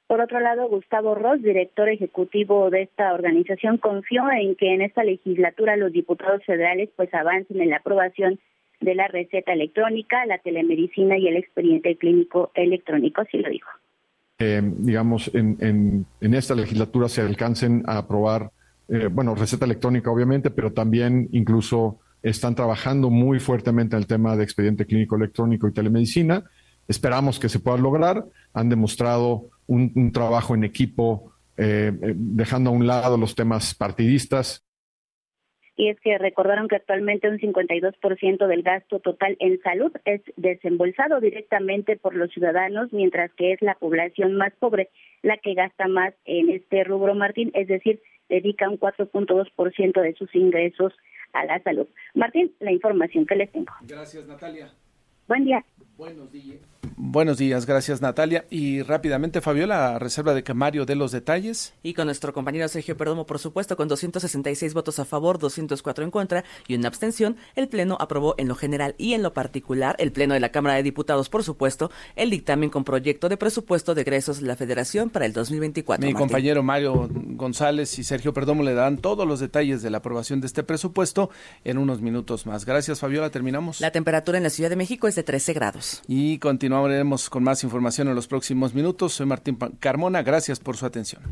Por 0.06 0.22
otro 0.22 0.40
lado, 0.40 0.66
Gustavo 0.68 1.14
Ross, 1.14 1.42
director 1.42 1.90
ejecutivo 1.90 2.70
de 2.70 2.82
esta 2.82 3.12
organización, 3.12 3.76
confió 3.76 4.30
en 4.30 4.56
que 4.56 4.72
en 4.72 4.80
esta 4.80 5.04
legislatura 5.04 5.76
los 5.76 5.92
diputados 5.92 6.42
federales 6.46 6.88
pues 6.96 7.12
avancen 7.12 7.60
en 7.60 7.68
la 7.68 7.76
aprobación 7.76 8.40
de 8.80 8.94
la 8.94 9.08
receta 9.08 9.52
electrónica, 9.52 10.24
la 10.24 10.38
telemedicina 10.38 11.18
y 11.18 11.28
el 11.28 11.36
expediente 11.36 11.96
clínico 11.96 12.50
electrónico, 12.54 13.20
así 13.20 13.38
lo 13.38 13.50
dijo. 13.50 13.68
Eh, 14.46 14.60
digamos, 14.62 15.30
en, 15.32 16.06
esta 16.20 16.54
legislatura 16.54 17.08
se 17.08 17.22
alcancen 17.22 17.82
a 17.86 17.96
aprobar, 17.96 18.50
eh, 18.88 19.08
bueno, 19.10 19.34
receta 19.34 19.64
electrónica 19.64 20.10
obviamente, 20.10 20.50
pero 20.50 20.70
también 20.70 21.30
incluso 21.32 21.98
están 22.22 22.54
trabajando 22.54 23.08
muy 23.08 23.40
fuertemente 23.40 23.96
en 23.96 24.02
el 24.02 24.06
tema 24.06 24.36
de 24.36 24.44
expediente 24.44 24.84
clínico 24.84 25.16
electrónico 25.16 25.66
y 25.66 25.72
telemedicina. 25.72 26.44
Esperamos 26.86 27.38
que 27.38 27.48
se 27.48 27.58
pueda 27.58 27.78
lograr. 27.78 28.26
Han 28.52 28.68
demostrado 28.68 29.48
un, 29.66 30.12
trabajo 30.12 30.54
en 30.54 30.64
equipo, 30.64 31.32
eh, 31.56 31.92
dejando 32.14 32.68
a 32.68 32.74
un 32.74 32.86
lado 32.86 33.16
los 33.16 33.34
temas 33.34 33.74
partidistas 33.74 34.63
y 35.76 35.88
es 35.88 35.98
que 36.00 36.18
recordaron 36.18 36.68
que 36.68 36.76
actualmente 36.76 37.28
un 37.28 37.38
52% 37.38 38.46
del 38.46 38.62
gasto 38.62 39.00
total 39.00 39.36
en 39.40 39.60
salud 39.62 39.92
es 40.04 40.20
desembolsado 40.36 41.20
directamente 41.20 41.96
por 41.96 42.14
los 42.14 42.30
ciudadanos, 42.30 42.92
mientras 42.92 43.32
que 43.32 43.52
es 43.52 43.62
la 43.62 43.74
población 43.74 44.34
más 44.34 44.52
pobre 44.58 44.90
la 45.22 45.36
que 45.38 45.54
gasta 45.54 45.88
más 45.88 46.14
en 46.26 46.50
este 46.50 46.84
rubro, 46.84 47.14
Martín, 47.14 47.50
es 47.54 47.66
decir, 47.66 48.00
dedica 48.28 48.68
un 48.68 48.78
4.2% 48.78 50.00
de 50.00 50.14
sus 50.14 50.34
ingresos 50.34 50.92
a 51.32 51.44
la 51.44 51.62
salud. 51.62 51.88
Martín, 52.14 52.52
la 52.60 52.72
información 52.72 53.26
que 53.26 53.36
les 53.36 53.50
tengo. 53.50 53.72
Gracias, 53.82 54.26
Natalia. 54.26 54.70
Buen 55.26 55.44
día. 55.44 55.64
Buenos 55.96 56.30
días. 56.30 56.60
Buenos 56.96 57.38
días, 57.38 57.66
gracias 57.66 58.00
Natalia. 58.00 58.44
Y 58.50 58.82
rápidamente, 58.82 59.40
Fabiola, 59.40 59.98
reserva 59.98 60.32
de 60.32 60.44
Camario 60.44 60.86
de 60.86 60.94
los 60.94 61.10
detalles. 61.10 61.74
Y 61.82 61.94
con 61.94 62.06
nuestro 62.06 62.32
compañero 62.32 62.68
Sergio 62.68 62.96
Perdomo, 62.96 63.26
por 63.26 63.40
supuesto, 63.40 63.76
con 63.76 63.88
266 63.88 64.74
votos 64.74 65.00
a 65.00 65.04
favor, 65.04 65.38
204 65.38 66.04
en 66.04 66.10
contra 66.12 66.44
y 66.68 66.76
una 66.76 66.86
abstención, 66.86 67.36
el 67.56 67.68
Pleno 67.68 67.96
aprobó 67.98 68.36
en 68.38 68.46
lo 68.46 68.54
general 68.54 68.94
y 68.96 69.14
en 69.14 69.22
lo 69.22 69.32
particular, 69.32 69.96
el 69.98 70.12
Pleno 70.12 70.34
de 70.34 70.40
la 70.40 70.50
Cámara 70.50 70.76
de 70.76 70.84
Diputados, 70.84 71.28
por 71.28 71.42
supuesto, 71.42 71.90
el 72.14 72.30
dictamen 72.30 72.70
con 72.70 72.84
proyecto 72.84 73.28
de 73.28 73.36
presupuesto 73.36 73.94
de 73.94 74.02
egresos 74.02 74.40
de 74.40 74.46
la 74.46 74.54
Federación 74.54 75.10
para 75.10 75.26
el 75.26 75.32
2024. 75.32 76.06
Mi 76.06 76.14
compañero 76.14 76.62
Mario 76.62 77.08
González 77.10 77.98
y 77.98 78.04
Sergio 78.04 78.32
Perdomo 78.32 78.62
le 78.62 78.74
dan 78.74 78.98
todos 78.98 79.26
los 79.26 79.40
detalles 79.40 79.82
de 79.82 79.90
la 79.90 79.98
aprobación 79.98 80.40
de 80.40 80.46
este 80.46 80.62
presupuesto 80.62 81.30
en 81.64 81.78
unos 81.78 82.00
minutos 82.00 82.46
más. 82.46 82.64
Gracias, 82.64 83.00
Fabiola. 83.00 83.30
Terminamos. 83.30 83.80
La 83.80 83.90
temperatura 83.90 84.38
en 84.38 84.44
la 84.44 84.50
Ciudad 84.50 84.70
de 84.70 84.76
México 84.76 85.08
es 85.08 85.16
de 85.16 85.24
13 85.24 85.52
grados. 85.54 86.02
Y 86.06 86.38
continuaremos 86.84 87.30
con 87.30 87.42
más 87.42 87.64
información 87.64 88.08
en 88.08 88.14
los 88.14 88.26
próximos 88.26 88.74
minutos. 88.74 89.14
Soy 89.14 89.24
Martín 89.24 89.56
Carmona. 89.80 90.22
Gracias 90.22 90.60
por 90.60 90.76
su 90.76 90.84
atención. 90.84 91.22